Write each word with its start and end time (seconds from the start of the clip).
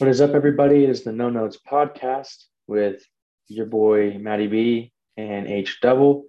What 0.00 0.08
is 0.08 0.22
up, 0.22 0.30
everybody? 0.30 0.82
It 0.82 0.88
is 0.88 1.04
the 1.04 1.12
No 1.12 1.28
Notes 1.28 1.58
podcast 1.58 2.44
with 2.66 3.04
your 3.48 3.66
boy 3.66 4.16
Matty 4.18 4.46
B 4.46 4.94
and 5.18 5.46
H 5.46 5.80
Double. 5.82 6.24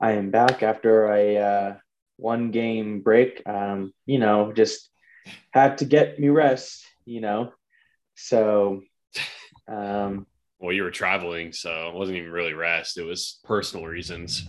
I 0.00 0.12
am 0.12 0.30
back 0.30 0.62
after 0.62 1.12
a 1.12 1.36
uh, 1.36 1.74
one 2.16 2.52
game 2.52 3.02
break. 3.02 3.42
Um, 3.46 3.92
you 4.06 4.18
know, 4.18 4.54
just 4.54 4.88
had 5.50 5.76
to 5.78 5.84
get 5.84 6.18
me 6.18 6.30
rest. 6.30 6.86
You 7.04 7.20
know, 7.20 7.52
so. 8.14 8.80
Um, 9.68 10.26
well, 10.58 10.72
you 10.72 10.82
were 10.82 10.90
traveling, 10.90 11.52
so 11.52 11.90
it 11.90 11.94
wasn't 11.94 12.16
even 12.16 12.30
really 12.30 12.54
rest. 12.54 12.96
It 12.96 13.04
was 13.04 13.40
personal 13.44 13.84
reasons. 13.84 14.48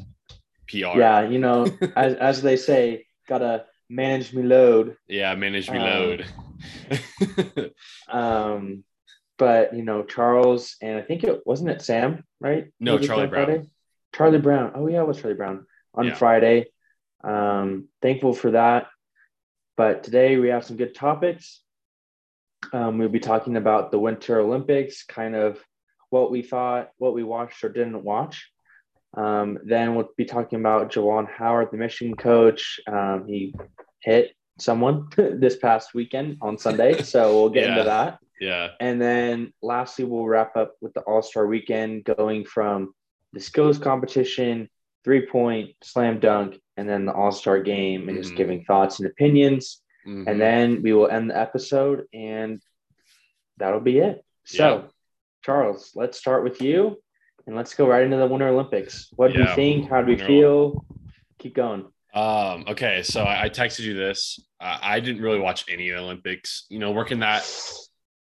PR. 0.70 0.98
Yeah, 0.98 1.28
you 1.28 1.40
know, 1.40 1.66
as 1.98 2.14
as 2.14 2.42
they 2.42 2.56
say, 2.56 3.08
gotta 3.28 3.66
manage 3.90 4.34
me 4.34 4.44
load. 4.44 4.96
Yeah, 5.10 5.36
manage 5.36 5.70
me 5.70 5.80
um, 5.80 5.84
load. 5.84 6.26
um, 8.10 8.84
but 9.38 9.76
you 9.76 9.84
know, 9.84 10.04
Charles 10.04 10.76
and 10.82 10.98
I 10.98 11.02
think 11.02 11.24
it 11.24 11.42
wasn't 11.46 11.70
it 11.70 11.82
Sam, 11.82 12.24
right? 12.40 12.68
No, 12.80 12.98
Charlie 12.98 13.28
Brown. 13.28 13.46
Friday? 13.46 13.70
Charlie 14.14 14.40
Brown. 14.40 14.72
Oh 14.76 14.88
yeah, 14.88 15.02
it 15.02 15.08
was 15.08 15.20
Charlie 15.20 15.36
Brown 15.36 15.66
on 15.94 16.06
yeah. 16.06 16.16
Friday. 16.16 16.66
Um, 17.24 17.88
thankful 18.02 18.34
for 18.34 18.52
that. 18.52 18.88
But 19.76 20.04
today 20.04 20.38
we 20.38 20.50
have 20.50 20.66
some 20.66 20.78
good 20.78 20.94
topics. 20.94 21.62
Um, 22.72 22.98
we'll 22.98 23.10
be 23.10 23.20
talking 23.20 23.58
about 23.58 23.92
the 23.92 24.00
Winter 24.00 24.40
Olympics, 24.40 25.04
kind 25.04 25.36
of 25.36 25.60
what 26.10 26.32
we 26.32 26.42
thought, 26.42 26.92
what 26.98 27.14
we 27.14 27.24
watched 27.24 27.64
or 27.64 27.70
didn't 27.70 28.04
watch. 28.04 28.50
Um, 29.16 29.60
then 29.64 29.96
we'll 29.96 30.10
be 30.16 30.26
talking 30.26 30.60
about 30.60 30.92
Juwan 30.92 31.30
Howard, 31.30 31.70
the 31.72 31.78
Michigan 31.78 32.16
coach. 32.16 32.80
Um, 32.88 33.26
he 33.28 33.54
hit 34.00 34.34
someone 34.60 35.08
this 35.18 35.58
past 35.58 35.94
weekend 35.94 36.38
on 36.42 36.58
Sunday. 36.58 37.02
So 37.02 37.40
we'll 37.40 37.50
get 37.50 37.66
yeah. 37.66 37.72
into 37.72 37.84
that. 37.86 38.20
Yeah. 38.40 38.70
And 38.80 39.02
then 39.02 39.54
lastly, 39.62 40.06
we'll 40.06 40.26
wrap 40.26 40.56
up 40.58 40.76
with 40.82 40.94
the 40.94 41.02
All 41.02 41.22
Star 41.22 41.48
weekend 41.48 42.04
going 42.04 42.46
from 42.46 42.94
the 43.32 43.40
skills 43.40 43.78
competition, 43.78 44.70
three 45.04 45.26
point, 45.26 45.72
slam 45.84 46.20
dunk, 46.20 46.60
and 46.78 46.88
then 46.88 47.06
the 47.06 47.14
All 47.14 47.32
Star 47.32 47.62
game 47.62 48.02
and 48.02 48.12
mm-hmm. 48.12 48.24
just 48.24 48.36
giving 48.36 48.64
thoughts 48.66 49.00
and 49.00 49.08
opinions. 49.08 49.82
Mm-hmm. 50.08 50.28
And 50.28 50.42
then 50.42 50.82
we 50.82 50.94
will 50.94 51.08
end 51.08 51.30
the 51.30 51.38
episode 51.38 52.06
and 52.14 52.62
that'll 53.58 53.80
be 53.80 54.00
it. 54.00 54.26
So, 54.46 54.76
yeah. 54.76 54.82
Charles, 55.44 55.92
let's 55.96 56.18
start 56.18 56.44
with 56.44 56.62
you 56.62 57.02
and 57.48 57.56
let's 57.56 57.74
go 57.74 57.88
right 57.88 58.04
into 58.04 58.18
the 58.18 58.28
Winter 58.28 58.50
Olympics. 58.50 59.10
What 59.16 59.32
do 59.32 59.40
yeah. 59.40 59.50
you 59.50 59.56
think? 59.56 59.90
How 59.90 60.02
do 60.02 60.08
we 60.08 60.18
feel? 60.18 60.86
Keep 61.40 61.56
going. 61.56 61.86
Um, 62.14 62.66
okay, 62.68 63.02
so 63.02 63.24
I, 63.24 63.46
I 63.46 63.50
texted 63.50 63.82
you 63.82 63.96
this. 63.96 64.40
Uh, 64.62 64.78
I 64.82 65.00
didn't 65.00 65.22
really 65.22 65.40
watch 65.40 65.66
any 65.68 65.90
of 65.90 65.98
the 65.98 66.04
Olympics. 66.04 66.66
You 66.70 66.80
know, 66.80 66.92
working 66.92 67.20
that 67.20 67.50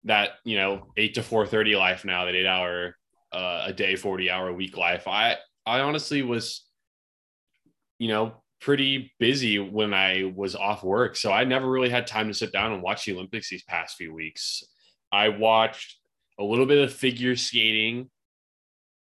that 0.06 0.32
you 0.46 0.58
know 0.58 0.92
eight 0.98 1.16
to 1.16 1.24
four 1.24 1.46
thirty 1.46 1.76
life 1.76 2.06
now, 2.06 2.26
that 2.26 2.36
eight 2.36 2.46
hour 2.46 2.96
uh, 3.34 3.64
a 3.68 3.74
day, 3.74 3.96
forty 3.96 4.30
hour 4.30 4.48
a 4.48 4.54
week 4.54 4.78
life. 4.78 5.08
I 5.08 5.36
I 5.66 5.82
honestly 5.82 6.22
was, 6.22 6.66
you 8.00 8.08
know, 8.08 8.42
pretty 8.62 9.12
busy 9.20 9.60
when 9.60 9.94
I 9.94 10.32
was 10.36 10.56
off 10.56 10.84
work, 10.84 11.18
so 11.18 11.32
I 11.32 11.44
never 11.44 11.70
really 11.70 11.90
had 11.90 12.08
time 12.08 12.30
to 12.30 12.34
sit 12.34 12.54
down 12.54 12.72
and 12.72 12.82
watch 12.82 13.06
the 13.06 13.14
Olympics 13.14 13.50
these 13.50 13.64
past 13.64 13.98
few 13.98 14.14
weeks. 14.14 14.64
I 15.12 15.30
watched 15.30 15.98
a 16.40 16.44
little 16.44 16.66
bit 16.66 16.82
of 16.82 16.94
figure 16.94 17.36
skating, 17.36 18.10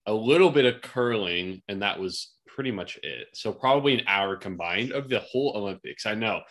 a 0.06 0.12
little 0.12 0.50
bit 0.50 0.64
of 0.64 0.82
curling, 0.82 1.62
and 1.68 1.82
that 1.82 2.00
was 2.00 2.32
pretty 2.60 2.70
much 2.70 2.98
it. 3.02 3.28
So 3.32 3.54
probably 3.54 3.94
an 3.94 4.02
hour 4.06 4.36
combined 4.36 4.92
of 4.92 5.08
the 5.08 5.20
whole 5.20 5.54
Olympics. 5.56 6.04
I 6.04 6.12
know. 6.12 6.42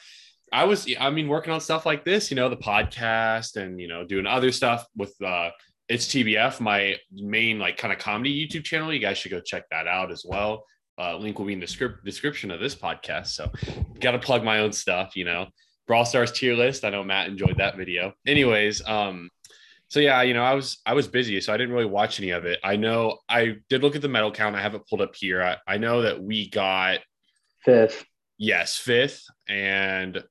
I 0.51 0.63
was, 0.63 0.91
I 0.99 1.11
mean, 1.11 1.27
working 1.27 1.53
on 1.53 1.61
stuff 1.61 1.85
like 1.85 2.03
this, 2.03 2.31
you 2.31 2.35
know, 2.35 2.49
the 2.49 2.57
podcast 2.57 3.57
and 3.57 3.79
you 3.79 3.87
know, 3.87 4.03
doing 4.03 4.25
other 4.25 4.51
stuff 4.51 4.87
with 4.97 5.13
uh 5.21 5.51
it's 5.87 6.07
TBF, 6.07 6.61
my 6.61 6.95
main 7.11 7.59
like 7.59 7.77
kind 7.77 7.93
of 7.93 7.99
comedy 7.99 8.33
YouTube 8.33 8.63
channel. 8.63 8.91
You 8.91 8.99
guys 8.99 9.19
should 9.19 9.29
go 9.29 9.39
check 9.39 9.65
that 9.69 9.85
out 9.85 10.11
as 10.11 10.25
well. 10.27 10.65
Uh, 10.97 11.15
link 11.15 11.37
will 11.37 11.45
be 11.45 11.53
in 11.53 11.59
the 11.59 11.67
script 11.67 12.03
description 12.03 12.49
of 12.49 12.59
this 12.59 12.73
podcast. 12.73 13.27
So, 13.27 13.51
got 13.99 14.11
to 14.11 14.19
plug 14.19 14.43
my 14.43 14.61
own 14.61 14.71
stuff. 14.71 15.15
You 15.15 15.25
know, 15.25 15.45
Brawl 15.87 16.05
Stars 16.05 16.31
tier 16.31 16.55
list. 16.55 16.85
I 16.85 16.89
know 16.89 17.03
Matt 17.03 17.27
enjoyed 17.27 17.57
that 17.59 17.77
video. 17.77 18.13
Anyways, 18.25 18.81
um, 18.87 19.29
so 19.89 19.99
yeah, 19.99 20.21
you 20.21 20.35
know, 20.35 20.43
I 20.43 20.53
was 20.53 20.77
I 20.85 20.93
was 20.93 21.07
busy, 21.07 21.41
so 21.41 21.51
I 21.51 21.57
didn't 21.57 21.73
really 21.73 21.87
watch 21.87 22.19
any 22.19 22.29
of 22.29 22.45
it. 22.45 22.59
I 22.63 22.75
know 22.75 23.17
I 23.27 23.55
did 23.69 23.81
look 23.81 23.95
at 23.95 24.03
the 24.03 24.07
medal 24.07 24.31
count. 24.31 24.55
I 24.55 24.61
have 24.61 24.75
it 24.75 24.87
pulled 24.87 25.01
up 25.01 25.15
here. 25.15 25.41
I, 25.41 25.57
I 25.67 25.77
know 25.77 26.03
that 26.03 26.21
we 26.21 26.49
got 26.49 26.99
fifth. 27.65 28.05
Yes, 28.37 28.77
fifth, 28.77 29.25
and 29.47 30.23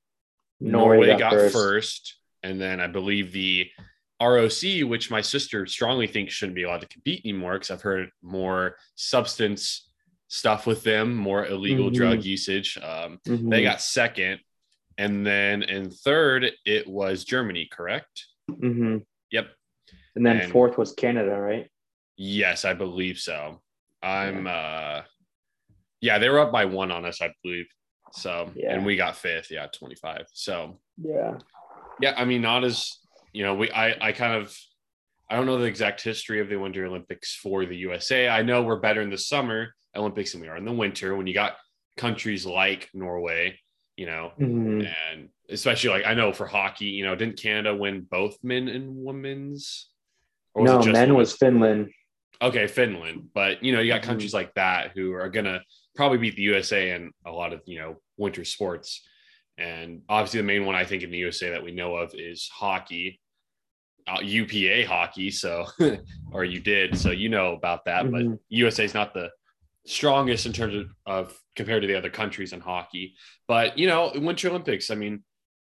Norway, 0.61 0.97
Norway 0.97 1.07
got, 1.07 1.19
got 1.19 1.31
first. 1.31 1.53
first. 1.53 2.15
and 2.41 2.59
then 2.59 2.79
I 2.79 2.87
believe 2.87 3.33
the 3.33 3.69
ROC, 4.21 4.87
which 4.87 5.11
my 5.11 5.21
sister 5.21 5.65
strongly 5.65 6.07
thinks 6.07 6.33
shouldn't 6.33 6.55
be 6.55 6.63
allowed 6.63 6.81
to 6.81 6.87
compete 6.87 7.21
anymore 7.25 7.53
because 7.53 7.71
I've 7.71 7.81
heard 7.81 8.09
more 8.21 8.77
substance 8.95 9.89
stuff 10.29 10.67
with 10.67 10.83
them, 10.83 11.15
more 11.15 11.45
illegal 11.45 11.87
mm-hmm. 11.87 11.95
drug 11.95 12.23
usage. 12.23 12.77
Um, 12.77 13.19
mm-hmm. 13.27 13.49
They 13.49 13.61
got 13.61 13.81
second, 13.81 14.39
and 14.97 15.27
then 15.27 15.63
in 15.63 15.91
third 15.91 16.49
it 16.65 16.87
was 16.87 17.25
Germany, 17.25 17.67
correct? 17.69 18.25
Mm-hmm. 18.49 18.99
Yep. 19.31 19.47
And 20.15 20.25
then 20.25 20.37
and 20.37 20.51
fourth 20.51 20.77
was 20.77 20.93
Canada, 20.93 21.39
right? 21.39 21.69
Yes, 22.17 22.65
I 22.65 22.73
believe 22.73 23.17
so. 23.17 23.61
I'm 24.01 24.45
yeah. 24.45 24.51
uh 24.51 25.03
yeah, 26.01 26.17
they 26.17 26.29
were 26.29 26.39
up 26.39 26.51
by 26.51 26.65
one 26.65 26.91
on 26.91 27.05
us, 27.05 27.21
I 27.21 27.31
believe. 27.43 27.67
So 28.11 28.51
yeah. 28.55 28.73
and 28.73 28.85
we 28.85 28.95
got 28.95 29.15
fifth, 29.15 29.51
yeah, 29.51 29.67
25. 29.67 30.25
So 30.33 30.79
yeah. 30.97 31.37
Yeah, 32.01 32.13
I 32.17 32.25
mean 32.25 32.41
not 32.41 32.63
as 32.63 32.97
you 33.33 33.43
know, 33.43 33.55
we 33.55 33.71
I 33.71 34.09
I 34.09 34.11
kind 34.11 34.33
of 34.33 34.55
I 35.29 35.35
don't 35.35 35.45
know 35.45 35.59
the 35.59 35.65
exact 35.65 36.01
history 36.01 36.39
of 36.39 36.49
the 36.49 36.55
Winter 36.55 36.85
Olympics 36.85 37.35
for 37.35 37.65
the 37.65 37.77
USA. 37.77 38.27
I 38.29 38.41
know 38.41 38.63
we're 38.63 38.79
better 38.79 39.01
in 39.01 39.11
the 39.11 39.17
summer 39.17 39.75
Olympics 39.95 40.31
than 40.31 40.41
we 40.41 40.47
are 40.47 40.57
in 40.57 40.65
the 40.65 40.71
winter 40.71 41.15
when 41.15 41.27
you 41.27 41.33
got 41.33 41.55
countries 41.97 42.45
like 42.45 42.89
Norway, 42.93 43.59
you 43.99 44.05
know, 44.05 44.31
mm-hmm. 44.39 44.83
and 45.11 45.27
especially 45.49 45.89
like 45.89 46.05
I 46.05 46.13
know 46.13 46.31
for 46.31 46.47
hockey, 46.47 46.85
you 46.85 47.05
know, 47.05 47.15
didn't 47.15 47.37
Canada 47.37 47.75
win 47.75 48.07
both 48.09 48.37
men 48.41 48.69
and 48.69 48.95
women's? 48.95 49.89
no, 50.55 50.79
men 50.79 50.93
women? 50.93 51.15
was 51.15 51.33
Finland. 51.33 51.89
Okay, 52.41 52.65
Finland, 52.65 53.27
but 53.33 53.61
you 53.61 53.73
know, 53.73 53.81
you 53.81 53.91
got 53.91 53.99
mm-hmm. 53.99 54.11
countries 54.11 54.33
like 54.33 54.53
that 54.53 54.91
who 54.95 55.11
are 55.11 55.27
gonna 55.27 55.59
probably 55.97 56.17
beat 56.17 56.37
the 56.37 56.43
USA 56.43 56.91
in 56.91 57.11
a 57.25 57.31
lot 57.31 57.51
of 57.51 57.59
you 57.65 57.77
know 57.77 57.97
winter 58.15 58.45
sports. 58.45 59.05
And 59.57 60.03
obviously, 60.07 60.39
the 60.39 60.47
main 60.47 60.65
one 60.65 60.75
I 60.75 60.85
think 60.85 61.03
in 61.03 61.11
the 61.11 61.17
USA 61.17 61.49
that 61.49 61.61
we 61.61 61.71
know 61.71 61.97
of 61.97 62.13
is 62.15 62.47
hockey, 62.47 63.19
uh, 64.07 64.21
UPA 64.21 64.85
hockey. 64.87 65.29
So, 65.29 65.65
or 66.31 66.45
you 66.45 66.61
did, 66.61 66.97
so 66.97 67.11
you 67.11 67.27
know 67.27 67.51
about 67.51 67.83
that. 67.83 68.05
Mm-hmm. 68.05 68.29
But 68.29 68.39
USA 68.47 68.85
is 68.85 68.93
not 68.93 69.13
the 69.13 69.29
strongest 69.89 70.45
in 70.45 70.53
terms 70.53 70.75
of, 70.75 70.85
of 71.05 71.39
compared 71.55 71.81
to 71.81 71.87
the 71.87 71.97
other 71.97 72.11
countries 72.11 72.53
in 72.53 72.61
hockey. 72.61 73.15
But 73.47 73.77
you 73.77 73.87
know, 73.87 74.11
Winter 74.15 74.49
Olympics. 74.49 74.91
I 74.91 74.95
mean, 74.95 75.23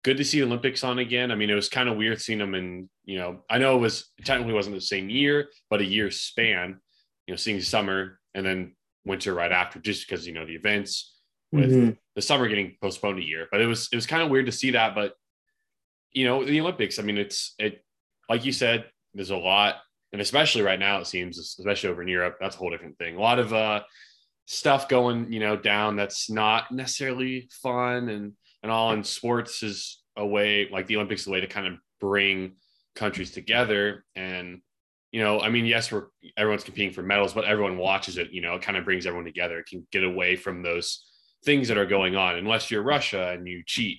good 0.04 0.18
to 0.18 0.24
see 0.24 0.42
Olympics 0.42 0.84
on 0.84 0.98
again. 0.98 1.30
I 1.30 1.34
mean, 1.34 1.50
it 1.50 1.54
was 1.54 1.68
kind 1.68 1.88
of 1.88 1.96
weird 1.96 2.20
seeing 2.20 2.38
them 2.38 2.54
in, 2.54 2.88
you 3.04 3.18
know, 3.18 3.44
I 3.50 3.58
know 3.58 3.76
it 3.76 3.80
was 3.80 4.10
technically 4.24 4.54
wasn't 4.54 4.76
the 4.76 4.80
same 4.80 5.10
year, 5.10 5.48
but 5.68 5.80
a 5.80 5.84
year 5.84 6.10
span, 6.10 6.80
you 7.26 7.32
know, 7.32 7.36
seeing 7.36 7.60
summer 7.60 8.18
and 8.34 8.44
then 8.44 8.76
winter 9.04 9.34
right 9.34 9.52
after, 9.52 9.78
just 9.78 10.08
because, 10.08 10.26
you 10.26 10.32
know, 10.32 10.46
the 10.46 10.54
events 10.54 11.16
with 11.52 11.70
mm-hmm. 11.70 11.90
the 12.14 12.22
summer 12.22 12.48
getting 12.48 12.76
postponed 12.80 13.18
a 13.18 13.26
year. 13.26 13.46
But 13.50 13.60
it 13.60 13.66
was, 13.66 13.88
it 13.92 13.96
was 13.96 14.06
kind 14.06 14.22
of 14.22 14.30
weird 14.30 14.46
to 14.46 14.52
see 14.52 14.72
that. 14.72 14.94
But, 14.94 15.14
you 16.12 16.24
know, 16.24 16.44
the 16.44 16.60
Olympics, 16.60 16.98
I 16.98 17.02
mean, 17.02 17.18
it's, 17.18 17.54
it, 17.58 17.82
like 18.28 18.44
you 18.44 18.52
said, 18.52 18.84
there's 19.12 19.30
a 19.30 19.36
lot, 19.36 19.76
and 20.12 20.22
especially 20.22 20.62
right 20.62 20.78
now, 20.78 20.98
it 20.98 21.06
seems, 21.06 21.38
especially 21.38 21.90
over 21.90 22.02
in 22.02 22.08
Europe, 22.08 22.36
that's 22.40 22.56
a 22.56 22.58
whole 22.58 22.70
different 22.70 22.96
thing. 22.98 23.16
A 23.16 23.20
lot 23.20 23.38
of, 23.38 23.52
uh, 23.52 23.82
stuff 24.52 24.88
going, 24.88 25.32
you 25.32 25.38
know, 25.38 25.56
down 25.56 25.94
that's 25.94 26.28
not 26.28 26.72
necessarily 26.72 27.48
fun 27.62 28.08
and, 28.08 28.32
and 28.64 28.72
all 28.72 28.92
in 28.92 29.04
sports 29.04 29.62
is 29.62 30.02
a 30.16 30.26
way 30.26 30.68
like 30.72 30.88
the 30.88 30.96
olympics 30.96 31.20
is 31.20 31.28
a 31.28 31.30
way 31.30 31.40
to 31.40 31.46
kind 31.46 31.68
of 31.68 31.74
bring 32.00 32.56
countries 32.96 33.30
together. 33.30 34.04
And 34.16 34.60
you 35.12 35.20
know 35.20 35.40
i 35.40 35.48
mean 35.48 35.66
yes 35.66 35.90
we're 35.90 36.06
everyone's 36.36 36.62
competing 36.62 36.92
for 36.92 37.02
medals 37.02 37.32
but 37.32 37.44
everyone 37.44 37.76
watches 37.76 38.16
it 38.16 38.30
you 38.30 38.40
know 38.40 38.54
it 38.54 38.62
kind 38.62 38.78
of 38.78 38.84
brings 38.84 39.06
everyone 39.06 39.24
together. 39.24 39.58
It 39.60 39.66
can 39.66 39.86
get 39.92 40.02
away 40.02 40.34
from 40.34 40.62
those 40.62 41.04
things 41.44 41.68
that 41.68 41.78
are 41.78 41.86
going 41.86 42.16
on. 42.16 42.34
Unless 42.34 42.70
you're 42.70 42.82
russia 42.82 43.30
and 43.30 43.46
you 43.46 43.62
cheat 43.64 43.98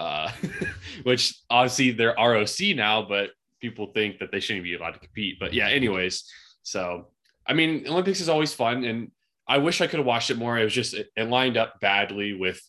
uh, 0.00 0.32
which 1.04 1.40
obviously 1.48 1.92
they're 1.92 2.14
roc 2.18 2.60
now 2.74 3.02
but 3.02 3.30
people 3.60 3.92
think 3.94 4.18
that 4.18 4.32
they 4.32 4.40
shouldn't 4.40 4.64
be 4.64 4.74
allowed 4.74 4.94
to 4.94 4.98
compete. 4.98 5.38
But 5.38 5.54
yeah 5.54 5.68
anyways 5.68 6.24
so 6.64 7.08
i 7.46 7.52
mean 7.52 7.86
olympics 7.86 8.20
is 8.20 8.28
always 8.28 8.52
fun. 8.52 8.84
And 8.84 9.12
i 9.48 9.58
wish 9.58 9.80
i 9.80 9.86
could 9.86 9.98
have 9.98 10.06
watched 10.06 10.30
it 10.30 10.38
more 10.38 10.58
it 10.58 10.64
was 10.64 10.74
just 10.74 10.94
it, 10.94 11.08
it 11.16 11.28
lined 11.28 11.56
up 11.56 11.80
badly 11.80 12.32
with 12.32 12.60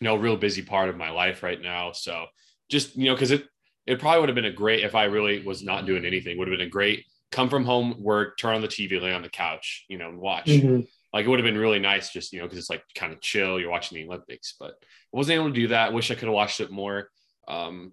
you 0.00 0.04
know, 0.06 0.16
real 0.16 0.36
busy 0.36 0.62
part 0.62 0.88
of 0.88 0.96
my 0.96 1.10
life 1.10 1.42
right 1.42 1.60
now. 1.60 1.92
So 1.92 2.26
just, 2.68 2.96
you 2.96 3.06
know, 3.06 3.16
cause 3.16 3.30
it, 3.30 3.44
it 3.86 4.00
probably 4.00 4.20
would 4.20 4.28
have 4.28 4.36
been 4.36 4.44
a 4.44 4.52
great, 4.52 4.84
if 4.84 4.94
I 4.94 5.04
really 5.04 5.42
was 5.42 5.62
not 5.62 5.86
doing 5.86 6.04
anything, 6.04 6.38
would 6.38 6.48
have 6.48 6.56
been 6.56 6.66
a 6.66 6.70
great 6.70 7.04
come 7.30 7.48
from 7.48 7.64
home, 7.64 7.96
work, 7.98 8.38
turn 8.38 8.54
on 8.54 8.60
the 8.60 8.68
TV, 8.68 9.00
lay 9.00 9.12
on 9.12 9.22
the 9.22 9.28
couch, 9.28 9.84
you 9.88 9.98
know, 9.98 10.08
and 10.08 10.18
watch. 10.18 10.46
Mm-hmm. 10.46 10.80
Like 11.12 11.26
it 11.26 11.28
would 11.28 11.38
have 11.38 11.46
been 11.46 11.58
really 11.58 11.78
nice 11.78 12.10
just, 12.10 12.32
you 12.32 12.40
know, 12.40 12.48
cause 12.48 12.58
it's 12.58 12.70
like 12.70 12.82
kind 12.94 13.12
of 13.12 13.20
chill. 13.20 13.60
You're 13.60 13.70
watching 13.70 13.96
the 13.96 14.06
Olympics, 14.06 14.54
but 14.58 14.70
I 14.70 15.16
wasn't 15.16 15.36
able 15.36 15.48
to 15.48 15.54
do 15.54 15.68
that. 15.68 15.92
Wish 15.92 16.10
I 16.10 16.14
could 16.14 16.28
have 16.28 16.34
watched 16.34 16.60
it 16.60 16.70
more. 16.70 17.08
Um, 17.46 17.92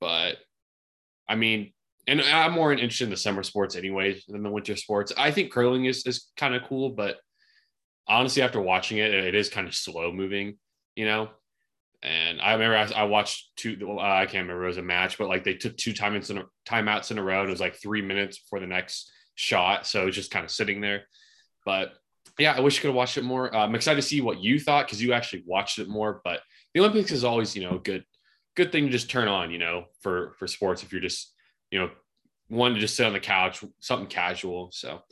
but 0.00 0.36
I 1.28 1.36
mean, 1.36 1.72
and 2.08 2.20
I'm 2.20 2.52
more 2.52 2.72
interested 2.72 3.04
in 3.04 3.10
the 3.10 3.16
summer 3.16 3.42
sports 3.42 3.74
anyway 3.76 4.20
than 4.28 4.42
the 4.42 4.50
winter 4.50 4.76
sports. 4.76 5.12
I 5.18 5.32
think 5.32 5.52
curling 5.52 5.86
is 5.86 6.06
is 6.06 6.30
kind 6.36 6.54
of 6.54 6.62
cool, 6.64 6.90
but 6.90 7.16
honestly, 8.08 8.42
after 8.42 8.60
watching 8.60 8.98
it, 8.98 9.12
it 9.12 9.34
is 9.34 9.48
kind 9.48 9.66
of 9.66 9.74
slow 9.74 10.12
moving, 10.12 10.58
you 10.94 11.06
know. 11.06 11.30
And 12.02 12.40
I 12.40 12.52
remember 12.52 12.76
I, 12.76 13.00
I 13.00 13.04
watched 13.04 13.56
two. 13.56 13.76
Uh, 13.82 14.00
I 14.00 14.26
can't 14.26 14.42
remember 14.44 14.64
it 14.64 14.68
was 14.68 14.76
a 14.78 14.82
match, 14.82 15.18
but 15.18 15.28
like 15.28 15.44
they 15.44 15.54
took 15.54 15.76
two 15.76 15.92
timeouts 15.92 16.30
in 16.30 16.38
a, 16.38 16.44
timeouts 16.68 17.10
in 17.10 17.18
a 17.18 17.22
row. 17.22 17.40
And 17.40 17.48
it 17.48 17.52
was 17.52 17.60
like 17.60 17.76
three 17.76 18.02
minutes 18.02 18.40
for 18.48 18.60
the 18.60 18.66
next 18.66 19.10
shot, 19.34 19.86
so 19.86 20.02
it 20.02 20.06
was 20.06 20.14
just 20.14 20.30
kind 20.30 20.44
of 20.44 20.50
sitting 20.50 20.80
there. 20.80 21.04
But 21.64 21.94
yeah, 22.38 22.52
I 22.52 22.60
wish 22.60 22.78
I 22.78 22.82
could 22.82 22.88
have 22.88 22.96
watched 22.96 23.16
it 23.16 23.24
more. 23.24 23.54
Uh, 23.54 23.60
I'm 23.60 23.74
excited 23.74 24.00
to 24.00 24.06
see 24.06 24.20
what 24.20 24.40
you 24.40 24.60
thought 24.60 24.86
because 24.86 25.02
you 25.02 25.12
actually 25.12 25.42
watched 25.46 25.78
it 25.78 25.88
more. 25.88 26.20
But 26.22 26.40
the 26.74 26.80
Olympics 26.80 27.12
is 27.12 27.24
always, 27.24 27.56
you 27.56 27.62
know, 27.62 27.78
good, 27.78 28.04
good 28.54 28.72
thing 28.72 28.84
to 28.86 28.92
just 28.92 29.10
turn 29.10 29.28
on, 29.28 29.50
you 29.50 29.58
know, 29.58 29.86
for 30.00 30.34
for 30.38 30.46
sports 30.46 30.82
if 30.82 30.92
you're 30.92 31.00
just, 31.00 31.32
you 31.70 31.78
know, 31.78 31.90
wanting 32.48 32.76
to 32.76 32.80
just 32.80 32.96
sit 32.96 33.06
on 33.06 33.14
the 33.14 33.20
couch, 33.20 33.64
something 33.80 34.08
casual. 34.08 34.70
So 34.72 35.02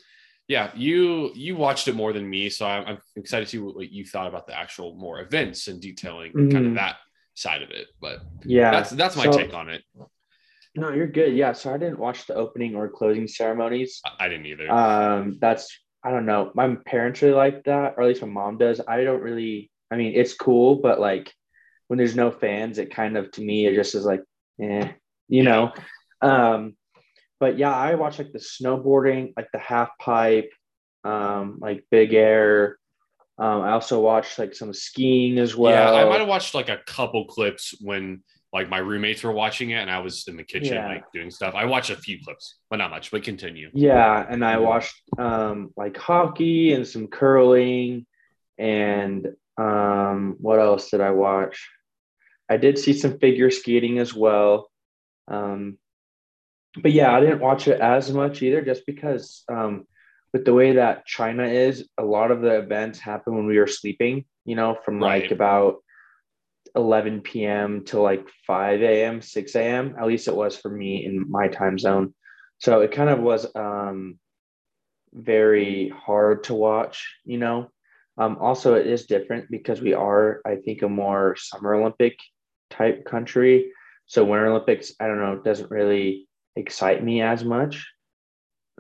yeah, 0.49 0.71
you 0.75 1.31
you 1.35 1.57
watched 1.57 1.89
it 1.89 1.95
more 1.95 2.13
than 2.13 2.29
me, 2.29 2.51
so 2.51 2.67
I'm, 2.67 2.87
I'm 2.87 2.99
excited 3.17 3.47
to 3.47 3.51
see 3.51 3.59
what, 3.59 3.77
what, 3.77 3.91
you 3.91 4.05
thought 4.05 4.27
about 4.27 4.47
the 4.47 4.57
actual 4.57 4.95
more 4.95 5.21
events 5.21 5.69
and 5.69 5.81
detailing 5.81 6.33
mm-hmm. 6.33 6.51
kind 6.51 6.67
of 6.67 6.75
that 6.75 6.97
side 7.35 7.63
of 7.63 7.71
it. 7.71 7.87
But 8.01 8.21
yeah, 8.45 8.71
that's 8.71 8.91
that's 8.91 9.17
my 9.17 9.25
so, 9.25 9.33
take 9.33 9.55
on 9.55 9.71
it. 9.71 9.83
No, 10.77 10.91
you're 10.91 11.07
good. 11.07 11.35
Yeah, 11.35 11.53
so 11.53 11.73
I 11.73 11.79
didn't 11.79 11.99
watch 11.99 12.27
the 12.27 12.35
opening 12.35 12.75
or 12.75 12.89
closing 12.89 13.27
ceremonies. 13.27 14.01
I, 14.05 14.27
I 14.27 14.29
didn't 14.29 14.47
either. 14.47 14.71
Um, 14.71 15.39
that's 15.41 15.79
I 16.05 16.11
don't 16.11 16.27
know. 16.27 16.53
My 16.55 16.77
parents 16.87 17.23
really 17.23 17.35
like 17.35 17.65
that, 17.65 17.95
or 17.97 18.03
at 18.03 18.09
least 18.09 18.23
my 18.23 18.29
mom 18.29 18.59
does. 18.59 18.81
I 18.87 19.05
don't 19.05 19.23
really. 19.23 19.71
I 19.91 19.97
mean, 19.97 20.13
it's 20.15 20.35
cool, 20.35 20.77
but 20.77 21.01
like 21.01 21.33
when 21.89 21.97
there's 21.97 22.17
no 22.17 22.31
fans, 22.31 22.79
it 22.79 22.95
kind 22.95 23.17
of 23.17 23.31
to 23.33 23.43
me 23.43 23.67
it 23.67 23.75
just 23.75 23.95
is 23.95 24.05
like, 24.05 24.23
eh, 24.61 24.91
you 25.29 25.43
know. 25.43 25.73
Um, 26.21 26.77
but 27.41 27.59
yeah, 27.59 27.75
I 27.75 27.95
watch 27.95 28.19
like 28.19 28.33
the 28.33 28.39
snowboarding, 28.39 29.33
like 29.37 29.49
the 29.53 29.59
half 29.59 29.91
pipe, 29.99 30.51
um, 31.05 31.59
like 31.61 31.85
big 31.91 32.15
air. 32.15 32.79
Um, 33.37 33.63
I 33.63 33.73
also 33.73 34.01
watched 34.01 34.39
like 34.39 34.55
some 34.55 34.73
skiing 34.73 35.39
as 35.39 35.57
well. 35.57 35.73
Yeah, 35.73 36.05
I 36.05 36.09
might 36.09 36.21
have 36.21 36.29
watched 36.29 36.55
like 36.55 36.69
a 36.69 36.79
couple 36.87 37.27
clips 37.27 37.75
when 37.81 38.23
like 38.55 38.71
my 38.71 38.79
roommates 38.79 39.25
were 39.25 39.33
watching 39.33 39.71
it 39.71 39.81
and 39.81 39.91
I 39.91 39.99
was 39.99 40.29
in 40.29 40.37
the 40.37 40.45
kitchen 40.45 40.75
yeah. 40.75 40.87
like 40.87 41.05
doing 41.13 41.31
stuff. 41.31 41.55
I 41.57 41.65
watched 41.65 41.91
a 41.91 41.97
few 41.97 42.21
clips, 42.25 42.59
but 42.71 42.77
not 42.77 42.91
much, 42.91 43.11
but 43.11 43.25
continue. 43.25 43.69
Yeah, 43.75 44.25
and 44.29 44.45
I 44.45 44.59
watched 44.59 44.95
um 45.19 45.73
like 45.77 45.97
hockey 45.97 46.73
and 46.73 46.87
some 46.87 47.09
curling 47.09 48.07
and 48.57 49.27
um 49.59 50.37
what 50.39 50.61
else 50.61 50.91
did 50.91 51.01
I 51.01 51.11
watch? 51.11 51.69
I 52.49 52.57
did 52.57 52.79
see 52.79 52.93
some 52.93 53.19
figure 53.19 53.51
skating 53.51 53.99
as 53.99 54.15
well. 54.15 54.71
Um 55.27 55.79
but 56.83 56.93
yeah, 56.93 57.15
I 57.15 57.21
didn't 57.21 57.41
watch 57.41 57.69
it 57.69 57.81
as 57.81 58.13
much 58.13 58.43
either, 58.43 58.63
just 58.63 58.87
because 58.87 59.45
um, 59.49 59.87
with 60.33 60.45
the 60.45 60.55
way 60.55 60.73
that 60.73 61.07
China 61.07 61.45
is, 61.45 61.89
a 61.99 62.05
lot 62.05 62.31
of 62.31 62.41
the 62.41 62.59
events 62.59 62.99
happen 62.99 63.37
when 63.37 63.47
we 63.47 63.59
were 63.59 63.67
sleeping. 63.67 64.25
You 64.45 64.57
know, 64.57 64.77
from 64.85 65.03
right. 65.03 65.23
like 65.23 65.31
about 65.31 65.77
11 66.75 67.21
p.m. 67.23 67.85
to 67.87 68.01
like 68.01 68.29
5 68.47 68.83
a.m., 68.83 69.23
6 69.23 69.55
a.m. 69.55 69.95
At 69.99 70.07
least 70.07 70.29
it 70.29 70.37
was 70.37 70.57
for 70.57 70.71
me 70.71 71.05
in 71.05 71.31
my 71.31 71.49
time 71.49 71.79
zone. 71.79 72.15
So 72.59 72.81
it 72.81 72.93
kind 72.93 73.11
of 73.11 73.21
was 73.21 73.47
um, 73.55 74.19
very 75.13 75.89
hard 75.89 76.45
to 76.45 76.55
watch. 76.55 77.17
You 77.25 77.39
know, 77.39 77.71
um, 78.19 78.37
also 78.41 78.75
it 78.75 78.87
is 78.87 79.07
different 79.07 79.51
because 79.51 79.81
we 79.81 79.95
are, 79.95 80.41
I 80.45 80.57
think, 80.57 80.83
a 80.83 80.89
more 80.89 81.37
Summer 81.37 81.75
Olympic 81.75 82.19
type 82.71 83.05
country. 83.05 83.73
So 84.07 84.25
Winter 84.25 84.47
Olympics, 84.49 84.93
I 85.01 85.07
don't 85.07 85.19
know, 85.19 85.41
doesn't 85.43 85.71
really 85.71 86.29
excite 86.57 87.03
me 87.03 87.23
as 87.23 87.45
much. 87.45 87.87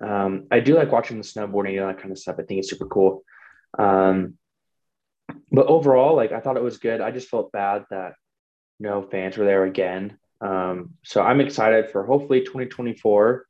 Um, 0.00 0.46
I 0.50 0.60
do 0.60 0.74
like 0.74 0.92
watching 0.92 1.18
the 1.18 1.24
snowboarding 1.24 1.78
and 1.80 1.88
that 1.88 2.00
kind 2.00 2.10
of 2.10 2.18
stuff. 2.18 2.36
I 2.38 2.42
think 2.42 2.58
it's 2.58 2.70
super 2.70 2.86
cool. 2.86 3.22
Um, 3.78 4.34
but 5.50 5.66
overall, 5.66 6.16
like 6.16 6.32
I 6.32 6.40
thought 6.40 6.56
it 6.56 6.62
was 6.62 6.78
good. 6.78 7.00
I 7.00 7.10
just 7.10 7.28
felt 7.28 7.52
bad 7.52 7.84
that 7.90 8.14
no 8.80 9.02
fans 9.02 9.36
were 9.36 9.44
there 9.44 9.64
again. 9.64 10.18
Um, 10.40 10.94
so 11.04 11.22
I'm 11.22 11.40
excited 11.40 11.90
for 11.90 12.04
hopefully 12.04 12.40
2024. 12.40 13.46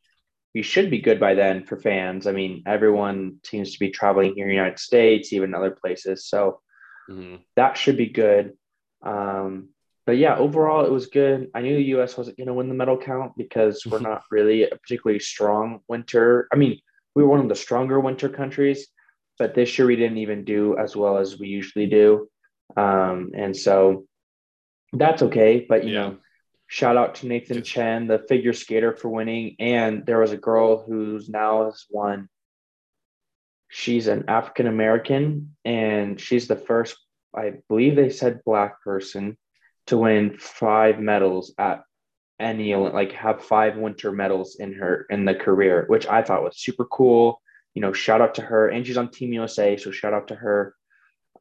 We 0.54 0.62
should 0.62 0.90
be 0.90 1.00
good 1.00 1.18
by 1.18 1.34
then 1.34 1.64
for 1.64 1.76
fans. 1.76 2.26
I 2.26 2.32
mean, 2.32 2.62
everyone 2.66 3.38
seems 3.44 3.72
to 3.72 3.78
be 3.80 3.90
traveling 3.90 4.34
here 4.34 4.44
in 4.44 4.50
the 4.50 4.54
United 4.54 4.78
States, 4.78 5.32
even 5.32 5.54
other 5.54 5.72
places. 5.72 6.28
So 6.28 6.60
mm-hmm. 7.10 7.36
that 7.56 7.76
should 7.76 7.96
be 7.96 8.06
good. 8.06 8.52
Um, 9.02 9.70
but 10.06 10.18
yeah, 10.18 10.36
overall 10.36 10.84
it 10.84 10.92
was 10.92 11.06
good. 11.06 11.50
I 11.54 11.62
knew 11.62 11.76
the 11.76 11.82
U.S. 11.96 12.16
wasn't 12.16 12.36
going 12.36 12.48
to 12.48 12.54
win 12.54 12.68
the 12.68 12.74
medal 12.74 12.98
count 12.98 13.32
because 13.36 13.84
we're 13.86 14.00
not 14.00 14.24
really 14.30 14.64
a 14.64 14.76
particularly 14.76 15.20
strong 15.20 15.80
winter. 15.88 16.46
I 16.52 16.56
mean, 16.56 16.78
we 17.14 17.22
were 17.22 17.30
one 17.30 17.40
of 17.40 17.48
the 17.48 17.54
stronger 17.54 17.98
winter 18.00 18.28
countries, 18.28 18.88
but 19.38 19.54
this 19.54 19.78
year 19.78 19.86
we 19.86 19.96
didn't 19.96 20.18
even 20.18 20.44
do 20.44 20.76
as 20.76 20.94
well 20.94 21.16
as 21.16 21.38
we 21.38 21.48
usually 21.48 21.86
do, 21.86 22.28
um, 22.76 23.30
and 23.34 23.56
so 23.56 24.06
that's 24.92 25.22
okay. 25.22 25.64
But 25.66 25.84
you 25.84 25.94
yeah. 25.94 26.00
know, 26.00 26.16
shout 26.66 26.96
out 26.98 27.16
to 27.16 27.26
Nathan 27.26 27.62
Chen, 27.62 28.06
the 28.06 28.18
figure 28.18 28.52
skater, 28.52 28.94
for 28.94 29.08
winning. 29.08 29.56
And 29.58 30.04
there 30.04 30.18
was 30.18 30.32
a 30.32 30.36
girl 30.36 30.84
who's 30.84 31.28
now 31.28 31.64
has 31.64 31.86
won. 31.90 32.28
She's 33.68 34.06
an 34.06 34.24
African 34.28 34.66
American, 34.66 35.56
and 35.64 36.20
she's 36.20 36.46
the 36.46 36.56
first, 36.56 36.96
I 37.34 37.54
believe 37.68 37.96
they 37.96 38.10
said, 38.10 38.44
black 38.44 38.82
person 38.82 39.38
to 39.86 39.98
win 39.98 40.36
five 40.38 40.98
medals 40.98 41.52
at 41.58 41.82
any 42.40 42.74
like 42.74 43.12
have 43.12 43.44
five 43.44 43.76
winter 43.76 44.10
medals 44.10 44.56
in 44.56 44.72
her 44.74 45.06
in 45.10 45.24
the 45.24 45.34
career, 45.34 45.84
which 45.88 46.06
I 46.06 46.22
thought 46.22 46.42
was 46.42 46.58
super 46.58 46.84
cool. 46.84 47.40
You 47.74 47.82
know, 47.82 47.92
shout 47.92 48.20
out 48.20 48.36
to 48.36 48.42
her, 48.42 48.68
and 48.68 48.86
she's 48.86 48.96
on 48.96 49.10
Team 49.10 49.32
USA, 49.32 49.76
so 49.76 49.90
shout 49.90 50.14
out 50.14 50.28
to 50.28 50.34
her. 50.34 50.74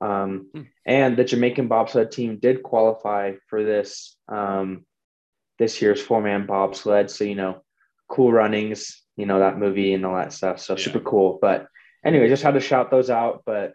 Um, 0.01 0.49
hmm. 0.53 0.61
And 0.85 1.17
the 1.17 1.23
Jamaican 1.23 1.67
bobsled 1.67 2.11
team 2.11 2.39
did 2.39 2.63
qualify 2.63 3.33
for 3.47 3.63
this 3.63 4.15
um, 4.27 4.85
this 5.59 5.81
year's 5.81 6.01
four 6.01 6.21
man 6.21 6.45
bobsled. 6.45 7.09
So 7.09 7.23
you 7.23 7.35
know, 7.35 7.63
cool 8.07 8.31
runnings, 8.31 9.01
you 9.15 9.25
know 9.25 9.39
that 9.39 9.57
movie 9.57 9.93
and 9.93 10.05
all 10.05 10.15
that 10.15 10.33
stuff. 10.33 10.59
So 10.59 10.75
yeah. 10.75 10.83
super 10.83 10.99
cool. 10.99 11.39
But 11.41 11.67
anyway, 12.03 12.29
just 12.29 12.43
had 12.43 12.55
to 12.55 12.59
shout 12.59 12.91
those 12.91 13.09
out. 13.09 13.43
But 13.45 13.73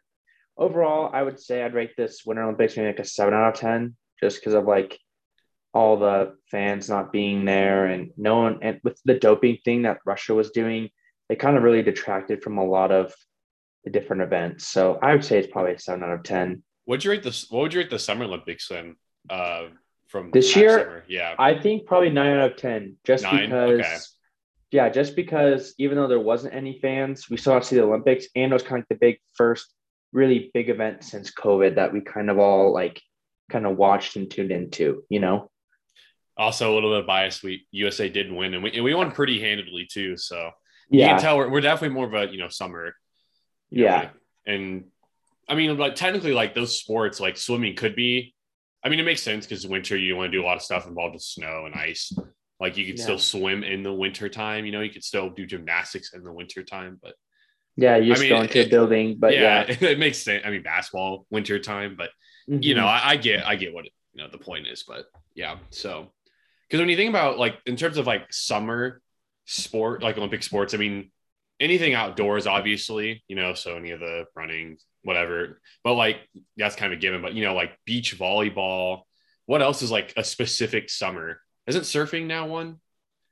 overall, 0.56 1.10
I 1.12 1.22
would 1.22 1.40
say 1.40 1.62
I'd 1.62 1.74
rate 1.74 1.96
this 1.96 2.22
Winter 2.24 2.42
Olympics 2.42 2.76
maybe 2.76 2.88
like 2.88 3.00
a 3.00 3.04
seven 3.04 3.34
out 3.34 3.54
of 3.54 3.60
ten 3.60 3.96
just 4.20 4.40
because 4.40 4.54
of 4.54 4.64
like 4.64 4.98
all 5.74 5.96
the 5.96 6.34
fans 6.50 6.88
not 6.88 7.12
being 7.12 7.44
there 7.44 7.86
and 7.86 8.10
no 8.16 8.40
one 8.40 8.58
and 8.62 8.80
with 8.82 9.00
the 9.04 9.14
doping 9.14 9.58
thing 9.64 9.82
that 9.82 9.98
Russia 10.04 10.34
was 10.34 10.50
doing, 10.50 10.90
it 11.28 11.38
kind 11.38 11.56
of 11.56 11.62
really 11.62 11.82
detracted 11.82 12.42
from 12.42 12.58
a 12.58 12.64
lot 12.64 12.90
of 12.90 13.14
the 13.84 13.90
different 13.90 14.22
events. 14.22 14.66
So 14.66 14.98
I 15.02 15.12
would 15.12 15.24
say 15.24 15.38
it's 15.38 15.52
probably 15.52 15.74
a 15.74 15.78
seven 15.78 16.02
out 16.04 16.10
of 16.10 16.22
ten. 16.22 16.62
What'd 16.84 17.04
you 17.04 17.10
rate 17.10 17.22
this? 17.22 17.50
What 17.50 17.60
would 17.60 17.74
you 17.74 17.80
rate 17.80 17.90
the 17.90 17.98
Summer 17.98 18.24
Olympics 18.24 18.68
then? 18.68 18.96
Uh, 19.28 19.66
from 20.08 20.30
this 20.30 20.56
year, 20.56 20.78
summer? 20.78 21.04
yeah, 21.06 21.34
I 21.38 21.58
think 21.58 21.86
probably 21.86 22.10
nine 22.10 22.38
out 22.38 22.52
of 22.52 22.56
ten, 22.56 22.96
just 23.04 23.24
nine? 23.24 23.50
because. 23.50 23.80
Okay. 23.80 23.98
Yeah, 24.70 24.90
just 24.90 25.16
because 25.16 25.74
even 25.78 25.96
though 25.96 26.08
there 26.08 26.20
wasn't 26.20 26.52
any 26.52 26.78
fans, 26.78 27.30
we 27.30 27.38
still 27.38 27.54
got 27.54 27.62
to 27.62 27.68
see 27.68 27.76
the 27.76 27.84
Olympics, 27.84 28.26
and 28.36 28.52
it 28.52 28.54
was 28.54 28.62
kind 28.62 28.74
of 28.74 28.80
like 28.80 28.88
the 28.90 29.06
big 29.06 29.16
first, 29.32 29.72
really 30.12 30.50
big 30.52 30.68
event 30.68 31.02
since 31.02 31.32
COVID 31.32 31.76
that 31.76 31.90
we 31.90 32.02
kind 32.02 32.28
of 32.28 32.38
all 32.38 32.70
like 32.70 33.00
kind 33.48 33.66
of 33.66 33.76
watched 33.76 34.16
and 34.16 34.30
tuned 34.30 34.50
into, 34.50 35.04
you 35.08 35.20
know? 35.20 35.50
Also, 36.36 36.72
a 36.72 36.74
little 36.74 36.96
bit 36.96 37.06
biased. 37.06 37.42
We 37.42 37.66
USA 37.72 38.08
did 38.08 38.30
win, 38.30 38.54
and 38.54 38.62
we 38.62 38.70
and 38.72 38.84
we 38.84 38.94
won 38.94 39.10
pretty 39.10 39.40
handedly 39.40 39.88
too. 39.90 40.16
So 40.16 40.50
yeah. 40.88 41.06
you 41.06 41.10
can 41.12 41.20
tell 41.20 41.36
we're, 41.36 41.50
we're 41.50 41.60
definitely 41.60 41.94
more 41.96 42.06
of 42.06 42.14
a 42.14 42.32
you 42.32 42.38
know 42.38 42.48
summer. 42.48 42.94
Yeah, 43.70 44.02
know, 44.02 44.54
and 44.54 44.84
I 45.48 45.56
mean, 45.56 45.76
but 45.76 45.96
technically, 45.96 46.32
like 46.32 46.54
those 46.54 46.78
sports, 46.78 47.18
like 47.18 47.36
swimming, 47.36 47.74
could 47.74 47.96
be. 47.96 48.36
I 48.84 48.88
mean, 48.88 49.00
it 49.00 49.04
makes 49.04 49.22
sense 49.22 49.46
because 49.46 49.66
winter 49.66 49.96
you 49.96 50.14
want 50.14 50.30
to 50.30 50.38
do 50.38 50.44
a 50.44 50.46
lot 50.46 50.56
of 50.56 50.62
stuff 50.62 50.86
involved 50.86 51.14
with 51.14 51.22
snow 51.24 51.66
and 51.66 51.74
ice. 51.74 52.12
Like 52.60 52.76
you 52.76 52.86
could 52.86 52.98
yeah. 52.98 53.02
still 53.02 53.18
swim 53.18 53.64
in 53.64 53.82
the 53.82 53.92
winter 53.92 54.28
time. 54.28 54.64
You 54.64 54.70
know, 54.70 54.80
you 54.80 54.90
could 54.90 55.02
still 55.02 55.30
do 55.30 55.44
gymnastics 55.44 56.14
in 56.14 56.22
the 56.22 56.32
winter 56.32 56.62
time, 56.62 57.00
but 57.02 57.14
yeah, 57.76 57.96
you 57.96 58.12
just 58.12 58.20
I 58.20 58.22
mean, 58.22 58.30
go 58.30 58.40
into 58.42 58.60
it, 58.60 58.66
a 58.66 58.70
building. 58.70 59.16
But 59.18 59.34
yeah, 59.34 59.64
yeah, 59.68 59.76
it 59.88 59.98
makes 59.98 60.18
sense. 60.18 60.42
I 60.44 60.50
mean, 60.50 60.62
basketball 60.62 61.26
winter 61.30 61.58
time, 61.58 61.94
but 61.96 62.10
mm-hmm. 62.48 62.62
you 62.62 62.74
know, 62.74 62.86
I, 62.86 63.10
I, 63.10 63.16
get, 63.16 63.46
I 63.46 63.56
get 63.56 63.74
what 63.74 63.86
it, 63.86 63.92
you 64.12 64.22
know 64.22 64.30
the 64.30 64.38
point 64.38 64.66
is, 64.66 64.82
but 64.82 65.06
yeah. 65.34 65.56
So, 65.70 66.10
because 66.68 66.80
when 66.80 66.88
you 66.88 66.96
think 66.96 67.10
about 67.10 67.38
like 67.38 67.56
in 67.66 67.76
terms 67.76 67.98
of 67.98 68.06
like 68.06 68.32
summer 68.32 69.00
sport, 69.44 70.02
like 70.02 70.16
Olympic 70.18 70.42
sports, 70.42 70.74
I 70.74 70.76
mean, 70.76 71.10
anything 71.60 71.94
outdoors, 71.94 72.46
obviously, 72.46 73.22
you 73.28 73.36
know, 73.36 73.54
so 73.54 73.76
any 73.76 73.92
of 73.92 74.00
the 74.00 74.24
running, 74.34 74.78
whatever. 75.02 75.60
But 75.84 75.94
like 75.94 76.18
that's 76.56 76.76
kind 76.76 76.92
of 76.92 76.98
a 76.98 77.00
given. 77.00 77.22
But 77.22 77.34
you 77.34 77.44
know, 77.44 77.54
like 77.54 77.78
beach 77.84 78.18
volleyball. 78.18 79.02
What 79.46 79.62
else 79.62 79.82
is 79.82 79.90
like 79.90 80.12
a 80.16 80.24
specific 80.24 80.90
summer? 80.90 81.40
Isn't 81.66 81.82
surfing 81.82 82.26
now 82.26 82.46
one? 82.46 82.80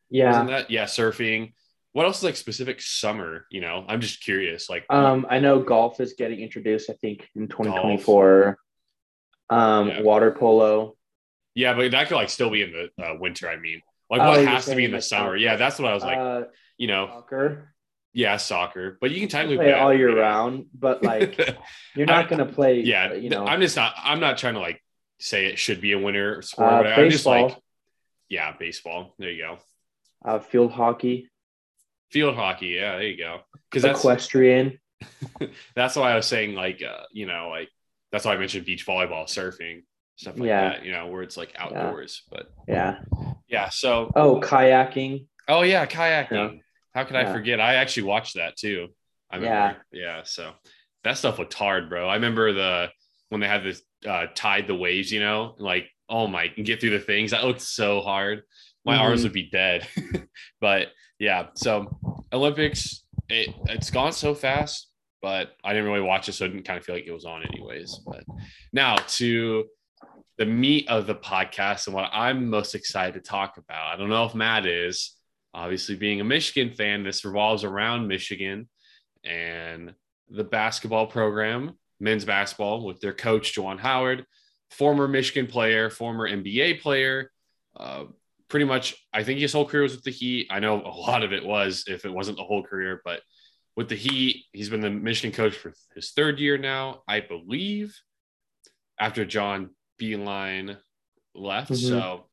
Yeah. 0.08 0.30
Isn't 0.30 0.46
that 0.46 0.70
yeah 0.70 0.85
surfing? 0.85 1.52
what 1.96 2.04
else 2.04 2.18
is 2.18 2.25
like 2.25 2.37
specific 2.37 2.78
summer 2.82 3.46
you 3.50 3.62
know 3.62 3.82
i'm 3.88 4.02
just 4.02 4.23
curious 4.23 4.68
like 4.68 4.85
um 4.90 5.25
i 5.30 5.38
know 5.38 5.61
golf 5.61 5.99
is 5.99 6.12
getting 6.12 6.40
introduced 6.40 6.90
i 6.90 6.92
think 6.92 7.26
in 7.35 7.49
2024 7.49 8.44
golf. 8.44 8.56
Um 9.50 9.88
yeah. 9.88 10.03
water 10.03 10.31
polo 10.33 10.97
yeah 11.55 11.75
but 11.75 11.91
that 11.93 12.09
could 12.09 12.17
like 12.17 12.31
still 12.31 12.50
be 12.50 12.62
in 12.62 12.73
the 12.73 13.05
uh, 13.05 13.15
winter 13.19 13.49
i 13.49 13.57
mean 13.57 13.81
Like 14.11 14.21
Oh, 14.21 14.29
what 14.31 14.41
you're 14.41 14.49
has 14.50 14.67
to 14.67 14.76
be 14.76 14.85
in 14.85 14.93
the 14.93 15.03
summer? 15.03 15.37
Yeah, 15.37 15.57
that's 15.57 15.79
what 15.81 15.91
I 15.91 15.95
was 15.95 16.05
like. 16.05 16.17
uh, 16.19 16.43
you 16.79 16.87
know, 16.87 17.09
soccer. 17.11 17.75
yeah, 18.12 18.37
soccer, 18.37 18.99
but 19.00 19.11
you 19.11 19.19
can 19.19 19.29
technically 19.29 19.65
Play 19.67 19.73
all 19.73 19.93
year 19.93 20.15
round, 20.17 20.67
but 20.73 21.03
like 21.11 21.35
you're 21.97 22.07
not 22.07 22.26
I- 22.26 22.29
gonna 22.31 22.47
play. 22.47 22.83
yeah, 22.83 23.15
you 23.15 23.31
know, 23.31 23.45
I'm 23.45 23.61
just 23.61 23.75
not. 23.75 23.95
I'm 23.99 24.21
not 24.21 24.38
trying 24.38 24.55
to 24.55 24.61
like 24.61 24.81
say 25.19 25.47
it 25.47 25.59
should 25.59 25.81
be 25.81 25.91
a 25.91 25.99
winter 25.99 26.41
sport. 26.43 26.73
uh, 26.73 26.83
but 26.85 26.93
I'm 26.99 27.11
just 27.11 27.26
like, 27.26 27.57
yeah, 28.29 28.55
baseball. 28.57 29.15
There 29.19 29.31
you 29.33 29.43
go. 29.43 29.59
uh, 30.25 30.38
field 30.38 30.71
hockey, 30.71 31.29
Field 32.12 32.37
hockey. 32.37 32.79
Yeah, 32.79 32.93
there 32.99 33.09
you 33.11 33.19
go. 33.19 33.41
Because 33.69 33.83
that's 33.83 33.99
equestrian. 33.99 34.79
that's 35.75 35.97
why 35.97 36.12
I 36.12 36.17
was 36.17 36.26
saying 36.26 36.55
like 36.55 36.81
uh, 36.83 37.05
you 37.11 37.26
know 37.26 37.49
like 37.50 37.71
that's 38.12 38.25
why 38.25 38.34
I 38.34 38.36
mentioned 38.36 38.64
beach 38.66 38.86
volleyball, 38.86 39.25
surfing, 39.26 39.82
stuff 40.16 40.38
like 40.38 40.48
Yeah. 40.48 40.70
that. 40.70 40.84
You 40.84 40.92
know 40.92 41.06
where 41.08 41.22
it's 41.22 41.36
like 41.36 41.52
outdoors, 41.58 42.22
but 42.30 42.50
Yeah. 42.68 42.98
yeah. 43.48 43.68
So 43.68 44.10
Oh, 44.16 44.40
kayaking. 44.40 45.26
oh 45.48 45.62
yeah, 45.62 45.86
kayaking. 45.86 46.54
Yeah. 46.54 46.60
How 46.94 47.04
could 47.04 47.16
I 47.16 47.30
forget? 47.32 47.60
I 47.60 47.75
actually 47.75 48.04
watched 48.04 48.34
that 48.36 48.56
too. 48.56 48.88
I 49.30 49.36
remember. 49.36 49.76
Yeah. 49.92 50.22
So 50.25 50.52
that 51.04 51.18
stuff 51.18 51.38
looked 51.38 51.54
hard, 51.54 51.88
bro. 51.90 52.08
I 52.08 52.14
remember 52.14 52.52
the 52.52 52.90
when 53.28 53.40
they 53.40 53.48
had 53.48 53.64
this 53.64 53.82
uh, 54.06 54.26
tide 54.34 54.66
the 54.66 54.75
waves. 54.75 55.10
You 55.12 55.20
know, 55.20 55.54
like 55.58 55.88
oh 56.08 56.26
my, 56.28 56.52
and 56.56 56.64
get 56.64 56.80
through 56.80 56.90
the 56.90 57.00
things. 57.00 57.32
That 57.32 57.44
looked 57.44 57.60
so 57.60 58.00
hard. 58.00 58.42
My 58.84 58.96
Mhm. 58.96 59.00
arms 59.00 59.22
would 59.25 59.32
be 59.32 59.50
dead. 59.50 59.86
but 60.60 60.92
yeah, 61.18 61.48
so 61.54 61.98
Olympics, 62.32 63.04
it 63.28 63.48
it's 63.68 63.90
gone 63.90 64.12
so 64.12 64.34
fast. 64.34 64.88
But 65.23 65.52
I 65.64 65.73
didn't 65.73 65.88
really 65.88 66.06
watch 66.06 66.28
it, 66.28 66.32
so 66.32 66.44
I 66.44 66.49
didn't 66.49 66.64
kind 66.64 66.78
of 66.78 66.85
feel 66.85 66.94
like 66.94 67.06
it 67.06 67.12
was 67.12 67.25
on 67.25 67.42
anyways. 67.42 68.00
But 68.06 68.25
now 68.73 68.96
to 68.96 69.64
the 70.38 70.46
meat 70.46 70.88
of 70.88 71.06
the 71.06 71.14
podcast 71.14 71.87
and 71.87 71.94
what 71.94 72.11
I'm 72.12 72.50
most 72.50 72.75
excited 72.75 73.14
to 73.14 73.28
talk 73.28 73.56
about. 73.56 73.94
I 73.94 73.96
don't 73.96 74.11
know 74.11 74.25
if 74.25 74.35
Matt 74.35 74.66
is. 74.66 75.14
Obviously, 75.54 75.96
being 75.96 76.20
a 76.20 76.25
Michigan 76.25 76.75
fan, 76.75 77.02
this 77.02 77.25
revolves 77.25 77.64
around 77.64 78.06
Michigan 78.06 78.68
and 79.25 79.94
the 80.28 80.44
basketball 80.44 81.06
program, 81.06 81.78
men's 81.99 82.26
basketball, 82.26 82.85
with 82.85 83.00
their 83.00 83.14
coach, 83.14 83.54
Juwan 83.54 83.78
Howard, 83.78 84.26
former 84.70 85.08
Michigan 85.08 85.46
player, 85.46 85.88
former 85.88 86.28
NBA 86.28 86.82
player. 86.82 87.32
Uh, 87.75 88.04
pretty 88.49 88.66
much, 88.66 88.96
I 89.14 89.25
think 89.25 89.40
his 89.40 89.54
whole 89.54 89.64
career 89.64 89.85
was 89.85 89.94
with 89.94 90.04
the 90.04 90.11
Heat. 90.11 90.49
I 90.50 90.61
know 90.61 90.82
a 90.82 90.88
lot 90.88 91.23
of 91.23 91.32
it 91.32 91.44
was, 91.44 91.85
if 91.87 92.04
it 92.04 92.12
wasn't 92.12 92.37
the 92.37 92.44
whole 92.44 92.62
career, 92.62 93.00
but 93.02 93.23
with 93.76 93.88
the 93.88 93.95
Heat, 93.95 94.45
he's 94.52 94.71
been 94.71 94.80
the 94.80 94.90
Michigan 94.90 95.35
coach 95.37 95.54
for 95.54 95.73
his 95.95 96.11
third 96.12 96.40
year 96.40 96.56
now, 96.56 97.02
I 97.06 97.21
believe, 97.21 97.95
after 98.99 99.25
John 99.25 99.71
Beilein 100.00 100.78
left. 101.35 101.71
Mhm. 101.71 101.88
So, 101.88 102.30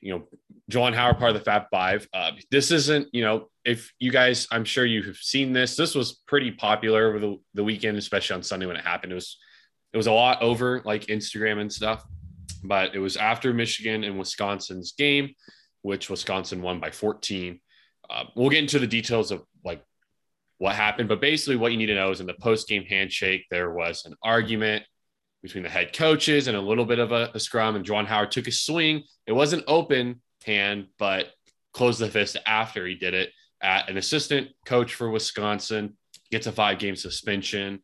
you 0.00 0.12
know, 0.12 0.28
Juwan 0.70 0.94
Howard, 0.94 1.18
part 1.18 1.30
of 1.30 1.38
the 1.38 1.44
Fab 1.44 1.66
Five. 1.70 2.08
Uh, 2.12 2.32
this 2.50 2.72
isn't, 2.72 3.08
you 3.12 3.22
know, 3.22 3.50
if 3.64 3.92
you 4.00 4.10
guys, 4.10 4.48
I'm 4.50 4.64
sure 4.64 4.84
you've 4.84 5.16
seen 5.18 5.52
this. 5.52 5.76
This 5.76 5.94
was 5.94 6.16
pretty 6.26 6.50
popular 6.50 7.06
over 7.08 7.20
the, 7.20 7.36
the 7.54 7.64
weekend, 7.64 7.96
especially 7.96 8.34
on 8.34 8.42
Sunday 8.42 8.66
when 8.66 8.76
it 8.76 8.84
happened. 8.84 9.12
It 9.12 9.16
was, 9.16 9.38
it 9.92 9.96
was 9.96 10.08
a 10.08 10.12
lot 10.12 10.42
over 10.42 10.82
like 10.84 11.06
Instagram 11.06 11.60
and 11.60 11.72
stuff, 11.72 12.04
but 12.64 12.96
it 12.96 12.98
was 12.98 13.16
after 13.16 13.54
Michigan 13.54 14.02
and 14.02 14.18
Wisconsin's 14.18 14.92
game, 14.92 15.34
which 15.82 16.10
Wisconsin 16.10 16.62
won 16.62 16.80
by 16.80 16.90
14. 16.90 17.60
Uh, 18.10 18.24
we'll 18.34 18.50
get 18.50 18.60
into 18.60 18.80
the 18.80 18.86
details 18.88 19.30
of 19.30 19.42
what 20.58 20.74
happened, 20.74 21.08
but 21.08 21.20
basically, 21.20 21.56
what 21.56 21.72
you 21.72 21.78
need 21.78 21.86
to 21.86 21.94
know 21.94 22.10
is 22.10 22.20
in 22.20 22.26
the 22.26 22.34
post 22.34 22.68
game 22.68 22.84
handshake, 22.84 23.44
there 23.50 23.70
was 23.70 24.04
an 24.06 24.14
argument 24.22 24.84
between 25.42 25.62
the 25.62 25.70
head 25.70 25.92
coaches 25.92 26.48
and 26.48 26.56
a 26.56 26.60
little 26.60 26.84
bit 26.84 26.98
of 26.98 27.12
a, 27.12 27.30
a 27.34 27.40
scrum. 27.40 27.76
And 27.76 27.84
Juwan 27.84 28.06
Howard 28.06 28.30
took 28.32 28.48
a 28.48 28.52
swing. 28.52 29.02
It 29.26 29.32
wasn't 29.32 29.64
open 29.66 30.20
hand, 30.44 30.86
but 30.98 31.28
closed 31.72 32.00
the 32.00 32.08
fist 32.08 32.36
after 32.46 32.86
he 32.86 32.94
did 32.94 33.14
it 33.14 33.30
at 33.62 33.90
an 33.90 33.96
assistant 33.96 34.48
coach 34.64 34.94
for 34.94 35.10
Wisconsin. 35.10 35.96
Gets 36.30 36.46
a 36.46 36.52
five 36.52 36.78
game 36.78 36.96
suspension. 36.96 37.82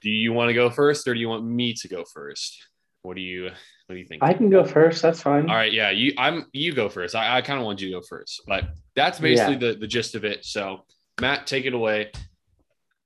Do 0.00 0.10
you 0.10 0.32
want 0.32 0.48
to 0.48 0.54
go 0.54 0.70
first, 0.70 1.06
or 1.08 1.14
do 1.14 1.20
you 1.20 1.28
want 1.28 1.44
me 1.44 1.74
to 1.74 1.88
go 1.88 2.04
first? 2.04 2.64
What 3.02 3.16
do 3.16 3.22
you 3.22 3.44
What 3.44 3.94
do 3.94 3.96
you 3.96 4.06
think? 4.06 4.22
I 4.22 4.32
can 4.32 4.48
go 4.48 4.64
first. 4.64 5.02
That's 5.02 5.20
fine. 5.20 5.50
All 5.50 5.56
right, 5.56 5.72
yeah, 5.72 5.90
you 5.90 6.14
I'm 6.16 6.46
you 6.52 6.72
go 6.72 6.88
first. 6.88 7.14
I, 7.14 7.36
I 7.36 7.42
kind 7.42 7.58
of 7.58 7.66
want 7.66 7.80
you 7.80 7.88
to 7.88 8.00
go 8.00 8.02
first, 8.08 8.42
but 8.46 8.64
that's 8.94 9.18
basically 9.18 9.56
the 9.56 9.74
the 9.74 9.86
gist 9.86 10.14
of 10.14 10.24
it. 10.24 10.44
So 10.44 10.86
Matt, 11.20 11.46
take 11.46 11.64
it 11.64 11.74
away. 11.74 12.10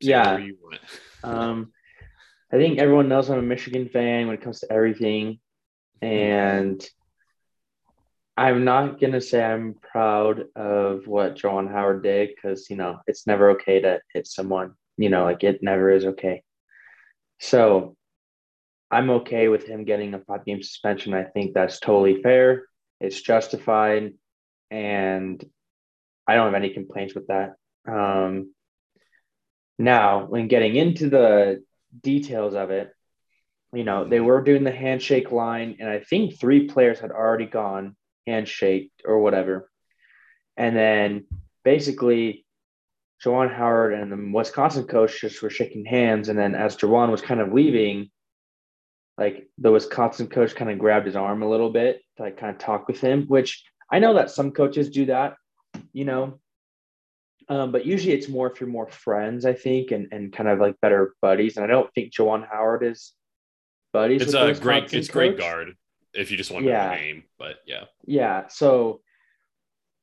Say 0.03 0.09
Yeah. 0.11 0.41
Um, 1.23 1.73
I 2.53 2.57
think 2.57 2.79
everyone 2.79 3.09
knows 3.09 3.29
I'm 3.29 3.39
a 3.39 3.43
Michigan 3.43 3.89
fan 3.89 4.27
when 4.27 4.37
it 4.37 4.43
comes 4.43 4.61
to 4.61 4.73
everything, 4.73 5.41
and 6.01 6.89
I'm 8.37 8.65
not 8.65 9.01
gonna 9.01 9.21
say 9.21 9.43
I'm 9.43 9.75
proud 9.75 10.45
of 10.57 11.07
what 11.07 11.37
Juwan 11.37 11.71
Howard 11.71 12.03
did 12.03 12.31
because 12.35 12.71
you 12.71 12.77
know 12.77 13.01
it's 13.07 13.27
never 13.27 13.51
okay 13.51 13.81
to 13.81 14.01
hit 14.15 14.27
someone. 14.27 14.75
You 14.97 15.11
know, 15.11 15.25
like 15.25 15.45
it 15.45 15.63
never 15.63 15.91
is 15.91 16.07
okay. 16.07 16.43
So 17.41 17.97
I'm 18.91 19.11
okay 19.11 19.49
with 19.49 19.67
him 19.67 19.85
getting 19.85 20.15
a 20.15 20.21
five 20.21 20.47
game 20.47 20.63
suspension. 20.63 21.13
I 21.13 21.25
think 21.25 21.53
that's 21.53 21.79
totally 21.81 22.23
fair. 22.23 22.65
It's 23.01 23.21
justified, 23.21 24.15
and 24.71 25.45
I 26.27 26.35
don't 26.35 26.47
have 26.47 26.55
any 26.55 26.71
complaints 26.71 27.15
with 27.15 27.27
that. 27.27 27.55
Um, 27.89 28.53
now, 29.79 30.27
when 30.27 30.49
getting 30.49 30.77
into 30.77 31.09
the 31.09 31.63
details 32.03 32.55
of 32.55 32.71
it, 32.71 32.93
you 33.73 33.85
know, 33.85 34.09
they 34.09 34.21
were 34.21 34.43
doing 34.43 34.65
the 34.65 34.73
handshake 34.73 35.31
line, 35.31 35.77
and 35.81 35.89
I 35.89 36.01
think 36.01 36.39
three 36.39 36.67
players 36.69 37.01
had 37.01 37.11
already 37.11 37.47
gone 37.47 37.97
handshake 38.27 38.91
or 39.05 39.21
whatever. 39.21 39.71
And 40.57 40.77
then 40.77 41.27
basically, 41.65 42.45
Juwan 43.25 43.55
Howard 43.55 43.95
and 43.95 44.13
the 44.13 44.33
Wisconsin 44.33 44.85
coach 44.85 45.21
just 45.21 45.43
were 45.43 45.51
shaking 45.51 45.85
hands. 45.85 46.29
And 46.29 46.39
then 46.39 46.55
as 46.55 46.77
Juwan 46.77 47.11
was 47.11 47.21
kind 47.21 47.41
of 47.41 47.53
leaving, 47.53 48.11
like 49.17 49.49
the 49.59 49.73
Wisconsin 49.73 50.29
coach 50.29 50.55
kind 50.55 50.71
of 50.71 50.79
grabbed 50.79 51.07
his 51.07 51.17
arm 51.17 51.43
a 51.43 51.49
little 51.49 51.71
bit 51.71 52.01
to 52.17 52.23
like 52.23 52.37
kind 52.37 52.55
of 52.55 52.61
talk 52.61 52.87
with 52.87 53.01
him, 53.01 53.27
which 53.27 53.65
I 53.91 53.99
know 53.99 54.15
that 54.15 54.31
some 54.31 54.53
coaches 54.53 54.91
do 54.91 55.07
that, 55.07 55.35
you 55.93 56.05
know. 56.05 56.39
Um, 57.51 57.73
but 57.73 57.87
usually 57.87 58.13
it's 58.15 58.29
more 58.29 58.51
if 58.51 58.61
you're 58.61 58.69
more 58.69 58.89
friends, 58.89 59.47
I 59.47 59.55
think, 59.55 59.91
and, 59.91 60.09
and 60.13 60.33
kind 60.33 60.49
of 60.49 60.59
like 60.59 60.81
better 60.83 61.15
buddies. 61.23 61.57
And 61.57 61.65
I 61.65 61.69
don't 61.69 61.93
think 61.95 62.13
Juwan 62.13 62.47
Howard 62.47 62.83
is 62.85 63.15
buddies. 63.93 64.21
It's 64.23 64.35
a 64.35 64.53
great 64.55 64.93
it's 64.93 65.09
Greg 65.09 65.39
Gard 65.39 65.75
if 66.13 66.31
you 66.31 66.37
just 66.37 66.51
want 66.51 66.65
to 66.65 66.71
know 66.71 66.77
Yeah. 66.77 66.91
the 66.91 67.01
name, 67.01 67.25
but 67.39 67.57
yeah. 67.67 67.85
Yeah. 68.05 68.49
So, 68.49 69.01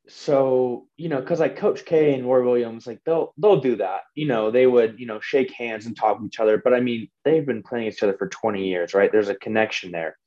so 0.07 0.87
you 0.97 1.09
know, 1.09 1.19
because 1.19 1.39
like 1.39 1.55
Coach 1.57 1.85
K 1.85 2.13
and 2.13 2.27
Roy 2.27 2.43
Williams, 2.43 2.85
like 2.87 2.99
they'll 3.05 3.33
they'll 3.37 3.59
do 3.61 3.75
that. 3.77 4.01
You 4.13 4.27
know, 4.27 4.51
they 4.51 4.67
would 4.67 4.99
you 4.99 5.05
know 5.07 5.19
shake 5.19 5.51
hands 5.51 5.85
and 5.85 5.95
talk 5.95 6.19
to 6.19 6.25
each 6.25 6.39
other. 6.39 6.57
But 6.57 6.73
I 6.73 6.79
mean, 6.79 7.09
they've 7.23 7.45
been 7.45 7.63
playing 7.63 7.87
each 7.87 8.03
other 8.03 8.13
for 8.17 8.27
twenty 8.27 8.67
years, 8.67 8.93
right? 8.93 9.11
There's 9.11 9.29
a 9.29 9.35
connection 9.35 9.91
there. 9.91 10.17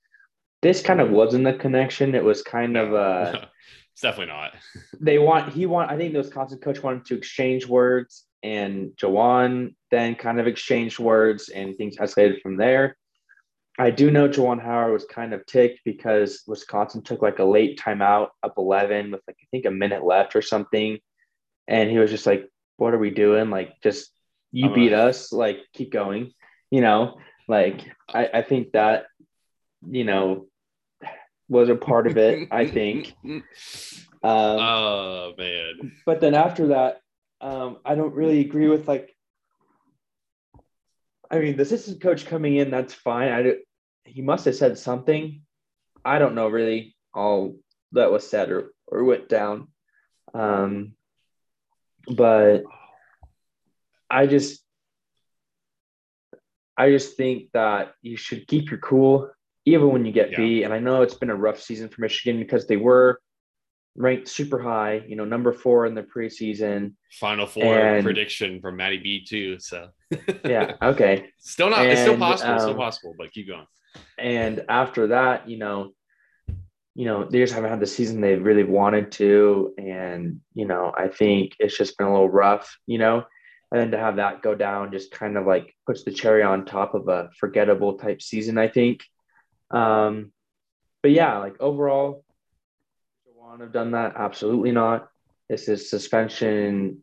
This 0.63 0.83
kind 0.83 1.01
of 1.01 1.11
wasn't 1.11 1.47
a 1.47 1.55
connection. 1.57 2.15
It 2.15 2.25
was 2.25 2.43
kind 2.43 2.77
of 2.77 2.93
uh 2.95 3.47
it's 3.99 4.03
definitely 4.05 4.33
not. 4.33 4.53
they 5.01 5.19
want 5.19 5.53
he 5.53 5.67
want 5.67 5.91
I 5.91 5.97
think 5.97 6.13
the 6.13 6.21
Wisconsin 6.21 6.61
coach 6.61 6.81
wanted 6.81 7.05
to 7.07 7.17
exchange 7.17 7.67
words 7.67 8.27
and 8.45 8.93
Juwan 8.97 9.75
then 9.91 10.15
kind 10.15 10.39
of 10.39 10.47
exchanged 10.47 11.01
words 11.01 11.49
and 11.49 11.77
things 11.77 11.97
escalated 11.97 12.41
from 12.41 12.57
there. 12.57 12.97
I 13.77 13.91
do 13.91 14.13
know 14.13 14.29
Juwan 14.29 14.63
Howard 14.63 14.93
was 14.93 15.05
kind 15.05 15.35
of 15.35 15.45
ticked 15.47 15.81
because 15.85 16.45
Wisconsin 16.47 17.03
took 17.03 17.23
like 17.23 17.41
a 17.41 17.45
late 17.45 17.81
timeout 17.81 18.29
up 18.45 18.55
11 18.57 19.11
with 19.11 19.21
like 19.27 19.37
I 19.43 19.47
think 19.51 19.65
a 19.65 19.71
minute 19.73 20.05
left 20.05 20.37
or 20.37 20.43
something. 20.43 20.99
And 21.67 21.91
he 21.91 21.99
was 21.99 22.13
just 22.13 22.27
like, 22.27 22.49
what 22.77 22.95
are 22.95 22.99
we 22.99 23.11
doing? 23.11 23.51
Like 23.51 23.81
just 23.83 24.13
you 24.53 24.67
I'm 24.67 24.73
a- 24.73 24.75
beat 24.77 24.93
us, 24.93 25.33
like 25.33 25.59
keep 25.73 25.91
going, 25.91 26.33
you 26.71 26.83
know? 26.83 27.19
Like 27.49 27.85
I, 28.09 28.29
I 28.33 28.43
think 28.43 28.73
that, 28.73 29.07
you 29.91 30.05
know, 30.05 30.47
was 31.49 31.69
a 31.69 31.77
part 31.77 32.07
of 32.07 32.17
it, 32.17 32.49
I 32.51 32.67
think. 32.67 33.15
Um, 34.21 34.33
oh 34.59 35.35
man. 35.39 35.93
but 36.05 36.21
then 36.21 36.35
after 36.35 36.67
that, 36.69 37.03
um, 37.41 37.79
I 37.85 37.95
don't 37.95 38.15
really 38.15 38.41
agree 38.41 38.67
with 38.67 38.89
like. 38.89 39.15
I 41.31 41.39
mean, 41.39 41.57
the 41.57 41.63
assistant 41.63 42.01
coach 42.01 42.27
coming 42.27 42.57
in, 42.57 42.69
that's 42.69 42.93
fine. 42.93 43.29
I 43.29 43.43
do, 43.45 43.59
he 44.03 44.23
must 44.23 44.45
have 44.47 44.57
said 44.57 44.77
something. 44.77 45.43
I 46.05 46.19
don't 46.19 46.35
know 46.35 46.49
really 46.49 46.97
all 47.15 47.55
that 47.93 48.11
was 48.11 48.29
said 48.29 48.51
or, 48.51 48.73
or 48.89 49.05
went 49.05 49.29
down. 49.29 49.69
Um, 50.35 50.95
but 52.11 52.65
I 54.11 54.27
just, 54.27 54.63
I 56.77 56.91
just 56.91 57.17
think 57.17 57.53
that 57.53 57.93
you 58.03 58.17
should 58.17 58.49
keep 58.49 58.71
your 58.71 58.81
cool 58.81 59.31
even 59.69 59.91
when 59.91 60.05
you 60.05 60.13
get 60.13 60.35
B. 60.37 60.63
And 60.65 60.73
I 60.73 60.79
know 60.79 61.03
it's 61.03 61.15
been 61.15 61.31
a 61.31 61.37
rough 61.37 61.61
season 61.61 61.89
for 61.89 62.01
Michigan 62.01 62.39
because 62.41 62.67
they 62.67 62.77
were 62.77 63.21
ranked 63.97 64.29
super 64.29 64.59
high, 64.61 65.03
you 65.07 65.17
know, 65.17 65.25
number 65.25 65.53
four 65.53 65.87
in 65.87 65.95
the 65.95 66.03
preseason. 66.03 66.95
Final 67.19 67.47
four 67.47 67.79
And- 67.79 68.05
prediction 68.05 68.61
from 68.61 68.77
Matty 68.77 68.99
B 68.99 69.25
too. 69.25 69.59
So 69.59 69.89
Yeah. 70.45 70.75
Okay. 70.83 71.31
still 71.39 71.71
not 71.71 71.85
it's 71.87 72.01
still 72.01 72.15
And, 72.15 72.23
possible, 72.23 72.59
still 72.59 72.71
um, 72.71 72.77
possible, 72.77 73.15
but 73.19 73.33
keep 73.33 73.49
going. 73.49 73.67
And 74.19 74.65
after 74.69 75.09
that, 75.09 75.49
you 75.49 75.59
know, 75.59 75.93
you 76.95 77.05
know, 77.05 77.25
they 77.29 77.39
just 77.41 77.55
haven't 77.55 77.71
had 77.71 77.81
the 77.81 77.87
season 77.87 78.21
they 78.21 78.35
really 78.35 78.65
wanted 78.65 79.13
to. 79.13 79.73
And, 79.79 80.41
you 80.55 80.67
know, 80.67 80.93
I 80.97 81.09
think 81.09 81.53
it's 81.61 81.77
just 81.79 81.97
been 81.97 82.07
a 82.09 82.13
little 82.13 82.29
rough, 82.29 82.77
you 82.87 82.99
know, 82.99 83.25
and 83.71 83.81
then 83.81 83.91
to 83.93 83.99
have 83.99 84.17
that 84.17 84.43
go 84.43 84.55
down 84.55 84.91
just 84.93 85.11
kind 85.13 85.37
of 85.37 85.47
like 85.47 85.75
puts 85.87 86.03
the 86.05 86.11
cherry 86.11 86.43
on 86.43 86.65
top 86.65 86.95
of 86.95 87.07
a 87.09 87.31
forgettable 87.39 87.99
type 87.99 88.21
season, 88.23 88.59
I 88.59 88.69
think. 88.69 89.05
Um, 89.71 90.33
but 91.03 91.13
yeah, 91.13 91.39
like 91.39 91.61
overall, 91.61 92.25
want 93.49 93.63
have 93.63 93.73
done 93.73 93.93
that? 93.93 94.13
Absolutely 94.17 94.73
not. 94.73 95.09
Is 95.49 95.67
this 95.67 95.89
suspension 95.89 97.03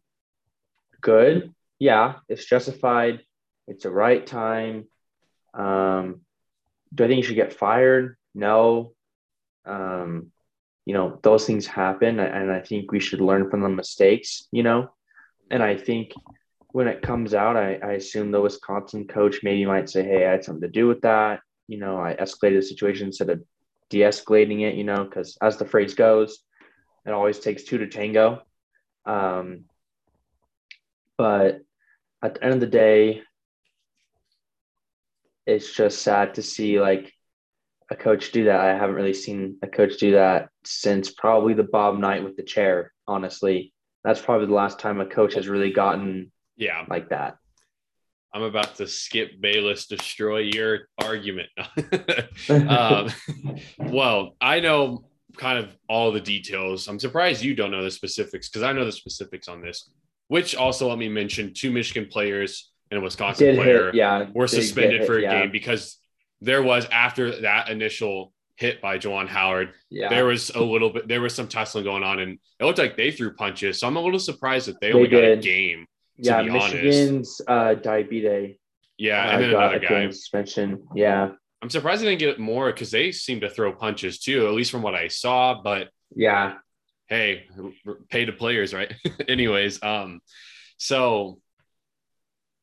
good? 1.01 1.53
Yeah, 1.79 2.15
it's 2.29 2.45
justified. 2.45 3.21
It's 3.67 3.83
the 3.83 3.89
right 3.89 4.25
time. 4.25 4.85
Um, 5.53 6.21
do 6.93 7.03
I 7.03 7.07
think 7.07 7.17
he 7.17 7.21
should 7.23 7.35
get 7.35 7.53
fired? 7.53 8.15
No. 8.35 8.93
Um, 9.65 10.31
you 10.85 10.93
know, 10.93 11.19
those 11.23 11.47
things 11.47 11.65
happen, 11.65 12.19
and 12.19 12.51
I 12.51 12.61
think 12.61 12.91
we 12.91 12.99
should 12.99 13.21
learn 13.21 13.49
from 13.49 13.61
the 13.61 13.69
mistakes, 13.69 14.47
you 14.51 14.61
know. 14.61 14.91
And 15.49 15.63
I 15.63 15.75
think 15.75 16.13
when 16.67 16.87
it 16.87 17.01
comes 17.01 17.33
out, 17.33 17.57
I, 17.57 17.79
I 17.83 17.93
assume 17.93 18.29
the 18.29 18.39
Wisconsin 18.39 19.07
coach 19.07 19.39
maybe 19.41 19.65
might 19.65 19.89
say, 19.89 20.03
Hey, 20.03 20.27
I 20.27 20.31
had 20.31 20.43
something 20.43 20.61
to 20.61 20.67
do 20.67 20.87
with 20.87 21.01
that. 21.01 21.39
You 21.67 21.77
know, 21.77 21.97
I 21.97 22.15
escalated 22.15 22.59
the 22.59 22.61
situation 22.61 23.07
instead 23.07 23.29
of 23.29 23.43
de 23.89 23.99
escalating 23.99 24.61
it, 24.61 24.75
you 24.75 24.83
know, 24.83 25.03
because 25.03 25.37
as 25.41 25.57
the 25.57 25.65
phrase 25.65 25.93
goes, 25.93 26.39
it 27.05 27.11
always 27.11 27.39
takes 27.39 27.63
two 27.63 27.77
to 27.79 27.87
tango. 27.87 28.41
Um, 29.05 29.65
but 31.17 31.61
at 32.23 32.35
the 32.35 32.43
end 32.43 32.53
of 32.55 32.59
the 32.59 32.67
day, 32.67 33.21
it's 35.45 35.75
just 35.75 36.01
sad 36.01 36.35
to 36.35 36.41
see 36.41 36.79
like 36.79 37.13
a 37.89 37.95
coach 37.95 38.31
do 38.31 38.45
that. 38.45 38.59
I 38.59 38.69
haven't 38.69 38.95
really 38.95 39.13
seen 39.13 39.57
a 39.61 39.67
coach 39.67 39.97
do 39.97 40.13
that 40.13 40.49
since 40.63 41.11
probably 41.11 41.53
the 41.53 41.63
Bob 41.63 41.99
Knight 41.99 42.23
with 42.23 42.35
the 42.35 42.43
chair. 42.43 42.91
Honestly, 43.07 43.73
that's 44.03 44.21
probably 44.21 44.47
the 44.47 44.53
last 44.53 44.79
time 44.79 44.99
a 44.99 45.05
coach 45.05 45.35
has 45.35 45.47
really 45.47 45.71
gotten 45.71 46.31
yeah 46.57 46.85
like 46.89 47.09
that. 47.09 47.37
I'm 48.35 48.43
about 48.43 48.75
to 48.75 48.87
Skip 48.87 49.39
Bayless, 49.39 49.87
destroy 49.87 50.39
your 50.39 50.89
argument. 51.01 51.47
um, 52.49 53.09
well, 53.79 54.35
I 54.41 54.59
know 54.59 55.05
kind 55.37 55.57
of 55.57 55.73
all 55.87 56.11
the 56.11 56.19
details. 56.19 56.89
I'm 56.89 56.99
surprised 56.99 57.41
you 57.41 57.55
don't 57.55 57.71
know 57.71 57.81
the 57.81 57.89
specifics 57.89 58.49
because 58.49 58.63
I 58.63 58.73
know 58.73 58.83
the 58.83 58.91
specifics 58.91 59.47
on 59.47 59.61
this. 59.61 59.89
Which 60.27 60.53
also 60.53 60.89
let 60.89 60.97
me 60.97 61.07
mention 61.07 61.53
two 61.53 61.71
Michigan 61.71 62.09
players 62.11 62.73
and 62.91 62.99
a 62.99 63.01
Wisconsin 63.01 63.45
did 63.45 63.55
player 63.55 63.85
hit, 63.85 63.95
yeah, 63.95 64.27
were 64.33 64.47
suspended 64.47 65.01
hit, 65.01 65.07
for 65.07 65.19
a 65.19 65.21
yeah. 65.21 65.41
game 65.41 65.51
because 65.51 65.99
there 66.41 66.61
was 66.61 66.85
after 66.91 67.41
that 67.41 67.69
initial 67.69 68.33
hit 68.57 68.81
by 68.81 68.97
Juwan 68.97 69.29
Howard, 69.29 69.73
yeah. 69.89 70.09
there 70.09 70.25
was 70.25 70.49
a 70.49 70.61
little 70.61 70.89
bit 70.89 71.07
there 71.07 71.21
was 71.21 71.33
some 71.33 71.47
tussling 71.47 71.85
going 71.85 72.03
on 72.03 72.19
and 72.19 72.37
it 72.59 72.65
looked 72.65 72.79
like 72.79 72.97
they 72.97 73.11
threw 73.11 73.33
punches. 73.33 73.79
So 73.79 73.87
I'm 73.87 73.95
a 73.95 74.01
little 74.01 74.19
surprised 74.19 74.67
that 74.67 74.81
they, 74.81 74.87
they 74.87 74.93
only 74.93 75.07
did. 75.07 75.21
got 75.21 75.37
a 75.37 75.41
game. 75.41 75.85
Yeah, 76.17 76.41
Michigan's 76.41 77.41
honest. 77.47 77.85
uh 77.85 77.89
Diabaté. 77.89 78.57
Yeah, 78.97 79.23
and 79.23 79.35
uh, 79.35 79.39
then 79.39 79.49
another 79.49 79.79
guy 79.79 80.09
suspension. 80.09 80.87
Yeah. 80.95 81.31
I'm 81.61 81.69
surprised 81.69 82.01
they 82.01 82.05
didn't 82.05 82.19
get 82.19 82.39
more 82.39 82.71
because 82.71 82.91
they 82.91 83.11
seem 83.11 83.39
to 83.41 83.49
throw 83.49 83.73
punches 83.73 84.19
too, 84.19 84.45
at 84.47 84.53
least 84.53 84.71
from 84.71 84.81
what 84.81 84.93
I 84.95 85.07
saw. 85.07 85.61
But 85.61 85.89
yeah, 86.15 86.55
hey, 87.07 87.47
pay 88.09 88.25
the 88.25 88.31
players, 88.31 88.73
right? 88.73 88.93
Anyways, 89.27 89.81
um, 89.83 90.21
so 90.77 91.39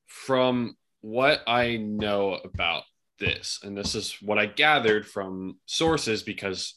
from 0.06 0.76
what 1.00 1.40
I 1.46 1.76
know 1.76 2.34
about 2.34 2.84
this, 3.18 3.60
and 3.62 3.76
this 3.76 3.94
is 3.94 4.16
what 4.20 4.38
I 4.38 4.46
gathered 4.46 5.06
from 5.06 5.58
sources 5.66 6.22
because 6.22 6.74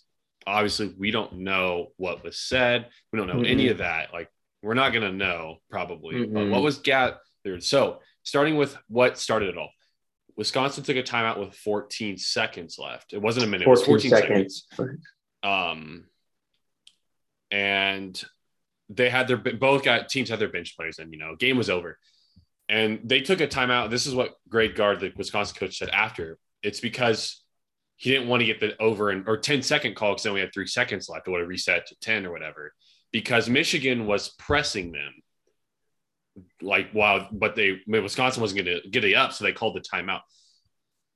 obviously 0.47 0.93
we 0.97 1.11
don't 1.11 1.39
know 1.39 1.91
what 1.97 2.23
was 2.23 2.39
said, 2.39 2.89
we 3.11 3.19
don't 3.19 3.27
know 3.27 3.35
mm-hmm. 3.35 3.45
any 3.45 3.69
of 3.69 3.79
that. 3.79 4.13
Like, 4.13 4.29
we're 4.65 4.73
not 4.73 4.93
gonna 4.93 5.11
know 5.11 5.57
probably, 5.69 6.15
mm-hmm. 6.15 6.33
but 6.33 6.49
what 6.49 6.63
was 6.63 6.79
gathered. 6.79 7.19
So, 7.59 7.99
starting 8.23 8.57
with 8.57 8.75
what 8.87 9.19
started 9.19 9.49
it 9.49 9.57
all. 9.57 9.69
Wisconsin 10.35 10.83
took 10.83 10.97
a 10.97 11.03
timeout 11.03 11.39
with 11.39 11.53
14 11.53 12.17
seconds 12.17 12.77
left. 12.79 13.13
It 13.13 13.21
wasn't 13.21 13.45
a 13.45 13.47
minute. 13.47 13.65
14 13.65 13.71
it 13.71 13.93
was 13.93 14.03
14 14.03 14.09
seconds. 14.09 14.67
seconds. 14.73 15.05
Um, 15.43 16.05
and 17.51 18.21
they 18.89 19.09
had 19.09 19.27
their 19.27 19.37
both 19.37 19.83
got 19.83 20.09
teams 20.09 20.29
had 20.29 20.39
their 20.39 20.49
bench 20.49 20.75
players, 20.75 20.97
and 20.97 21.13
you 21.13 21.19
know, 21.19 21.35
game 21.35 21.57
was 21.57 21.69
over. 21.69 21.99
And 22.67 23.01
they 23.03 23.21
took 23.21 23.41
a 23.41 23.47
timeout. 23.47 23.91
This 23.91 24.07
is 24.07 24.15
what 24.15 24.33
Greg 24.49 24.73
Gard, 24.73 24.99
the 24.99 25.13
Wisconsin 25.15 25.55
coach, 25.59 25.77
said 25.77 25.89
after. 25.89 26.39
It's 26.63 26.79
because 26.79 27.44
he 27.97 28.11
didn't 28.11 28.27
want 28.27 28.41
to 28.41 28.45
get 28.45 28.59
the 28.59 28.79
over 28.81 29.09
and 29.09 29.27
or 29.27 29.37
10 29.37 29.61
second 29.61 29.95
call 29.95 30.11
because 30.11 30.23
then 30.23 30.33
we 30.33 30.39
had 30.39 30.53
three 30.53 30.67
seconds 30.67 31.07
left. 31.09 31.27
It 31.27 31.31
would 31.31 31.39
have 31.39 31.49
reset 31.49 31.87
to 31.87 31.95
10 32.01 32.25
or 32.25 32.31
whatever. 32.31 32.73
Because 33.11 33.49
Michigan 33.49 34.05
was 34.05 34.29
pressing 34.37 34.91
them 34.91 35.13
like 36.61 36.93
wow, 36.93 37.29
but 37.31 37.55
they 37.55 37.79
Wisconsin 37.87 38.41
wasn't 38.41 38.65
going 38.65 38.81
to 38.81 38.89
get 38.89 39.05
it 39.05 39.13
up, 39.13 39.31
so 39.31 39.45
they 39.45 39.53
called 39.53 39.75
the 39.75 39.81
timeout. 39.81 40.19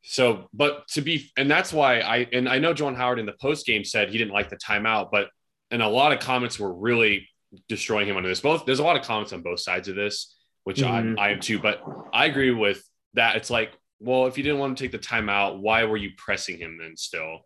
So, 0.04 0.48
but 0.54 0.88
to 0.90 1.02
be, 1.02 1.30
and 1.38 1.50
that's 1.52 1.74
why 1.74 2.00
I, 2.00 2.28
and 2.32 2.48
I 2.48 2.60
know 2.60 2.74
Juwan 2.74 2.96
Howard 2.96 3.20
in 3.20 3.26
the 3.26 3.36
post 3.42 3.66
game 3.66 3.84
said 3.84 4.10
he 4.10 4.18
didn't 4.18 4.34
like 4.34 4.50
the 4.50 4.58
timeout, 4.58 5.10
but, 5.12 5.28
and 5.72 5.82
a 5.82 5.88
lot 5.88 6.14
of 6.14 6.20
comments 6.20 6.58
were 6.60 6.74
really 6.74 7.28
destroying 7.68 8.08
him 8.08 8.16
under 8.16 8.30
this. 8.30 8.40
Both, 8.40 8.66
there's 8.66 8.80
a 8.80 8.84
lot 8.84 8.96
of 8.96 9.04
comments 9.04 9.34
on 9.34 9.42
both 9.42 9.60
sides 9.60 9.88
of 9.88 9.96
this, 9.96 10.36
which 10.64 10.78
mm-hmm. 10.78 11.20
I, 11.20 11.28
I 11.28 11.32
am 11.32 11.40
too, 11.42 11.60
but 11.60 11.84
I 12.14 12.26
agree 12.26 12.52
with 12.52 12.82
that. 13.16 13.36
It's 13.36 13.50
like, 13.50 13.74
well, 14.00 14.28
if 14.28 14.38
you 14.38 14.44
didn't 14.44 14.60
want 14.60 14.78
to 14.78 14.84
take 14.84 14.92
the 14.92 14.98
time 14.98 15.30
out, 15.30 15.60
why 15.60 15.84
were 15.84 15.98
you 15.98 16.12
pressing 16.18 16.58
him 16.58 16.78
then 16.80 16.96
still? 16.96 17.40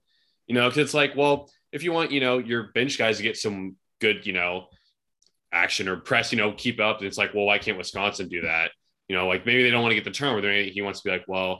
You 0.47 0.55
know, 0.55 0.67
because 0.67 0.83
it's 0.83 0.93
like, 0.93 1.15
well, 1.15 1.49
if 1.71 1.83
you 1.83 1.91
want, 1.91 2.11
you 2.11 2.19
know, 2.19 2.37
your 2.37 2.71
bench 2.73 2.97
guys 2.97 3.17
to 3.17 3.23
get 3.23 3.37
some 3.37 3.75
good, 3.99 4.25
you 4.25 4.33
know, 4.33 4.67
action 5.51 5.87
or 5.87 5.97
press, 5.97 6.31
you 6.31 6.37
know, 6.37 6.51
keep 6.51 6.79
up. 6.79 6.97
And 6.97 7.07
it's 7.07 7.17
like, 7.17 7.33
well, 7.33 7.45
why 7.45 7.57
can't 7.57 7.77
Wisconsin 7.77 8.27
do 8.27 8.41
that? 8.41 8.71
You 9.07 9.15
know, 9.15 9.27
like 9.27 9.45
maybe 9.45 9.63
they 9.63 9.71
don't 9.71 9.81
want 9.81 9.91
to 9.91 9.95
get 9.95 10.03
the 10.03 10.11
turnover. 10.11 10.51
He 10.51 10.81
wants 10.81 11.01
to 11.01 11.09
be 11.09 11.11
like, 11.11 11.25
well, 11.27 11.57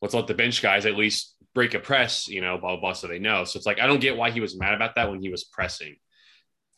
let's 0.00 0.14
let 0.14 0.26
the 0.26 0.34
bench 0.34 0.62
guys 0.62 0.86
at 0.86 0.96
least 0.96 1.36
break 1.54 1.74
a 1.74 1.78
press, 1.78 2.28
you 2.28 2.40
know, 2.40 2.58
blah, 2.58 2.72
blah, 2.72 2.80
blah, 2.80 2.92
so 2.92 3.06
they 3.06 3.18
know. 3.18 3.44
So 3.44 3.56
it's 3.56 3.66
like, 3.66 3.80
I 3.80 3.86
don't 3.86 4.00
get 4.00 4.16
why 4.16 4.30
he 4.30 4.40
was 4.40 4.58
mad 4.58 4.74
about 4.74 4.94
that 4.96 5.10
when 5.10 5.20
he 5.20 5.28
was 5.28 5.44
pressing. 5.44 5.96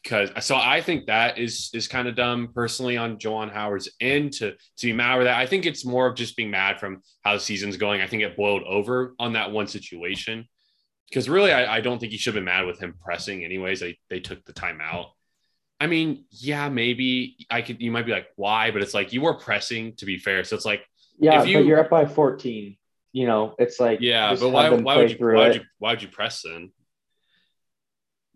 Cause 0.05 0.31
so 0.41 0.57
I 0.57 0.83
think 0.83 1.07
that 1.07 1.39
is 1.39 1.71
is 1.73 1.89
kind 1.89 2.07
of 2.07 2.15
dumb 2.15 2.51
personally 2.55 2.99
on 2.99 3.17
Juwan 3.17 3.51
Howard's 3.51 3.89
end 4.01 4.35
to 4.35 4.53
to 4.53 4.87
be 4.87 4.93
mad 4.93 5.15
over 5.15 5.25
that. 5.25 5.39
I 5.39 5.47
think 5.47 5.65
it's 5.65 5.83
more 5.83 6.07
of 6.07 6.15
just 6.15 6.37
being 6.37 6.51
mad 6.51 6.79
from 6.79 7.01
how 7.23 7.33
the 7.33 7.41
season's 7.41 7.79
going. 7.79 8.03
I 8.03 8.07
think 8.07 8.23
it 8.23 8.37
boiled 8.37 8.65
over 8.65 9.15
on 9.19 9.33
that 9.33 9.51
one 9.51 9.67
situation. 9.67 10.47
Because 11.09 11.29
really, 11.29 11.53
I, 11.53 11.77
I, 11.77 11.81
don't 11.81 11.99
think 11.99 12.13
he 12.13 12.19
should 12.19 12.35
have 12.35 12.39
been 12.41 12.45
mad 12.45 12.67
with 12.67 12.81
him 12.81 12.95
pressing 13.03 13.45
anyways. 13.45 13.81
They 13.81 13.99
they 14.11 14.21
took 14.21 14.45
the 14.45 14.53
time 14.53 14.81
out. 14.83 15.07
I 15.81 15.87
mean, 15.87 16.25
yeah, 16.31 16.69
maybe 16.69 17.37
I 17.51 17.63
could. 17.63 17.81
You 17.81 17.91
might 17.91 18.05
be 18.05 18.13
like, 18.13 18.27
why? 18.37 18.73
But 18.73 18.83
it's 18.83 18.95
like 18.95 19.13
you 19.13 19.23
were 19.23 19.35
pressing. 19.35 19.95
To 19.97 20.07
be 20.07 20.19
fair, 20.19 20.45
so 20.45 20.55
it's 20.55 20.65
like, 20.67 20.85
yeah, 21.19 21.43
you, 21.45 21.59
but 21.59 21.67
you're 21.67 21.81
up 21.81 21.91
by 21.91 22.05
14. 22.05 22.77
You 23.13 23.27
know, 23.27 23.55
it's 23.59 23.81
like, 23.81 24.01
yeah, 24.03 24.35
but 24.35 24.51
why? 24.51 24.69
Why 24.71 24.97
would 24.99 25.11
you? 25.11 25.17
Why 25.19 25.49
would 25.49 25.55
you? 25.55 25.63
Why 25.79 25.93
would 25.93 26.03
you 26.03 26.09
press 26.09 26.43
then? 26.43 26.73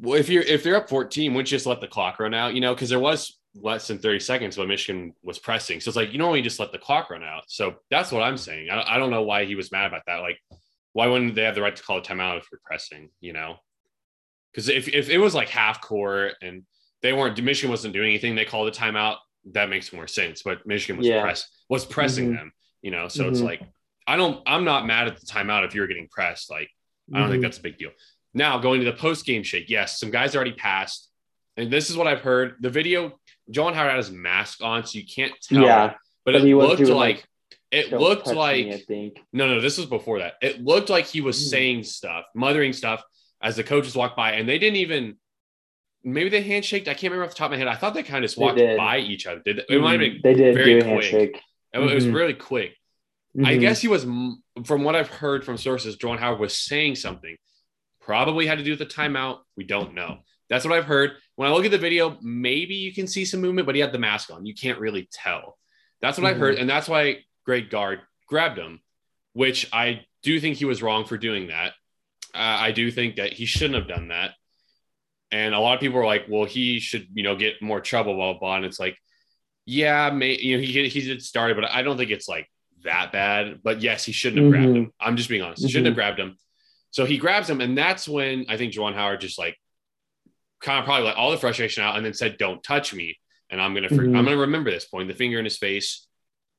Well, 0.01 0.19
if 0.19 0.29
you're 0.29 0.43
if 0.43 0.63
they're 0.63 0.77
up 0.77 0.89
14, 0.89 1.33
wouldn't 1.33 1.51
you 1.51 1.57
just 1.57 1.67
let 1.67 1.81
the 1.81 1.89
clock 1.89 2.21
run 2.21 2.35
out? 2.35 2.55
You 2.55 2.61
know, 2.61 2.75
because 2.75 2.89
there 2.89 3.01
was 3.01 3.39
less 3.55 3.89
than 3.89 3.99
30 3.99 4.21
seconds 4.21 4.57
when 4.57 4.69
Michigan 4.69 5.15
was 5.23 5.39
pressing. 5.39 5.81
So 5.81 5.89
it's 5.89 5.97
like 5.97 6.13
you 6.13 6.19
normally 6.19 6.43
just 6.43 6.61
let 6.61 6.71
the 6.71 6.79
clock 6.79 7.11
run 7.11 7.25
out. 7.25 7.45
So 7.49 7.77
that's 7.91 8.13
what 8.13 8.23
I'm 8.23 8.37
saying. 8.37 8.71
I, 8.71 8.95
I 8.95 8.99
don't 8.99 9.11
know 9.11 9.23
why 9.23 9.45
he 9.45 9.55
was 9.55 9.73
mad 9.73 9.87
about 9.87 10.03
that. 10.07 10.19
Like, 10.19 10.39
why 10.93 11.07
wouldn't 11.07 11.35
they 11.35 11.43
have 11.43 11.55
the 11.55 11.63
right 11.63 11.75
to 11.75 11.83
call 11.83 11.99
a 11.99 12.03
timeout 12.03 12.39
if 12.39 12.47
you're 12.53 12.61
pressing? 12.65 13.11
You 13.21 13.33
know, 13.33 13.57
because 14.53 14.69
if 14.69 14.89
if 14.89 15.09
it 15.11 15.19
was 15.19 15.35
like 15.35 15.49
half 15.49 15.81
court 15.81 16.35
and 16.43 16.65
they 17.03 17.13
weren't 17.13 17.43
Michigan 17.43 17.71
wasn't 17.71 17.95
doing 17.95 18.09
anything. 18.09 18.35
They 18.35 18.45
called 18.45 18.69
a 18.69 18.73
timeout. 18.73 19.17
That 19.53 19.71
makes 19.71 19.93
more 19.93 20.07
sense. 20.07 20.43
But 20.43 20.67
Michigan 20.67 20.99
was 20.99 21.07
yeah. 21.07 21.23
press 21.23 21.49
was 21.69 21.85
pressing 21.85 22.27
mm-hmm. 22.27 22.37
them. 22.37 22.53
You 22.83 22.91
know, 22.91 23.09
so 23.09 23.25
mm-hmm. 23.25 23.33
it's 23.33 23.41
like 23.41 23.63
I 24.07 24.17
don't. 24.17 24.43
I'm 24.47 24.65
not 24.65 24.87
mad 24.87 25.09
at 25.09 25.21
the 25.21 25.27
timeout 25.27 25.67
if 25.67 25.75
you're 25.75 25.87
getting 25.87 26.09
pressed. 26.09 26.51
Like 26.51 26.69
I 27.13 27.19
don't 27.19 27.25
mm-hmm. 27.25 27.33
think 27.33 27.43
that's 27.43 27.59
a 27.59 27.63
big 27.63 27.79
deal. 27.79 27.91
Now 28.39 28.59
going 28.59 28.81
to 28.81 28.87
the 28.87 28.97
post 28.97 29.27
game 29.27 29.43
shake. 29.43 29.69
Yes, 29.69 30.01
some 30.01 30.11
guys 30.11 30.35
already 30.35 30.53
passed, 30.53 31.11
and 31.57 31.71
this 31.71 31.91
is 31.91 31.97
what 31.97 32.07
I've 32.07 32.21
heard. 32.21 32.55
The 32.61 32.71
video, 32.71 33.19
Juwan 33.53 33.75
Howard 33.75 33.91
had 33.91 33.97
his 33.99 34.11
mask 34.11 34.63
on, 34.63 34.87
so 34.87 34.99
you 34.99 35.05
can't 35.05 35.33
tell. 35.43 35.63
Yeah, 35.63 35.95
but, 36.25 36.33
but 36.33 36.35
it 36.37 36.55
looked 36.57 36.81
like, 36.81 36.89
like 36.91 37.29
it 37.71 37.93
looked 37.93 38.29
like 38.29 38.67
me, 38.67 38.75
I 38.75 38.79
think. 38.79 39.19
no, 39.33 39.47
no. 39.47 39.61
This 39.61 39.77
was 39.77 39.87
before 39.87 40.21
that. 40.21 40.35
It 40.41 40.65
looked 40.65 40.89
like 40.89 41.07
he 41.07 41.21
was 41.21 41.37
mm. 41.37 41.51
saying 41.51 41.83
stuff, 41.83 42.25
mothering 42.35 42.73
stuff 42.73 43.03
as 43.43 43.57
the 43.57 43.65
coaches 43.65 43.95
walked 43.95 44.17
by, 44.17 44.33
and 44.33 44.49
they 44.49 44.59
didn't 44.59 44.77
even 44.77 45.17
maybe 46.05 46.31
they 46.31 46.43
handshaked. 46.43 46.89
I 46.89 46.95
can't 46.95 47.13
remember 47.13 47.25
off 47.25 47.31
the 47.31 47.37
top 47.37 47.47
of 47.47 47.53
my 47.53 47.59
head. 47.59 47.69
I 47.69 47.75
thought 47.75 47.95
they 47.95 48.03
kind 48.03 48.25
of 48.25 48.31
just 48.31 48.39
walked 48.39 48.59
by 48.77 48.99
each 48.99 49.27
other. 49.27 49.41
Did 49.45 49.63
it 49.69 49.81
might 49.81 50.01
have 50.01 50.01
been 50.01 50.21
they 50.23 50.35
did 50.35 50.55
very 50.55 50.81
quick. 50.81 50.87
Handshake. 50.87 51.43
It, 51.73 51.79
mm-hmm. 51.79 51.95
was 51.95 52.09
really 52.09 52.35
quick. 52.35 52.77
Mm-hmm. 53.37 53.47
I 53.47 53.57
guess 53.57 53.81
he 53.81 53.89
was, 53.89 54.05
from 54.65 54.85
what 54.85 54.97
I've 54.97 55.11
heard 55.11 55.45
from 55.45 55.59
sources, 55.59 55.97
Juwan 55.97 56.19
Howard 56.19 56.41
was 56.41 56.57
saying 56.57 56.95
something. 56.95 57.37
Probably 58.09 58.47
had 58.47 58.57
to 58.57 58.65
do 58.65 58.71
with 58.71 58.79
the 58.79 58.87
timeout. 58.87 59.41
We 59.55 59.65
don't 59.65 59.93
know. 59.93 60.21
That's 60.49 60.65
what 60.65 60.73
I've 60.73 60.87
heard. 60.87 61.11
When 61.37 61.47
I 61.47 61.53
look 61.53 61.67
at 61.67 61.71
the 61.71 61.77
video, 61.77 62.17
maybe 62.23 62.75
you 62.75 62.95
can 62.95 63.07
see 63.07 63.27
some 63.27 63.43
movement, 63.43 63.67
but 63.67 63.75
he 63.75 63.83
had 63.83 63.93
the 63.93 63.99
mask 63.99 64.33
on. 64.33 64.47
You 64.47 64.55
can't 64.55 64.79
really 64.79 65.11
tell. 65.13 65.59
That's 66.01 66.17
what 66.17 66.25
mm-hmm. 66.25 66.35
I've 66.35 66.41
heard, 66.41 66.55
and 66.55 66.71
that's 66.71 66.89
why 66.89 67.19
Greg 67.45 67.69
Gard 67.69 68.01
grabbed 68.27 68.59
him, 68.59 68.81
which 69.35 69.69
I 69.75 70.07
do 70.23 70.41
think 70.41 70.57
he 70.57 70.65
was 70.65 70.83
wrong 70.83 71.05
for 71.05 71.19
doing 71.19 71.49
that. 71.49 71.75
Uh, 72.35 72.39
I 72.39 72.73
do 72.73 72.91
think 72.91 73.17
that 73.17 73.35
he 73.35 73.45
shouldn't 73.45 73.75
have 73.75 73.89
done 73.89 74.09
that. 74.09 74.31
And 75.31 75.55
a 75.55 75.61
lot 75.61 75.75
of 75.75 75.81
people 75.81 75.99
are 75.99 76.07
like, 76.07 76.29
well, 76.31 76.47
he 76.47 76.81
should, 76.81 77.09
you 77.13 77.23
know, 77.23 77.37
get 77.37 77.61
more 77.61 77.83
trouble, 77.83 78.15
blah, 78.15 78.33
blah, 78.33 78.41
blah. 78.41 78.57
And 78.57 78.65
it's 78.65 78.81
like, 78.81 78.97
yeah, 79.67 80.09
may, 80.09 80.39
you 80.39 80.57
know, 80.57 80.63
he, 80.63 80.89
he 80.89 81.01
did 81.03 81.23
start 81.23 81.51
it, 81.51 81.59
but 81.59 81.71
I 81.71 81.83
don't 81.83 81.99
think 81.99 82.11
it's 82.11 82.27
like 82.27 82.51
that 82.85 83.13
bad. 83.13 83.61
But 83.63 83.83
yes, 83.83 84.07
he 84.07 84.13
shouldn't 84.13 84.43
have 84.43 84.51
mm-hmm. 84.51 84.63
grabbed 84.63 84.77
him. 84.79 84.93
I'm 84.99 85.19
just 85.19 85.29
being 85.29 85.43
honest. 85.43 85.63
He 85.63 85.69
shouldn't 85.69 85.89
have 85.89 85.93
mm-hmm. 85.93 86.17
grabbed 86.17 86.21
him. 86.21 86.39
So 86.99 87.05
he 87.05 87.17
grabs 87.17 87.49
him. 87.49 87.61
And 87.61 87.79
that's 87.79 88.09
when 88.09 88.47
I 88.49 88.57
think 88.57 88.73
Juwan 88.73 88.93
Howard 88.93 89.21
just 89.21 89.39
like 89.39 89.57
kind 90.61 90.81
of 90.81 90.85
probably 90.85 91.07
let 91.07 91.15
all 91.15 91.31
the 91.31 91.37
frustration 91.37 91.85
out 91.85 91.95
and 91.95 92.05
then 92.05 92.13
said, 92.13 92.39
don't 92.39 92.61
touch 92.61 92.93
me. 92.93 93.17
And 93.49 93.63
I'm 93.63 93.73
going 93.73 93.89
to, 93.89 93.95
mm-hmm. 93.95 94.17
I'm 94.17 94.25
to 94.25 94.37
remember 94.37 94.73
this, 94.73 94.87
pointing 94.87 95.07
the 95.07 95.15
finger 95.15 95.39
in 95.39 95.45
his 95.45 95.57
face, 95.57 96.09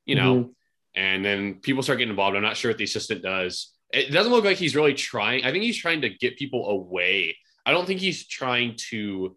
you 0.06 0.14
know, 0.14 0.36
mm-hmm. 0.36 0.50
and 0.94 1.22
then 1.22 1.56
people 1.56 1.82
start 1.82 1.98
getting 1.98 2.08
involved. 2.08 2.38
I'm 2.38 2.42
not 2.42 2.56
sure 2.56 2.70
what 2.70 2.78
the 2.78 2.84
assistant 2.84 3.22
does. 3.22 3.70
It 3.92 4.12
doesn't 4.12 4.32
look 4.32 4.46
like 4.46 4.56
he's 4.56 4.74
really 4.74 4.94
trying. 4.94 5.44
I 5.44 5.52
think 5.52 5.62
he's 5.62 5.76
trying 5.76 6.00
to 6.00 6.08
get 6.08 6.38
people 6.38 6.70
away. 6.70 7.36
I 7.66 7.72
don't 7.72 7.84
think 7.84 8.00
he's 8.00 8.26
trying 8.26 8.76
to 8.88 9.36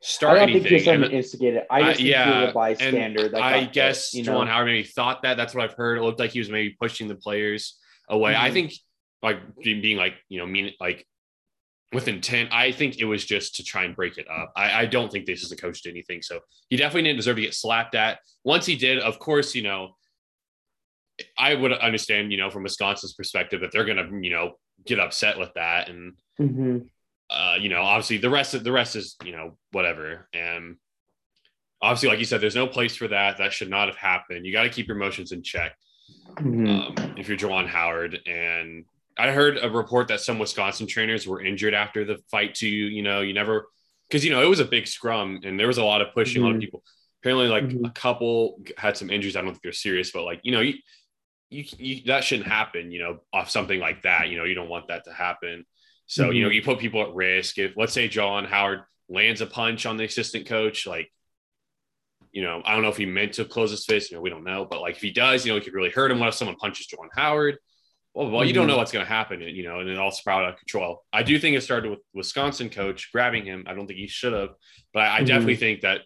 start 0.00 0.38
I 0.38 0.40
don't 0.40 0.42
anything. 0.44 0.62
think 0.62 0.72
he's 0.76 0.84
trying 0.84 1.02
to 1.02 1.10
instigate 1.10 1.56
it. 1.56 1.66
I 1.70 1.82
just 1.92 2.00
uh, 2.00 2.04
yeah, 2.04 2.42
a 2.44 2.52
bystander. 2.54 3.28
That 3.28 3.42
I 3.42 3.64
guess 3.66 4.14
you 4.14 4.22
know? 4.22 4.38
Juwan 4.38 4.46
Howard 4.46 4.68
maybe 4.68 4.84
thought 4.84 5.24
that. 5.24 5.36
That's 5.36 5.54
what 5.54 5.62
I've 5.64 5.76
heard. 5.76 5.98
It 5.98 6.02
looked 6.04 6.20
like 6.20 6.30
he 6.30 6.38
was 6.38 6.48
maybe 6.48 6.74
pushing 6.80 7.06
the 7.06 7.16
players 7.16 7.78
away. 8.08 8.32
Mm-hmm. 8.32 8.44
I 8.44 8.50
think 8.50 8.72
like 9.22 9.38
being 9.62 9.96
like 9.96 10.14
you 10.28 10.38
know 10.38 10.46
mean 10.46 10.72
like 10.80 11.06
with 11.92 12.08
intent. 12.08 12.50
I 12.52 12.72
think 12.72 12.98
it 12.98 13.04
was 13.04 13.24
just 13.24 13.56
to 13.56 13.64
try 13.64 13.84
and 13.84 13.96
break 13.96 14.18
it 14.18 14.26
up. 14.28 14.52
I, 14.56 14.82
I 14.82 14.86
don't 14.86 15.10
think 15.10 15.26
this 15.26 15.42
is 15.42 15.52
a 15.52 15.56
coach 15.56 15.82
did 15.82 15.90
anything. 15.90 16.22
So 16.22 16.40
he 16.68 16.76
definitely 16.76 17.04
didn't 17.04 17.18
deserve 17.18 17.36
to 17.36 17.42
get 17.42 17.54
slapped 17.54 17.94
at. 17.94 18.18
Once 18.44 18.66
he 18.66 18.76
did, 18.76 18.98
of 18.98 19.18
course, 19.18 19.54
you 19.54 19.62
know, 19.62 19.96
I 21.38 21.54
would 21.54 21.72
understand, 21.72 22.30
you 22.30 22.38
know, 22.38 22.50
from 22.50 22.62
Wisconsin's 22.62 23.14
perspective 23.14 23.60
that 23.62 23.72
they're 23.72 23.84
going 23.84 23.96
to, 23.96 24.20
you 24.22 24.30
know, 24.30 24.52
get 24.86 25.00
upset 25.00 25.38
with 25.38 25.52
that. 25.54 25.88
And, 25.88 26.14
mm-hmm. 26.38 26.78
uh, 27.30 27.56
you 27.58 27.68
know, 27.68 27.82
obviously 27.82 28.18
the 28.18 28.30
rest 28.30 28.54
of 28.54 28.64
the 28.64 28.72
rest 28.72 28.94
is, 28.94 29.16
you 29.24 29.32
know, 29.32 29.56
whatever. 29.72 30.28
And 30.34 30.76
obviously, 31.80 32.10
like 32.10 32.18
you 32.18 32.24
said, 32.24 32.40
there's 32.40 32.54
no 32.54 32.66
place 32.66 32.96
for 32.96 33.08
that. 33.08 33.38
That 33.38 33.52
should 33.52 33.70
not 33.70 33.88
have 33.88 33.96
happened. 33.96 34.44
You 34.44 34.52
got 34.52 34.64
to 34.64 34.68
keep 34.68 34.88
your 34.88 34.96
emotions 34.96 35.32
in 35.32 35.42
check. 35.42 35.74
Mm-hmm. 36.34 36.68
Um, 36.68 37.14
if 37.16 37.28
you're 37.28 37.38
Juwan 37.38 37.66
Howard. 37.66 38.20
And 38.26 38.84
I 39.18 39.32
heard 39.32 39.58
a 39.60 39.68
report 39.68 40.08
that 40.08 40.20
some 40.20 40.38
Wisconsin 40.38 40.86
trainers 40.86 41.26
were 41.26 41.42
injured 41.42 41.74
after 41.74 42.04
the 42.04 42.18
fight 42.30 42.54
too. 42.54 42.68
You 42.68 43.02
know, 43.02 43.20
you 43.20 43.34
never, 43.34 43.66
because, 44.08 44.24
you 44.24 44.30
know, 44.30 44.42
it 44.42 44.48
was 44.48 44.60
a 44.60 44.64
big 44.64 44.86
scrum 44.86 45.40
and 45.44 45.58
there 45.58 45.66
was 45.66 45.78
a 45.78 45.84
lot 45.84 46.00
of 46.00 46.14
pushing, 46.14 46.40
mm-hmm. 46.40 46.44
a 46.44 46.48
lot 46.48 46.54
of 46.56 46.60
people 46.60 46.82
apparently 47.22 47.48
like 47.48 47.64
mm-hmm. 47.64 47.84
a 47.84 47.90
couple 47.90 48.60
had 48.76 48.96
some 48.96 49.10
injuries. 49.10 49.36
I 49.36 49.40
don't 49.40 49.50
think 49.50 49.62
they're 49.62 49.72
serious, 49.72 50.12
but 50.12 50.24
like, 50.24 50.40
you 50.44 50.52
know, 50.52 50.60
you, 50.60 50.74
you, 51.50 51.64
you, 51.78 52.02
that 52.06 52.24
shouldn't 52.24 52.48
happen, 52.48 52.92
you 52.92 53.00
know, 53.00 53.18
off 53.32 53.50
something 53.50 53.80
like 53.80 54.02
that. 54.02 54.28
You 54.28 54.38
know, 54.38 54.44
you 54.44 54.54
don't 54.54 54.68
want 54.68 54.88
that 54.88 55.04
to 55.04 55.12
happen. 55.12 55.64
So, 56.06 56.24
mm-hmm. 56.24 56.32
you 56.32 56.42
know, 56.42 56.48
mm-hmm. 56.48 56.54
you 56.54 56.62
put 56.62 56.78
people 56.78 57.02
at 57.02 57.14
risk. 57.14 57.58
If 57.58 57.72
let's 57.76 57.92
say 57.92 58.08
Juwan 58.08 58.46
Howard 58.46 58.80
lands 59.08 59.40
a 59.40 59.46
punch 59.46 59.84
on 59.84 59.96
the 59.96 60.04
assistant 60.04 60.46
coach, 60.46 60.86
like, 60.86 61.10
you 62.30 62.42
know, 62.42 62.62
I 62.64 62.74
don't 62.74 62.82
know 62.82 62.90
if 62.90 62.98
he 62.98 63.06
meant 63.06 63.32
to 63.34 63.44
close 63.44 63.70
his 63.70 63.84
fist, 63.84 64.10
you 64.10 64.16
know, 64.16 64.20
we 64.20 64.30
don't 64.30 64.44
know, 64.44 64.64
but 64.64 64.80
like 64.80 64.96
if 64.96 65.02
he 65.02 65.10
does, 65.10 65.44
you 65.44 65.52
know, 65.52 65.56
it 65.56 65.64
could 65.64 65.74
really 65.74 65.90
hurt 65.90 66.10
him. 66.10 66.20
What 66.20 66.28
if 66.28 66.34
someone 66.34 66.56
punches 66.56 66.86
Juwan 66.86 67.08
Howard? 67.14 67.56
Well, 68.18 68.30
well, 68.30 68.44
you 68.44 68.52
don't 68.52 68.62
mm-hmm. 68.62 68.70
know 68.72 68.78
what's 68.78 68.90
going 68.90 69.04
to 69.04 69.08
happen, 69.08 69.42
and 69.42 69.56
you 69.56 69.62
know, 69.62 69.78
and 69.78 69.88
it 69.88 69.96
all 69.96 70.10
sprout 70.10 70.42
out 70.42 70.54
of 70.54 70.58
control. 70.58 71.04
I 71.12 71.22
do 71.22 71.38
think 71.38 71.56
it 71.56 71.60
started 71.60 71.90
with 71.90 72.00
Wisconsin 72.12 72.68
coach 72.68 73.10
grabbing 73.12 73.44
him. 73.44 73.64
I 73.68 73.74
don't 73.74 73.86
think 73.86 74.00
he 74.00 74.08
should 74.08 74.32
have, 74.32 74.48
but 74.92 75.04
I, 75.04 75.18
I 75.18 75.20
definitely 75.20 75.52
mm-hmm. 75.54 75.60
think 75.60 75.80
that 75.82 76.00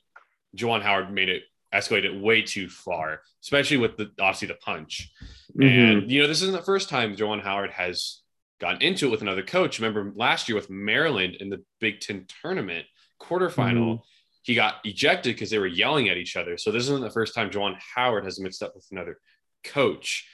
Juwan 0.55 0.83
Howard 0.83 1.11
made 1.11 1.31
it 1.31 1.45
escalated 1.75 2.21
way 2.21 2.43
too 2.43 2.69
far, 2.69 3.23
especially 3.43 3.79
with 3.79 3.97
the 3.97 4.11
obviously 4.21 4.49
the 4.49 4.57
punch. 4.57 5.11
Mm-hmm. 5.59 5.63
And 5.63 6.11
you 6.11 6.21
know, 6.21 6.29
this 6.29 6.43
isn't 6.43 6.55
the 6.55 6.61
first 6.61 6.91
time 6.91 7.17
Juwan 7.17 7.43
Howard 7.43 7.71
has 7.71 8.21
gotten 8.61 8.83
into 8.83 9.07
it 9.07 9.11
with 9.11 9.23
another 9.23 9.43
coach. 9.43 9.79
Remember 9.79 10.13
last 10.15 10.51
year 10.51 10.57
with 10.57 10.69
Maryland 10.69 11.37
in 11.41 11.49
the 11.49 11.65
Big 11.81 12.01
Ten 12.01 12.27
tournament 12.43 12.85
quarterfinal, 13.23 13.95
mm-hmm. 13.95 14.03
he 14.43 14.55
got 14.55 14.75
ejected 14.85 15.35
because 15.35 15.49
they 15.49 15.59
were 15.59 15.67
yelling 15.67 16.11
at 16.11 16.19
each 16.19 16.37
other. 16.37 16.59
So 16.59 16.73
this 16.73 16.83
isn't 16.83 17.01
the 17.01 17.09
first 17.09 17.35
time 17.35 17.49
Juwan 17.49 17.79
Howard 17.95 18.27
has 18.27 18.39
mixed 18.39 18.63
up 18.63 18.75
with 18.75 18.87
another 18.91 19.19
coach. 19.65 20.29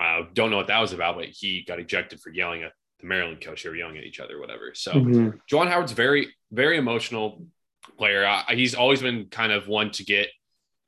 Uh, 0.00 0.22
don't 0.32 0.50
know 0.50 0.56
what 0.56 0.68
that 0.68 0.80
was 0.80 0.92
about, 0.92 1.16
but 1.16 1.26
he 1.26 1.64
got 1.66 1.80
ejected 1.80 2.20
for 2.20 2.30
yelling 2.30 2.62
at 2.62 2.72
the 3.00 3.06
Maryland 3.06 3.40
coach. 3.40 3.62
They 3.62 3.68
were 3.68 3.76
yelling 3.76 3.98
at 3.98 4.04
each 4.04 4.20
other, 4.20 4.40
whatever. 4.40 4.72
So 4.74 4.92
mm-hmm. 4.92 5.30
Juwan 5.50 5.68
Howard's 5.68 5.92
very, 5.92 6.34
very 6.52 6.78
emotional 6.78 7.44
player. 7.96 8.24
Uh, 8.24 8.42
he's 8.50 8.74
always 8.74 9.02
been 9.02 9.26
kind 9.26 9.52
of 9.52 9.68
one 9.68 9.90
to 9.92 10.04
get 10.04 10.28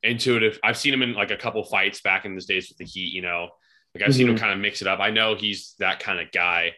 intuitive. 0.02 0.58
I've 0.62 0.76
seen 0.76 0.94
him 0.94 1.02
in 1.02 1.14
like 1.14 1.30
a 1.30 1.36
couple 1.36 1.62
fights 1.64 2.00
back 2.00 2.24
in 2.24 2.34
the 2.34 2.42
days 2.42 2.68
with 2.68 2.78
the 2.78 2.84
Heat. 2.84 3.12
You 3.12 3.22
know, 3.22 3.48
like 3.94 4.02
I've 4.02 4.10
mm-hmm. 4.10 4.16
seen 4.16 4.28
him 4.28 4.34
mm-hmm. 4.34 4.44
kind 4.44 4.52
of 4.54 4.60
mix 4.60 4.82
it 4.82 4.88
up. 4.88 5.00
I 5.00 5.10
know 5.10 5.34
he's 5.34 5.74
that 5.78 6.00
kind 6.00 6.20
of 6.20 6.30
guy. 6.32 6.74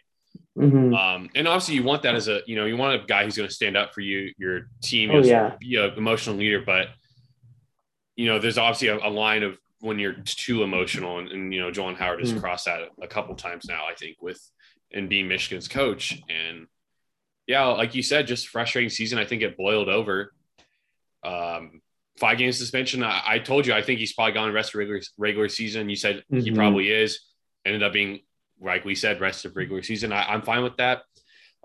Mm-hmm. 0.59 0.95
Um, 0.95 1.31
and 1.35 1.49
obviously, 1.49 1.77
you 1.77 1.83
want 1.83 2.03
that 2.03 2.15
as 2.15 2.29
a 2.29 2.41
you 2.47 2.57
know 2.57 2.67
you 2.67 2.77
want 2.77 3.03
a 3.03 3.07
guy 3.07 3.25
who's 3.25 3.37
going 3.37 3.49
to 3.49 3.55
stand 3.55 3.77
up 3.77 3.95
for 3.95 4.01
you, 4.01 4.33
your 4.39 4.69
team, 4.83 5.11
oh, 5.11 5.23
yeah. 5.23 5.55
be 5.59 5.77
an 5.77 5.93
emotional 5.97 6.37
leader. 6.37 6.63
But 6.65 6.89
you 8.17 8.27
know, 8.27 8.39
there's 8.39 8.59
obviously 8.59 8.89
a, 8.89 8.99
a 8.99 9.09
line 9.09 9.43
of 9.43 9.59
when 9.83 9.99
you're 9.99 10.15
too 10.25 10.63
emotional, 10.63 11.19
and, 11.19 11.29
and 11.29 11.53
you 11.53 11.61
know, 11.61 11.71
Juwan 11.71 11.97
Howard 11.97 12.21
has 12.21 12.31
mm-hmm. 12.31 12.41
crossed 12.41 12.67
that 12.67 12.83
a 13.03 13.09
couple 13.09 13.35
times 13.35 13.67
now. 13.69 13.85
I 13.91 13.95
think 13.95 14.17
with 14.23 14.41
and 14.93 15.09
being 15.09 15.27
Michigan's 15.27 15.67
coach, 15.67 16.23
and 16.29 16.69
yeah, 17.49 17.65
like 17.67 17.95
you 17.95 18.03
said, 18.03 18.29
just 18.29 18.49
frustrating 18.49 18.91
season. 18.91 19.19
I 19.19 19.25
think 19.25 19.43
it 19.43 19.57
boiled 19.57 19.89
over. 19.89 20.33
Um, 21.25 21.83
five 22.19 22.39
game 22.39 22.53
suspension. 22.53 23.03
I, 23.03 23.23
I, 23.27 23.39
told 23.39 23.67
you 23.67 23.75
I 23.75 23.83
think 23.83 23.99
he's 23.99 24.13
probably 24.13 24.33
gone 24.33 24.53
rest 24.53 24.71
of 24.71 24.79
regular 24.79 25.01
regular 25.19 25.49
season. 25.49 25.89
You 25.89 25.97
said 25.97 26.25
mm-hmm. 26.33 26.41
he 26.41 26.53
probably 26.53 26.89
is. 26.89 27.21
Ended 27.65 27.83
up 27.83 27.93
being 27.93 28.21
like 28.61 28.85
we 28.85 28.95
said, 28.95 29.21
rest 29.21 29.45
of 29.45 29.57
regular 29.57 29.83
season. 29.83 30.13
I, 30.13 30.33
am 30.33 30.43
fine 30.43 30.63
with 30.63 30.77
that. 30.77 31.03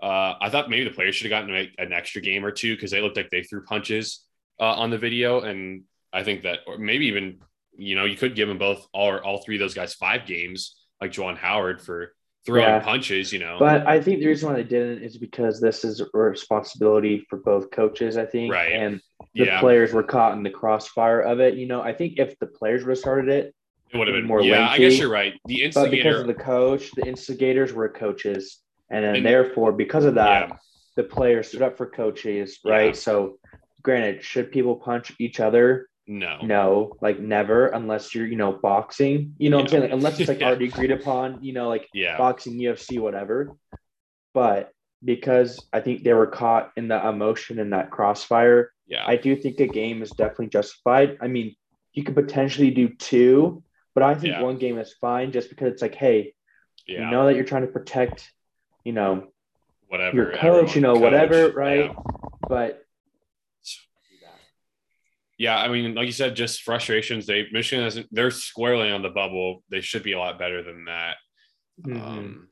Uh, 0.02 0.34
I 0.40 0.50
thought 0.50 0.70
maybe 0.70 0.84
the 0.84 0.94
players 0.94 1.14
should 1.14 1.30
have 1.30 1.48
gotten 1.48 1.68
an 1.78 1.92
extra 1.92 2.20
game 2.20 2.44
or 2.44 2.50
two 2.50 2.74
because 2.74 2.90
they 2.90 3.00
looked 3.00 3.16
like 3.16 3.30
they 3.30 3.42
threw 3.42 3.64
punches 3.64 4.24
uh, 4.60 4.74
on 4.74 4.90
the 4.90 4.98
video, 4.98 5.40
and 5.40 5.84
I 6.12 6.24
think 6.24 6.42
that 6.42 6.60
or 6.66 6.78
maybe 6.78 7.06
even 7.06 7.38
you 7.78 7.94
know 7.94 8.04
you 8.04 8.16
could 8.16 8.34
give 8.34 8.48
them 8.48 8.58
both 8.58 8.86
all 8.92 9.16
all 9.18 9.42
three 9.42 9.56
of 9.56 9.60
those 9.60 9.74
guys 9.74 9.94
five 9.94 10.26
games 10.26 10.76
like 11.00 11.12
Juwan 11.12 11.38
Howard 11.38 11.80
for 11.80 12.12
throwing 12.44 12.62
yeah. 12.62 12.80
punches, 12.80 13.32
you 13.32 13.38
know. 13.38 13.56
But 13.58 13.86
I 13.86 14.00
think 14.00 14.20
the 14.20 14.26
reason 14.26 14.48
why 14.48 14.56
they 14.56 14.64
didn't 14.64 15.02
is 15.02 15.16
because 15.16 15.60
this 15.60 15.84
is 15.84 16.00
a 16.00 16.18
responsibility 16.18 17.26
for 17.28 17.38
both 17.38 17.70
coaches, 17.70 18.16
I 18.16 18.24
think. 18.24 18.52
Right. 18.52 18.72
And 18.72 19.00
the 19.34 19.46
yeah. 19.46 19.60
players 19.60 19.92
were 19.92 20.02
caught 20.02 20.32
in 20.32 20.42
the 20.42 20.50
crossfire 20.50 21.20
of 21.20 21.40
it. 21.40 21.54
You 21.54 21.66
know, 21.66 21.82
I 21.82 21.92
think 21.92 22.18
if 22.18 22.38
the 22.38 22.46
players 22.46 22.84
would 22.84 22.90
have 22.90 22.98
started 22.98 23.28
it, 23.28 23.54
it 23.90 23.96
would 23.96 24.08
have 24.08 24.14
been 24.14 24.26
more 24.26 24.42
Yeah, 24.42 24.68
lengthy. 24.68 24.86
I 24.86 24.88
guess 24.88 24.98
you're 24.98 25.10
right. 25.10 25.34
The 25.46 25.64
instigator. 25.64 25.90
But 25.90 25.90
because 25.90 26.20
of 26.20 26.26
the 26.26 26.34
coach, 26.34 26.90
the 26.92 27.06
instigators 27.06 27.72
were 27.72 27.88
coaches. 27.88 28.60
And 28.90 29.04
then 29.04 29.16
and, 29.16 29.26
therefore, 29.26 29.72
because 29.72 30.04
of 30.04 30.14
that, 30.14 30.48
yeah. 30.48 30.56
the 30.96 31.04
players 31.04 31.48
stood 31.48 31.62
up 31.62 31.76
for 31.76 31.86
coaches, 31.86 32.58
right? 32.64 32.96
So 32.96 33.38
granted, 33.82 34.22
should 34.22 34.50
people 34.50 34.76
punch 34.76 35.12
each 35.18 35.40
other? 35.40 35.88
No. 36.08 36.38
No, 36.42 36.96
like 37.02 37.20
never, 37.20 37.66
unless 37.66 38.14
you're, 38.14 38.26
you 38.26 38.36
know, 38.36 38.52
boxing. 38.52 39.34
You 39.36 39.50
know 39.50 39.58
yeah. 39.58 39.62
I'm 39.62 39.68
saying? 39.68 39.82
Like, 39.82 39.92
unless 39.92 40.18
it's 40.18 40.28
like 40.28 40.40
already 40.42 40.68
agreed 40.68 40.90
upon, 40.90 41.44
you 41.44 41.52
know, 41.52 41.68
like 41.68 41.86
yeah. 41.92 42.16
boxing, 42.16 42.58
UFC, 42.58 42.98
whatever. 42.98 43.54
But 44.32 44.72
because 45.04 45.68
I 45.70 45.80
think 45.80 46.02
they 46.02 46.14
were 46.14 46.26
caught 46.26 46.72
in 46.78 46.88
the 46.88 47.08
emotion 47.08 47.58
in 47.58 47.70
that 47.70 47.90
crossfire, 47.90 48.72
yeah, 48.86 49.04
I 49.06 49.16
do 49.16 49.36
think 49.36 49.60
a 49.60 49.66
game 49.66 50.00
is 50.00 50.10
definitely 50.10 50.48
justified. 50.48 51.18
I 51.20 51.28
mean, 51.28 51.54
you 51.92 52.04
could 52.04 52.14
potentially 52.14 52.70
do 52.70 52.88
two, 52.88 53.62
but 53.94 54.02
I 54.02 54.14
think 54.14 54.32
yeah. 54.32 54.42
one 54.42 54.56
game 54.56 54.78
is 54.78 54.94
fine 54.98 55.30
just 55.30 55.50
because 55.50 55.74
it's 55.74 55.82
like, 55.82 55.94
hey, 55.94 56.32
yeah. 56.86 57.00
you 57.00 57.10
know 57.10 57.26
that 57.26 57.34
you're 57.34 57.44
trying 57.44 57.66
to 57.66 57.72
protect, 57.72 58.32
you 58.82 58.92
know, 58.92 59.28
whatever 59.88 60.16
your 60.16 60.32
coach, 60.32 60.74
you 60.74 60.80
know, 60.80 60.94
coach. 60.94 61.02
whatever, 61.02 61.50
right? 61.50 61.94
But 62.48 62.82
yeah, 65.38 65.56
I 65.56 65.68
mean, 65.68 65.94
like 65.94 66.06
you 66.06 66.12
said, 66.12 66.34
just 66.34 66.62
frustrations. 66.62 67.24
They 67.24 67.46
Michigan 67.52 67.84
hasn't. 67.84 68.08
They're 68.10 68.32
squarely 68.32 68.90
on 68.90 69.02
the 69.02 69.08
bubble. 69.08 69.62
They 69.70 69.80
should 69.80 70.02
be 70.02 70.12
a 70.12 70.18
lot 70.18 70.38
better 70.38 70.64
than 70.64 70.86
that. 70.86 71.16
Mm-hmm. 71.80 72.02
Um, 72.02 72.48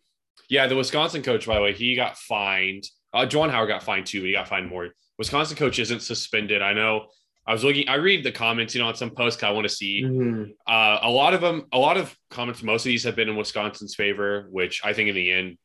yeah, 0.49 0.68
the 0.68 0.77
Wisconsin 0.77 1.22
coach, 1.22 1.46
by 1.46 1.57
the 1.57 1.62
way, 1.62 1.72
he 1.72 1.96
got 1.96 2.16
fined. 2.16 2.85
Uh, 3.12 3.27
Juwan 3.27 3.51
Howard 3.51 3.68
got 3.68 3.83
fined 3.83 4.07
too, 4.07 4.20
but 4.20 4.27
he 4.27 4.33
got 4.33 4.46
fined 4.46 4.68
more. 4.68 4.90
Wisconsin 5.18 5.57
coach 5.57 5.81
isn't 5.81 6.01
suspended. 6.01 6.62
I 6.62 6.75
know. 6.75 7.07
I 7.44 7.53
was 7.53 7.64
looking. 7.64 7.88
I 7.88 7.94
read 7.94 8.25
the 8.25 8.31
comments, 8.31 8.72
you 8.75 8.81
know, 8.81 8.88
on 8.88 8.94
some 8.94 9.11
posts. 9.11 9.42
I 9.42 9.51
want 9.51 9.68
to 9.68 9.75
see 9.75 10.05
mm-hmm. 10.05 10.51
uh, 10.66 10.99
a 11.03 11.11
lot 11.11 11.35
of 11.35 11.40
them. 11.40 11.66
A 11.72 11.79
lot 11.79 11.96
of 11.96 12.16
comments. 12.31 12.62
Most 12.62 12.83
of 12.83 12.90
these 12.90 13.03
have 13.03 13.16
been 13.16 13.29
in 13.29 13.37
Wisconsin's 13.37 13.96
favor, 13.96 14.46
which 14.51 14.83
I 14.85 14.92
think 14.92 15.09
in 15.09 15.14
the 15.16 15.33
end, 15.33 15.59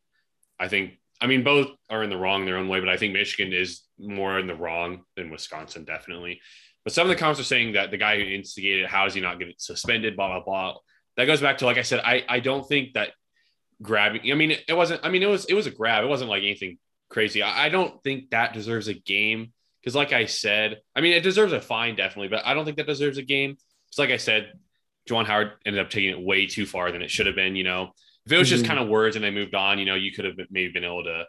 I 0.59 0.67
think. 0.67 0.93
I 1.19 1.27
mean, 1.27 1.43
both 1.43 1.67
are 1.87 2.01
in 2.01 2.09
the 2.09 2.17
wrong 2.17 2.39
in 2.39 2.45
their 2.47 2.57
own 2.57 2.67
way, 2.67 2.79
but 2.79 2.89
I 2.89 2.97
think 2.97 3.13
Michigan 3.13 3.53
is 3.53 3.81
more 3.99 4.39
in 4.39 4.47
the 4.47 4.55
wrong 4.55 5.03
than 5.15 5.29
Wisconsin, 5.29 5.85
definitely. 5.85 6.41
But 6.83 6.93
some 6.93 7.05
of 7.05 7.09
the 7.09 7.15
comments 7.15 7.39
are 7.39 7.45
saying 7.45 7.73
that 7.73 7.91
the 7.91 7.97
guy 7.97 8.17
who 8.17 8.23
instigated, 8.23 8.87
how 8.87 9.05
is 9.05 9.13
he 9.13 9.21
not 9.21 9.39
getting 9.39 9.53
suspended? 9.57 10.15
Blah 10.15 10.27
blah 10.27 10.43
blah. 10.43 10.79
That 11.17 11.25
goes 11.25 11.41
back 11.41 11.59
to 11.59 11.65
like 11.65 11.77
I 11.77 11.83
said, 11.83 12.01
I 12.03 12.23
I 12.27 12.39
don't 12.39 12.67
think 12.67 12.93
that 12.93 13.11
grabbing. 13.81 14.31
I 14.31 14.35
mean, 14.35 14.55
it 14.67 14.73
wasn't. 14.73 15.01
I 15.03 15.09
mean, 15.09 15.23
it 15.23 15.27
was 15.27 15.45
it 15.45 15.53
was 15.53 15.67
a 15.67 15.71
grab. 15.71 16.03
It 16.03 16.07
wasn't 16.07 16.29
like 16.29 16.43
anything 16.43 16.77
crazy. 17.09 17.43
I, 17.43 17.65
I 17.65 17.69
don't 17.69 18.01
think 18.03 18.31
that 18.31 18.53
deserves 18.53 18.87
a 18.87 18.93
game 18.93 19.53
because, 19.81 19.95
like 19.95 20.13
I 20.13 20.25
said, 20.25 20.77
I 20.95 21.01
mean, 21.01 21.13
it 21.13 21.21
deserves 21.21 21.53
a 21.53 21.61
fine 21.61 21.95
definitely, 21.95 22.29
but 22.29 22.45
I 22.45 22.53
don't 22.53 22.65
think 22.65 22.77
that 22.77 22.87
deserves 22.87 23.17
a 23.17 23.23
game. 23.23 23.51
Because, 23.51 23.99
like 23.99 24.09
I 24.09 24.17
said, 24.17 24.53
Juwan 25.09 25.25
Howard 25.25 25.51
ended 25.65 25.81
up 25.81 25.89
taking 25.89 26.11
it 26.11 26.21
way 26.21 26.47
too 26.47 26.65
far 26.65 26.91
than 26.91 27.01
it 27.01 27.11
should 27.11 27.25
have 27.27 27.35
been. 27.35 27.55
You 27.55 27.63
know, 27.63 27.91
if 28.25 28.31
it 28.31 28.37
was 28.37 28.47
mm-hmm. 28.47 28.57
just 28.57 28.65
kind 28.65 28.79
of 28.79 28.87
words 28.87 29.15
and 29.15 29.23
they 29.23 29.31
moved 29.31 29.55
on, 29.55 29.79
you 29.79 29.85
know, 29.85 29.95
you 29.95 30.11
could 30.11 30.25
have 30.25 30.35
maybe 30.49 30.71
been 30.71 30.83
able 30.83 31.03
to 31.03 31.25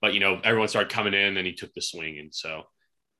but 0.00 0.14
you 0.14 0.20
know, 0.20 0.40
everyone 0.44 0.68
started 0.68 0.92
coming 0.92 1.14
in, 1.14 1.36
and 1.36 1.46
he 1.46 1.52
took 1.52 1.72
the 1.74 1.80
swing, 1.80 2.18
and 2.18 2.34
so. 2.34 2.62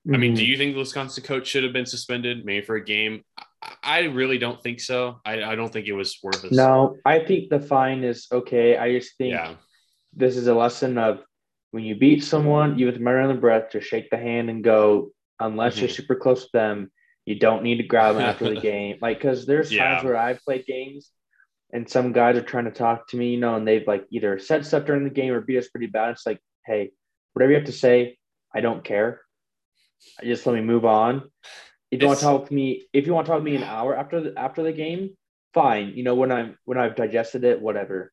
Mm-hmm. 0.06 0.14
I 0.14 0.18
mean, 0.18 0.34
do 0.34 0.42
mm-hmm. 0.42 0.50
you 0.50 0.56
think 0.56 0.74
the 0.74 0.78
Wisconsin 0.78 1.24
coach 1.24 1.48
should 1.48 1.64
have 1.64 1.72
been 1.72 1.86
suspended, 1.86 2.44
maybe 2.44 2.64
for 2.64 2.76
a 2.76 2.84
game? 2.84 3.24
I 3.82 4.02
really 4.02 4.38
don't 4.38 4.62
think 4.62 4.80
so. 4.80 5.20
I, 5.24 5.42
I 5.42 5.54
don't 5.56 5.72
think 5.72 5.88
it 5.88 5.92
was 5.92 6.18
worth 6.22 6.44
it. 6.44 6.52
No, 6.52 6.96
I 7.04 7.18
think 7.18 7.50
the 7.50 7.58
fine 7.58 8.04
is 8.04 8.28
okay. 8.30 8.76
I 8.76 8.92
just 8.92 9.16
think 9.18 9.32
yeah. 9.32 9.54
this 10.14 10.36
is 10.36 10.46
a 10.46 10.54
lesson 10.54 10.96
of 10.98 11.20
when 11.72 11.82
you 11.82 11.96
beat 11.96 12.22
someone, 12.22 12.78
you 12.78 12.86
have 12.86 12.94
to 12.94 13.00
remember 13.00 13.20
on 13.20 13.34
the 13.34 13.40
breath 13.40 13.70
to 13.70 13.80
shake 13.80 14.10
the 14.10 14.16
hand 14.16 14.48
and 14.48 14.62
go, 14.62 15.10
unless 15.40 15.74
mm-hmm. 15.74 15.82
you're 15.82 15.90
super 15.90 16.14
close 16.14 16.44
to 16.44 16.50
them, 16.52 16.90
you 17.24 17.38
don't 17.38 17.64
need 17.64 17.78
to 17.78 17.82
grab 17.82 18.14
them 18.14 18.22
after 18.22 18.48
the 18.48 18.60
game. 18.72 18.98
Like, 19.00 19.18
because 19.18 19.46
there's 19.46 19.72
yeah. 19.72 19.94
times 19.94 20.04
where 20.04 20.16
I've 20.16 20.40
played 20.42 20.64
games 20.66 21.10
and 21.72 21.88
some 21.88 22.12
guys 22.12 22.36
are 22.36 22.42
trying 22.42 22.66
to 22.66 22.70
talk 22.70 23.08
to 23.08 23.16
me, 23.16 23.30
you 23.30 23.40
know, 23.40 23.56
and 23.56 23.66
they've 23.66 23.86
like 23.86 24.06
either 24.10 24.38
said 24.38 24.64
stuff 24.64 24.84
during 24.84 25.04
the 25.04 25.10
game 25.10 25.32
or 25.32 25.40
beat 25.40 25.58
us 25.58 25.68
pretty 25.68 25.88
bad. 25.88 26.10
It's 26.10 26.26
like, 26.26 26.40
hey, 26.64 26.92
whatever 27.32 27.50
you 27.50 27.58
have 27.58 27.66
to 27.66 27.72
say, 27.72 28.16
I 28.54 28.60
don't 28.60 28.84
care. 28.84 29.22
Just 30.22 30.46
let 30.46 30.54
me 30.54 30.62
move 30.62 30.84
on. 30.84 31.30
If 31.90 32.02
you 32.02 32.06
it's, 32.06 32.06
want 32.06 32.18
to 32.18 32.24
talk 32.24 32.48
to 32.48 32.54
me, 32.54 32.86
if 32.92 33.06
you 33.06 33.14
want 33.14 33.26
to 33.26 33.32
talk 33.32 33.40
to 33.40 33.44
me 33.44 33.56
an 33.56 33.62
hour 33.62 33.96
after 33.96 34.20
the 34.20 34.38
after 34.38 34.62
the 34.62 34.72
game, 34.72 35.16
fine. 35.54 35.92
You 35.94 36.02
know, 36.02 36.14
when 36.14 36.32
I'm 36.32 36.58
when 36.64 36.78
I've 36.78 36.96
digested 36.96 37.44
it, 37.44 37.60
whatever. 37.60 38.12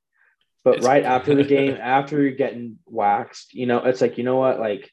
But 0.63 0.83
right 0.83 1.03
after 1.03 1.35
the 1.35 1.43
game, 1.43 1.77
after 1.81 2.21
you're 2.21 2.31
getting 2.31 2.79
waxed, 2.85 3.53
you 3.53 3.65
know, 3.65 3.79
it's 3.79 3.99
like, 3.99 4.17
you 4.17 4.23
know 4.23 4.37
what, 4.37 4.59
like, 4.59 4.89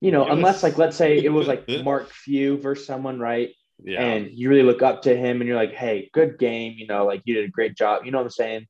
you 0.00 0.12
know, 0.12 0.26
unless 0.26 0.62
like 0.62 0.78
let's 0.78 0.96
say 0.96 1.18
it 1.18 1.32
was 1.32 1.48
like 1.48 1.68
Mark 1.84 2.10
Few 2.10 2.58
versus 2.58 2.86
someone, 2.86 3.18
right? 3.18 3.50
Yeah. 3.82 4.00
And 4.00 4.30
you 4.32 4.48
really 4.48 4.62
look 4.62 4.82
up 4.82 5.02
to 5.02 5.16
him 5.16 5.40
and 5.40 5.48
you're 5.48 5.56
like, 5.56 5.74
hey, 5.74 6.08
good 6.12 6.38
game, 6.38 6.74
you 6.76 6.86
know, 6.86 7.04
like 7.04 7.22
you 7.24 7.34
did 7.34 7.44
a 7.44 7.50
great 7.50 7.76
job. 7.76 8.04
You 8.04 8.12
know 8.12 8.18
what 8.18 8.24
I'm 8.24 8.30
saying? 8.30 8.66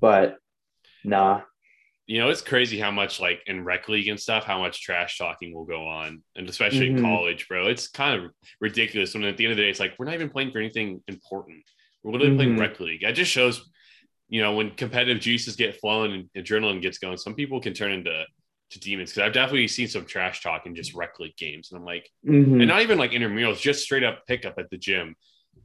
But 0.00 0.38
nah. 1.04 1.42
You 2.08 2.18
know, 2.18 2.30
it's 2.30 2.40
crazy 2.40 2.78
how 2.78 2.90
much 2.90 3.20
like 3.20 3.42
in 3.46 3.64
rec 3.64 3.88
league 3.88 4.08
and 4.08 4.18
stuff, 4.18 4.44
how 4.44 4.58
much 4.58 4.82
trash 4.82 5.18
talking 5.18 5.54
will 5.54 5.66
go 5.66 5.86
on. 5.86 6.22
And 6.34 6.48
especially 6.48 6.88
mm-hmm. 6.88 6.96
in 6.96 7.04
college, 7.04 7.46
bro. 7.48 7.68
It's 7.68 7.86
kind 7.86 8.20
of 8.20 8.30
ridiculous 8.60 9.14
when 9.14 9.24
at 9.24 9.36
the 9.36 9.44
end 9.44 9.52
of 9.52 9.56
the 9.56 9.62
day, 9.62 9.70
it's 9.70 9.78
like 9.78 9.94
we're 9.98 10.06
not 10.06 10.14
even 10.14 10.30
playing 10.30 10.50
for 10.50 10.58
anything 10.58 11.02
important. 11.06 11.62
We're 12.02 12.12
literally 12.12 12.30
mm-hmm. 12.30 12.56
playing 12.56 12.58
rec 12.58 12.80
league. 12.80 13.02
It 13.02 13.12
just 13.12 13.30
shows, 13.30 13.70
you 14.28 14.40
know, 14.40 14.54
when 14.54 14.70
competitive 14.70 15.20
juices 15.20 15.54
get 15.54 15.78
flowing 15.78 16.12
and 16.34 16.44
adrenaline 16.44 16.82
gets 16.82 16.98
going, 16.98 17.18
some 17.18 17.34
people 17.34 17.60
can 17.60 17.74
turn 17.74 17.92
into 17.92 18.24
to 18.70 18.80
demons 18.80 19.10
because 19.10 19.26
I've 19.26 19.32
definitely 19.32 19.68
seen 19.68 19.88
some 19.88 20.04
trash 20.04 20.42
talk 20.42 20.66
in 20.66 20.74
just 20.74 20.94
rec 20.94 21.18
league 21.20 21.36
games, 21.36 21.70
and 21.70 21.78
I'm 21.78 21.84
like, 21.84 22.08
mm-hmm. 22.26 22.60
and 22.60 22.68
not 22.68 22.82
even 22.82 22.98
like 22.98 23.12
intramurals, 23.12 23.60
just 23.60 23.82
straight 23.82 24.04
up 24.04 24.26
pickup 24.26 24.58
at 24.58 24.70
the 24.70 24.76
gym. 24.76 25.14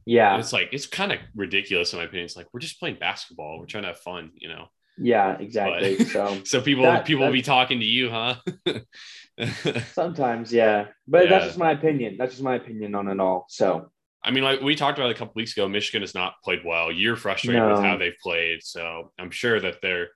Yeah, 0.06 0.32
and 0.32 0.40
it's 0.40 0.52
like 0.52 0.70
it's 0.72 0.86
kind 0.86 1.12
of 1.12 1.18
ridiculous 1.34 1.92
in 1.92 1.98
my 1.98 2.04
opinion. 2.04 2.26
It's 2.26 2.36
like 2.36 2.48
we're 2.52 2.60
just 2.60 2.78
playing 2.78 2.96
basketball. 2.98 3.58
We're 3.58 3.66
trying 3.66 3.84
to 3.84 3.88
have 3.88 4.00
fun, 4.00 4.30
you 4.34 4.48
know. 4.48 4.68
Yeah, 4.98 5.36
exactly. 5.38 5.96
But, 5.96 6.06
so, 6.08 6.40
so 6.44 6.60
people 6.60 6.84
that, 6.84 7.04
people 7.04 7.24
will 7.24 7.32
be 7.32 7.42
talking 7.42 7.80
to 7.80 7.86
you, 7.86 8.10
huh? 8.10 8.36
sometimes, 9.92 10.52
yeah, 10.52 10.86
but 11.08 11.24
yeah. 11.24 11.30
that's 11.30 11.46
just 11.46 11.58
my 11.58 11.72
opinion. 11.72 12.16
That's 12.18 12.32
just 12.32 12.42
my 12.42 12.56
opinion 12.56 12.94
on 12.94 13.08
it 13.08 13.20
all. 13.20 13.46
So, 13.48 13.90
I 14.22 14.30
mean, 14.30 14.44
like 14.44 14.60
we 14.60 14.76
talked 14.76 14.98
about 14.98 15.10
a 15.10 15.14
couple 15.14 15.32
weeks 15.36 15.52
ago, 15.52 15.68
Michigan 15.68 16.02
has 16.02 16.14
not 16.14 16.34
played 16.44 16.64
well. 16.64 16.92
You're 16.92 17.16
frustrated 17.16 17.62
no. 17.62 17.72
with 17.72 17.80
how 17.82 17.96
they've 17.96 18.16
played, 18.22 18.62
so 18.62 19.12
I'm 19.18 19.30
sure 19.30 19.60
that 19.60 19.82
they're 19.82 20.10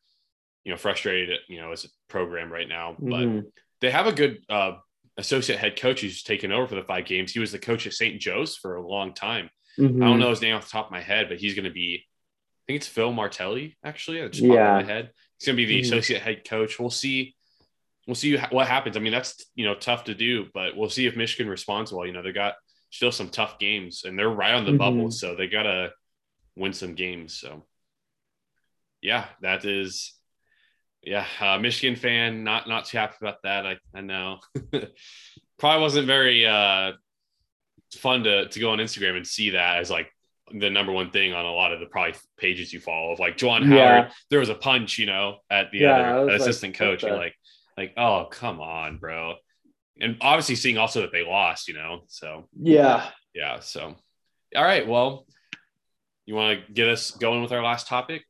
you 0.68 0.74
know 0.74 0.78
frustrated 0.78 1.38
you 1.48 1.58
know 1.58 1.72
as 1.72 1.86
a 1.86 1.88
program 2.08 2.52
right 2.52 2.68
now 2.68 2.94
but 2.98 3.20
mm-hmm. 3.20 3.40
they 3.80 3.90
have 3.90 4.06
a 4.06 4.12
good 4.12 4.40
uh, 4.50 4.72
associate 5.16 5.58
head 5.58 5.80
coach 5.80 6.02
who's 6.02 6.22
taken 6.22 6.52
over 6.52 6.66
for 6.66 6.74
the 6.74 6.82
five 6.82 7.06
games 7.06 7.32
he 7.32 7.40
was 7.40 7.52
the 7.52 7.58
coach 7.58 7.86
at 7.86 7.94
st 7.94 8.20
joe's 8.20 8.54
for 8.54 8.76
a 8.76 8.86
long 8.86 9.14
time 9.14 9.48
mm-hmm. 9.78 10.02
i 10.02 10.06
don't 10.06 10.18
know 10.18 10.28
his 10.28 10.42
name 10.42 10.54
off 10.54 10.64
the 10.64 10.70
top 10.70 10.84
of 10.84 10.92
my 10.92 11.00
head 11.00 11.26
but 11.30 11.38
he's 11.38 11.54
going 11.54 11.64
to 11.64 11.70
be 11.70 12.04
think 12.68 12.76
it's 12.76 12.86
phil 12.86 13.12
martelli 13.12 13.76
actually 13.84 14.20
just 14.28 14.44
yeah. 14.44 14.74
my 14.74 14.82
head 14.82 15.10
he's 15.38 15.46
going 15.46 15.56
to 15.56 15.62
be 15.62 15.66
the 15.66 15.80
mm-hmm. 15.80 15.92
associate 15.92 16.22
head 16.22 16.48
coach 16.48 16.78
we'll 16.78 16.90
see 16.90 17.34
we'll 18.06 18.14
see 18.14 18.36
what 18.50 18.68
happens 18.68 18.96
i 18.96 19.00
mean 19.00 19.12
that's 19.12 19.46
you 19.56 19.64
know 19.64 19.74
tough 19.74 20.04
to 20.04 20.14
do 20.14 20.46
but 20.54 20.76
we'll 20.76 20.90
see 20.90 21.06
if 21.06 21.16
michigan 21.16 21.50
responds 21.50 21.92
well 21.92 22.06
you 22.06 22.12
know 22.12 22.22
they 22.22 22.32
got 22.32 22.54
still 22.90 23.12
some 23.12 23.28
tough 23.28 23.58
games 23.58 24.04
and 24.04 24.16
they're 24.16 24.30
right 24.30 24.54
on 24.54 24.64
the 24.64 24.72
bubble 24.72 25.08
mm-hmm. 25.08 25.10
so 25.10 25.34
they 25.34 25.48
gotta 25.48 25.90
win 26.56 26.72
some 26.72 26.94
games 26.94 27.38
so 27.38 27.64
yeah 29.02 29.26
that 29.42 29.64
is 29.64 30.18
yeah, 31.02 31.26
uh, 31.40 31.58
Michigan 31.58 31.96
fan, 31.96 32.44
not 32.44 32.68
not 32.68 32.86
too 32.86 32.98
happy 32.98 33.16
about 33.20 33.42
that. 33.42 33.66
I, 33.66 33.76
I 33.94 34.00
know. 34.00 34.40
Probably 35.58 35.80
wasn't 35.82 36.06
very 36.06 36.46
uh, 36.46 36.92
fun 37.94 38.24
to 38.24 38.48
to 38.48 38.60
go 38.60 38.70
on 38.70 38.78
Instagram 38.78 39.16
and 39.16 39.26
see 39.26 39.50
that 39.50 39.78
as 39.78 39.90
like 39.90 40.12
the 40.52 40.70
number 40.70 40.92
one 40.92 41.10
thing 41.10 41.32
on 41.32 41.44
a 41.44 41.52
lot 41.52 41.72
of 41.72 41.80
the 41.80 41.86
probably 41.86 42.14
pages 42.38 42.72
you 42.72 42.80
follow 42.80 43.12
of 43.12 43.18
like 43.18 43.36
Juwan 43.36 43.68
yeah. 43.72 44.00
Howard. 44.00 44.12
There 44.30 44.40
was 44.40 44.48
a 44.48 44.54
punch, 44.54 44.98
you 44.98 45.06
know, 45.06 45.38
at 45.50 45.70
the 45.70 45.78
yeah, 45.78 46.18
other 46.18 46.30
assistant 46.30 46.72
like, 46.72 46.78
coach. 46.78 47.02
You're 47.02 47.16
like, 47.16 47.34
like, 47.76 47.94
oh 47.96 48.26
come 48.30 48.60
on, 48.60 48.98
bro. 48.98 49.34
And 50.00 50.16
obviously 50.20 50.54
seeing 50.54 50.78
also 50.78 51.02
that 51.02 51.12
they 51.12 51.24
lost, 51.24 51.68
you 51.68 51.74
know. 51.74 52.02
So 52.06 52.48
yeah, 52.60 53.10
yeah. 53.34 53.60
So 53.60 53.96
all 54.56 54.64
right, 54.64 54.86
well, 54.86 55.26
you 56.26 56.34
want 56.34 56.66
to 56.66 56.72
get 56.72 56.88
us 56.88 57.10
going 57.10 57.42
with 57.42 57.52
our 57.52 57.62
last 57.62 57.86
topic? 57.86 58.24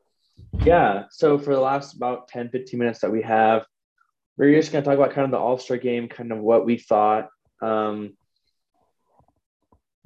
Yeah. 0.65 1.05
So 1.11 1.39
for 1.39 1.55
the 1.55 1.61
last 1.61 1.95
about 1.95 2.29
10, 2.29 2.51
15 2.51 2.79
minutes 2.79 3.01
that 3.01 3.11
we 3.11 3.23
have, 3.23 3.67
we're 4.37 4.55
just 4.55 4.73
going 4.73 4.85
to 4.85 4.89
talk 4.89 4.99
about 4.99 5.13
kind 5.13 5.25
of 5.25 5.31
the 5.31 5.39
All 5.39 5.59
Star 5.59 5.77
game, 5.77 6.09
kind 6.09 6.33
of 6.33 6.39
what 6.39 6.65
we 6.65 6.79
thought. 6.79 7.29
Um, 7.61 8.17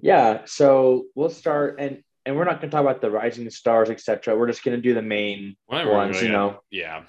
yeah. 0.03 0.43
So 0.45 1.07
we'll 1.15 1.31
start, 1.31 1.77
and 1.79 2.03
and 2.27 2.37
we're 2.37 2.45
not 2.45 2.61
going 2.61 2.71
to 2.71 2.77
talk 2.77 2.83
about 2.83 3.01
the 3.01 3.11
rising 3.11 3.49
stars, 3.49 3.89
etc. 3.89 4.37
We're 4.37 4.49
just 4.49 4.63
going 4.63 4.77
to 4.77 4.83
do 4.83 4.93
the 4.93 5.03
main 5.03 5.57
well, 5.67 5.91
ones, 5.91 6.21
you 6.21 6.29
know. 6.29 6.61
Yeah. 6.71 7.05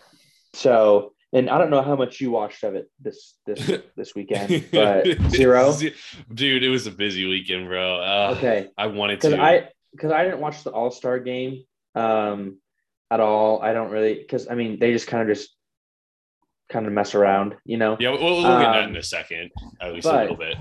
So, 0.54 1.14
and 1.34 1.50
I 1.50 1.58
don't 1.58 1.70
know 1.70 1.82
how 1.82 1.98
much 1.98 2.22
you 2.22 2.32
watched 2.32 2.64
of 2.64 2.76
it 2.76 2.90
this 3.02 3.36
this 3.46 3.82
this 3.98 4.16
weekend, 4.16 4.68
but 4.72 5.06
zero. 5.30 5.76
Dude, 6.34 6.64
it 6.64 6.70
was 6.70 6.88
a 6.88 6.92
busy 6.92 7.28
weekend, 7.28 7.68
bro. 7.68 8.00
Uh, 8.00 8.36
okay. 8.38 8.70
I 8.78 8.88
wanted 8.88 9.20
to. 9.22 9.42
I 9.42 9.70
because 9.92 10.14
I 10.14 10.24
didn't 10.24 10.40
watch 10.40 10.64
the 10.64 10.72
All 10.72 10.92
Star 10.92 11.20
game. 11.20 11.66
Um, 11.96 12.58
at 13.14 13.20
all. 13.20 13.62
I 13.62 13.74
don't 13.74 13.92
really 13.92 14.16
because 14.16 14.48
I 14.50 14.56
mean 14.56 14.80
they 14.80 14.92
just 14.92 15.08
kind 15.08 15.22
of 15.22 15.36
just 15.36 15.50
kind 16.70 16.88
of 16.88 16.94
mess 16.94 17.14
around, 17.14 17.56
you 17.64 17.78
know. 17.78 17.96
Yeah, 18.00 18.10
we'll, 18.10 18.22
we'll 18.22 18.42
get 18.42 18.52
um, 18.52 18.74
that 18.74 18.90
in 18.90 18.96
a 18.96 19.04
second, 19.04 19.52
at 19.80 19.94
least 19.94 20.06
but, 20.06 20.16
a 20.16 20.22
little 20.22 20.38
bit. 20.38 20.58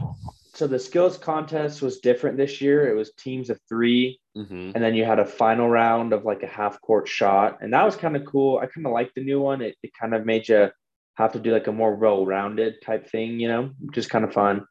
So 0.55 0.67
the 0.67 0.79
skills 0.79 1.17
contest 1.17 1.81
was 1.81 2.01
different 2.01 2.37
this 2.37 2.61
year. 2.61 2.91
It 2.91 2.97
was 2.97 3.13
teams 3.15 3.49
of 3.49 3.59
3 3.69 4.19
mm-hmm. 4.37 4.73
and 4.75 4.85
then 4.85 4.95
you 4.95 5.05
had 5.05 5.19
a 5.19 5.25
final 5.25 5.69
round 5.69 6.13
of 6.13 6.25
like 6.25 6.43
a 6.43 6.47
half 6.47 6.81
court 6.81 7.09
shot, 7.09 7.59
and 7.61 7.73
that 7.73 7.85
was 7.85 7.97
kind 7.97 8.17
of 8.17 8.27
cool. 8.27 8.59
I 8.59 8.67
kind 8.67 8.87
of 8.87 8.93
liked 8.93 9.15
the 9.15 9.25
new 9.25 9.41
one. 9.41 9.63
It, 9.63 9.77
it 9.83 9.93
kind 9.99 10.15
of 10.15 10.27
made 10.27 10.49
you 10.49 10.71
have 11.15 11.33
to 11.33 11.39
do 11.39 11.53
like 11.53 11.67
a 11.67 11.73
more 11.73 11.95
well-rounded 11.95 12.83
type 12.83 13.11
thing, 13.11 13.41
you 13.41 13.49
know, 13.49 13.71
just 13.93 14.11
kind 14.11 14.25
of 14.25 14.33
fun. 14.33 14.67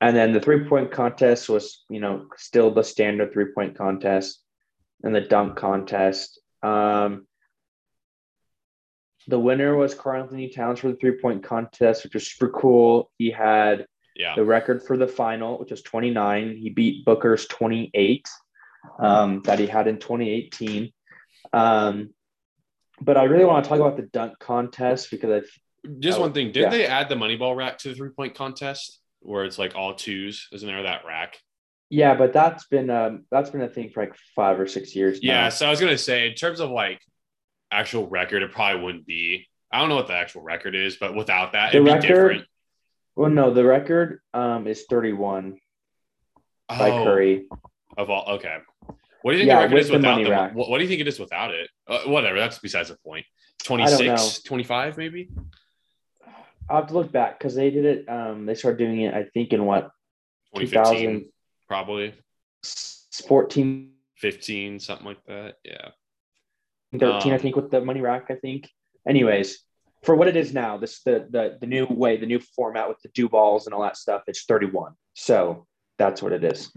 And 0.00 0.16
then 0.16 0.32
the 0.32 0.40
three-point 0.40 0.90
contest 0.90 1.48
was, 1.48 1.84
you 1.88 2.00
know, 2.00 2.26
still 2.36 2.72
the 2.72 2.82
standard 2.82 3.32
three-point 3.32 3.78
contest, 3.78 4.40
and 5.04 5.14
the 5.14 5.20
dunk 5.20 5.56
contest 5.56 6.40
um, 6.62 7.26
the 9.28 9.38
winner 9.38 9.76
was 9.76 9.94
Karl-Anthony 9.94 10.48
Towns 10.48 10.80
for 10.80 10.88
the 10.88 10.96
three 10.96 11.18
point 11.20 11.44
contest, 11.44 12.04
which 12.04 12.14
was 12.14 12.30
super 12.30 12.50
cool. 12.50 13.10
He 13.18 13.30
had 13.30 13.86
yeah. 14.16 14.34
the 14.34 14.44
record 14.44 14.82
for 14.82 14.96
the 14.96 15.08
final, 15.08 15.58
which 15.58 15.70
was 15.70 15.82
29. 15.82 16.56
He 16.56 16.70
beat 16.70 17.04
Booker's 17.04 17.46
28 17.46 18.28
um, 18.98 19.42
that 19.44 19.58
he 19.58 19.66
had 19.66 19.86
in 19.86 19.98
2018. 19.98 20.92
Um, 21.52 22.10
but 23.00 23.16
I 23.16 23.24
really 23.24 23.44
want 23.44 23.64
to 23.64 23.68
talk 23.68 23.80
about 23.80 23.96
the 23.96 24.02
dunk 24.02 24.38
contest 24.38 25.10
because 25.10 25.42
I 25.42 25.46
just 25.98 26.20
one 26.20 26.32
thing. 26.32 26.52
Did 26.52 26.62
yeah. 26.62 26.70
they 26.70 26.86
add 26.86 27.08
the 27.08 27.16
money 27.16 27.36
ball 27.36 27.54
rack 27.54 27.78
to 27.78 27.88
the 27.88 27.94
three 27.94 28.10
point 28.10 28.34
contest 28.34 29.00
where 29.20 29.44
it's 29.44 29.58
like 29.58 29.74
all 29.74 29.94
twos? 29.94 30.48
Isn't 30.52 30.68
there 30.68 30.84
that 30.84 31.04
rack? 31.04 31.38
Yeah, 31.90 32.14
but 32.14 32.32
that's 32.32 32.66
been 32.66 32.88
um 32.90 33.24
that's 33.30 33.50
been 33.50 33.62
a 33.62 33.68
thing 33.68 33.90
for 33.90 34.04
like 34.04 34.14
five 34.36 34.60
or 34.60 34.66
six 34.66 34.94
years. 34.94 35.18
Yeah, 35.22 35.48
so 35.48 35.66
I 35.66 35.70
was 35.70 35.80
gonna 35.80 35.98
say 35.98 36.28
in 36.28 36.34
terms 36.34 36.60
of 36.60 36.70
like 36.70 37.00
actual 37.70 38.08
record, 38.08 38.42
it 38.42 38.52
probably 38.52 38.82
wouldn't 38.82 39.06
be. 39.06 39.48
I 39.72 39.80
don't 39.80 39.88
know 39.88 39.96
what 39.96 40.06
the 40.06 40.14
actual 40.14 40.42
record 40.42 40.74
is, 40.74 40.96
but 40.96 41.14
without 41.14 41.52
that, 41.52 41.72
the 41.72 41.78
it'd 41.78 41.88
record, 41.88 42.02
be 42.02 42.08
different. 42.08 42.44
Well, 43.16 43.30
no, 43.30 43.52
the 43.52 43.64
record 43.64 44.20
um 44.34 44.66
is 44.66 44.84
31 44.88 45.58
oh, 46.68 46.78
by 46.78 46.90
Curry. 46.90 47.46
Of 47.96 48.10
all, 48.10 48.36
okay. 48.36 48.58
What 49.22 49.32
do 49.32 49.38
you 49.38 49.42
think 49.42 49.48
yeah, 49.48 49.56
the 49.56 49.62
record 49.64 49.78
is 49.78 49.90
without 49.90 50.16
the, 50.22 50.50
what, 50.54 50.68
what, 50.68 50.78
do 50.78 50.84
you 50.84 50.88
think 50.88 51.00
it 51.00 51.08
is 51.08 51.20
without 51.20 51.52
it? 51.52 51.70
Uh, 51.86 52.00
whatever, 52.06 52.38
that's 52.38 52.58
besides 52.58 52.88
the 52.88 52.96
point. 53.04 53.24
26, 53.62 54.42
25 54.42 54.98
maybe? 54.98 55.28
I'll 56.68 56.78
have 56.78 56.88
to 56.88 56.94
look 56.94 57.12
back 57.12 57.38
because 57.38 57.54
they 57.54 57.70
did 57.70 57.84
it. 57.84 58.08
Um, 58.08 58.46
they 58.46 58.54
started 58.54 58.78
doing 58.78 59.02
it, 59.02 59.14
I 59.14 59.24
think, 59.24 59.52
in 59.52 59.64
what 59.64 59.90
2015 60.56 61.30
probably 61.68 62.12
14 63.26 63.90
15 64.18 64.80
something 64.80 65.06
like 65.06 65.24
that 65.26 65.54
yeah 65.64 65.88
13 66.92 67.08
um, 67.08 67.34
i 67.34 67.38
think 67.38 67.56
with 67.56 67.70
the 67.70 67.80
money 67.80 68.00
rack 68.00 68.26
i 68.30 68.34
think 68.34 68.68
anyways 69.08 69.60
for 70.02 70.14
what 70.14 70.28
it 70.28 70.36
is 70.36 70.52
now 70.52 70.76
this 70.76 71.02
the 71.02 71.26
the, 71.30 71.58
the 71.60 71.66
new 71.66 71.86
way 71.86 72.16
the 72.16 72.26
new 72.26 72.40
format 72.56 72.88
with 72.88 72.98
the 73.02 73.08
do 73.14 73.28
balls 73.28 73.66
and 73.66 73.74
all 73.74 73.82
that 73.82 73.96
stuff 73.96 74.22
it's 74.26 74.44
31 74.44 74.92
so 75.14 75.66
that's 75.98 76.22
what 76.22 76.32
it 76.32 76.44
is 76.44 76.70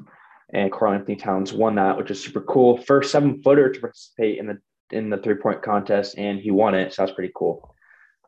and 0.53 0.71
Karl-Anthony 0.71 1.15
Towns 1.15 1.51
won 1.53 1.75
that 1.75 1.97
which 1.97 2.11
is 2.11 2.23
super 2.23 2.41
cool 2.41 2.77
first 2.77 3.11
seven 3.11 3.41
footer 3.41 3.71
to 3.71 3.79
participate 3.79 4.37
in 4.37 4.47
the 4.47 4.57
in 4.91 5.09
the 5.09 5.17
three 5.17 5.35
point 5.35 5.61
contest 5.61 6.17
and 6.17 6.39
he 6.39 6.51
won 6.51 6.75
it 6.75 6.93
so 6.93 7.01
that's 7.01 7.15
pretty 7.15 7.33
cool 7.35 7.75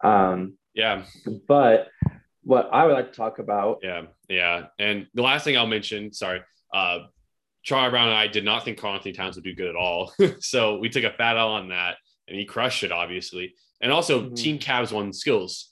um 0.03 0.57
Yeah. 0.73 1.03
But 1.47 1.88
what 2.43 2.69
I 2.71 2.86
would 2.86 2.93
like 2.93 3.12
to 3.12 3.17
talk 3.17 3.39
about. 3.39 3.79
Yeah. 3.81 4.03
Yeah. 4.29 4.67
And 4.79 5.07
the 5.13 5.23
last 5.23 5.43
thing 5.43 5.57
I'll 5.57 5.67
mention, 5.67 6.13
sorry, 6.13 6.41
uh, 6.73 6.99
Charlie 7.63 7.89
Brown 7.89 8.07
and 8.07 8.17
I 8.17 8.27
did 8.27 8.45
not 8.45 8.63
think 8.63 8.77
Karl-Anthony 8.77 9.13
Towns 9.13 9.36
would 9.36 9.43
do 9.43 9.55
good 9.55 9.67
at 9.69 9.75
all. 9.75 10.13
so 10.39 10.77
we 10.77 10.89
took 10.89 11.03
a 11.03 11.12
fat 11.12 11.36
L 11.36 11.49
on 11.49 11.69
that 11.69 11.97
and 12.27 12.38
he 12.38 12.45
crushed 12.45 12.83
it, 12.83 12.91
obviously. 12.91 13.55
And 13.81 13.91
also, 13.91 14.21
mm-hmm. 14.21 14.33
Team 14.33 14.59
Cavs 14.59 14.91
won 14.91 15.13
skills. 15.13 15.71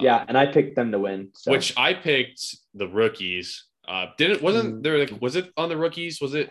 Yeah, 0.00 0.24
and 0.26 0.36
I 0.36 0.46
picked 0.46 0.76
them 0.76 0.92
to 0.92 0.98
win. 0.98 1.30
So. 1.34 1.50
Which 1.50 1.74
I 1.76 1.94
picked 1.94 2.56
the 2.74 2.88
rookies. 2.88 3.64
Uh, 3.86 4.06
didn't 4.18 4.42
wasn't 4.42 4.74
mm-hmm. 4.74 4.82
there 4.82 4.98
like 4.98 5.12
was 5.20 5.34
it 5.36 5.50
on 5.56 5.68
the 5.68 5.76
rookies? 5.76 6.20
Was 6.20 6.34
it? 6.34 6.50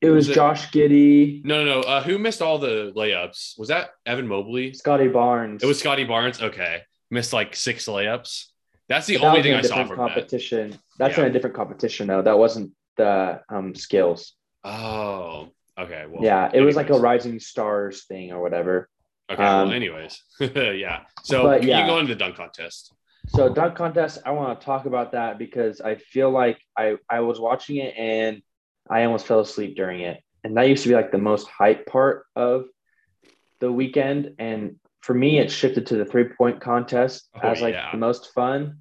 It 0.00 0.10
was, 0.10 0.28
was 0.28 0.34
Josh 0.34 0.70
Giddey. 0.70 1.44
No, 1.44 1.64
no, 1.64 1.80
no. 1.80 1.86
Uh, 1.86 2.02
who 2.02 2.18
missed 2.18 2.42
all 2.42 2.58
the 2.58 2.92
layups? 2.94 3.58
Was 3.58 3.68
that 3.68 3.90
Evan 4.06 4.28
Mobley? 4.28 4.74
Scottie 4.74 5.08
Barnes. 5.08 5.62
It 5.62 5.66
was 5.66 5.80
Scottie 5.80 6.04
Barnes. 6.04 6.40
Okay, 6.40 6.82
missed 7.10 7.32
like 7.32 7.56
six 7.56 7.86
layups. 7.86 8.44
That's 8.88 9.06
the 9.06 9.18
only 9.18 9.42
thing 9.42 9.54
I 9.54 9.62
saw 9.62 9.84
from 9.84 9.96
competition. 9.96 10.70
That. 10.70 10.80
That's 10.98 11.16
yeah. 11.16 11.24
in 11.24 11.30
a 11.30 11.32
different 11.32 11.56
competition 11.56 12.06
though. 12.06 12.22
That 12.22 12.38
wasn't 12.38 12.72
the 12.96 13.40
um, 13.48 13.74
skills. 13.74 14.34
Oh, 14.64 15.48
okay. 15.78 16.04
Well, 16.08 16.22
yeah, 16.22 16.46
it 16.46 16.56
anyways. 16.56 16.66
was 16.66 16.76
like 16.76 16.90
a 16.90 16.98
Rising 16.98 17.40
Stars 17.40 18.04
thing 18.04 18.32
or 18.32 18.40
whatever. 18.40 18.88
Okay. 19.30 19.42
Um, 19.42 19.68
well, 19.68 19.76
anyways, 19.76 20.22
yeah. 20.40 21.02
So 21.22 21.42
but, 21.44 21.62
you 21.62 21.70
go 21.70 21.98
into 21.98 22.14
the 22.14 22.18
dunk 22.18 22.36
contest. 22.36 22.94
So 23.28 23.52
dunk 23.52 23.74
contest, 23.74 24.18
I 24.24 24.30
want 24.30 24.58
to 24.58 24.64
talk 24.64 24.86
about 24.86 25.12
that 25.12 25.38
because 25.38 25.80
I 25.80 25.96
feel 25.96 26.30
like 26.30 26.58
I 26.76 26.96
I 27.10 27.20
was 27.20 27.38
watching 27.38 27.76
it 27.76 27.94
and 27.96 28.42
I 28.88 29.04
almost 29.04 29.26
fell 29.26 29.40
asleep 29.40 29.76
during 29.76 30.00
it, 30.00 30.22
and 30.44 30.56
that 30.56 30.68
used 30.68 30.82
to 30.84 30.88
be 30.88 30.94
like 30.94 31.12
the 31.12 31.18
most 31.18 31.46
hype 31.46 31.86
part 31.86 32.24
of 32.36 32.64
the 33.60 33.70
weekend. 33.70 34.34
And 34.38 34.76
for 35.02 35.12
me, 35.14 35.38
it 35.38 35.50
shifted 35.50 35.86
to 35.88 35.96
the 35.96 36.04
three 36.06 36.24
point 36.24 36.60
contest 36.60 37.28
oh, 37.34 37.48
as 37.48 37.60
like 37.60 37.74
yeah. 37.74 37.90
the 37.92 37.98
most 37.98 38.32
fun. 38.32 38.78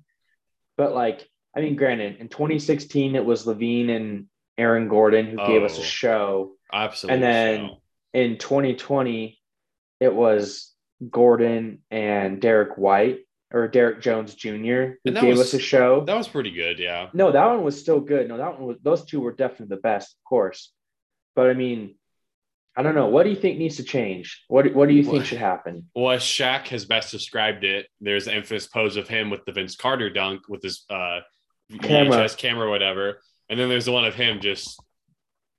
But 0.77 0.93
like, 0.93 1.27
I 1.55 1.61
mean, 1.61 1.75
granted, 1.75 2.17
in 2.17 2.29
2016 2.29 3.15
it 3.15 3.25
was 3.25 3.45
LaVine 3.45 3.89
and 3.89 4.27
Aaron 4.57 4.87
Gordon 4.87 5.27
who 5.27 5.39
oh, 5.39 5.47
gave 5.47 5.63
us 5.63 5.77
a 5.77 5.81
oh, 5.81 5.83
show. 5.83 6.51
Absolutely. 6.71 7.15
And 7.15 7.23
then 7.23 7.69
so. 7.69 7.81
in 8.13 8.37
2020 8.37 9.39
it 9.99 10.13
was 10.13 10.73
Gordon 11.09 11.79
and 11.91 12.41
Derrick 12.41 12.77
White 12.77 13.19
or 13.53 13.67
Derrick 13.67 14.01
Jones 14.01 14.35
Jr. 14.35 14.97
who 15.03 15.11
gave 15.11 15.37
was, 15.37 15.39
us 15.39 15.53
a 15.53 15.59
show. 15.59 16.03
That 16.05 16.17
was 16.17 16.27
pretty 16.27 16.51
good, 16.51 16.79
yeah. 16.79 17.09
No, 17.13 17.31
that 17.31 17.45
one 17.45 17.63
was 17.63 17.79
still 17.79 17.99
good. 17.99 18.27
No, 18.27 18.37
that 18.37 18.59
one 18.59 18.67
was 18.67 18.77
those 18.81 19.05
two 19.05 19.21
were 19.21 19.31
definitely 19.31 19.75
the 19.75 19.81
best, 19.81 20.11
of 20.11 20.29
course. 20.29 20.71
But 21.35 21.49
I 21.49 21.53
mean, 21.53 21.95
I 22.75 22.83
don't 22.83 22.95
know. 22.95 23.07
What 23.07 23.23
do 23.23 23.29
you 23.29 23.35
think 23.35 23.57
needs 23.57 23.77
to 23.77 23.83
change? 23.83 24.43
What 24.47 24.73
What 24.73 24.87
do 24.87 24.93
you 24.93 25.03
think 25.03 25.25
should 25.25 25.39
happen? 25.39 25.89
Well, 25.95 26.11
as 26.11 26.21
Shaq 26.21 26.67
has 26.67 26.85
best 26.85 27.11
described 27.11 27.63
it, 27.63 27.87
there's 28.01 28.27
an 28.27 28.35
infamous 28.35 28.67
pose 28.67 28.97
of 28.97 29.07
him 29.07 29.29
with 29.29 29.45
the 29.45 29.51
Vince 29.51 29.75
Carter 29.75 30.09
dunk 30.09 30.47
with 30.47 30.61
his 30.61 30.83
uh, 30.89 31.21
camera. 31.81 32.17
VHS 32.17 32.37
camera, 32.37 32.69
whatever, 32.69 33.21
and 33.49 33.59
then 33.59 33.69
there's 33.69 33.85
the 33.85 33.91
one 33.91 34.05
of 34.05 34.13
him 34.13 34.41
just 34.41 34.81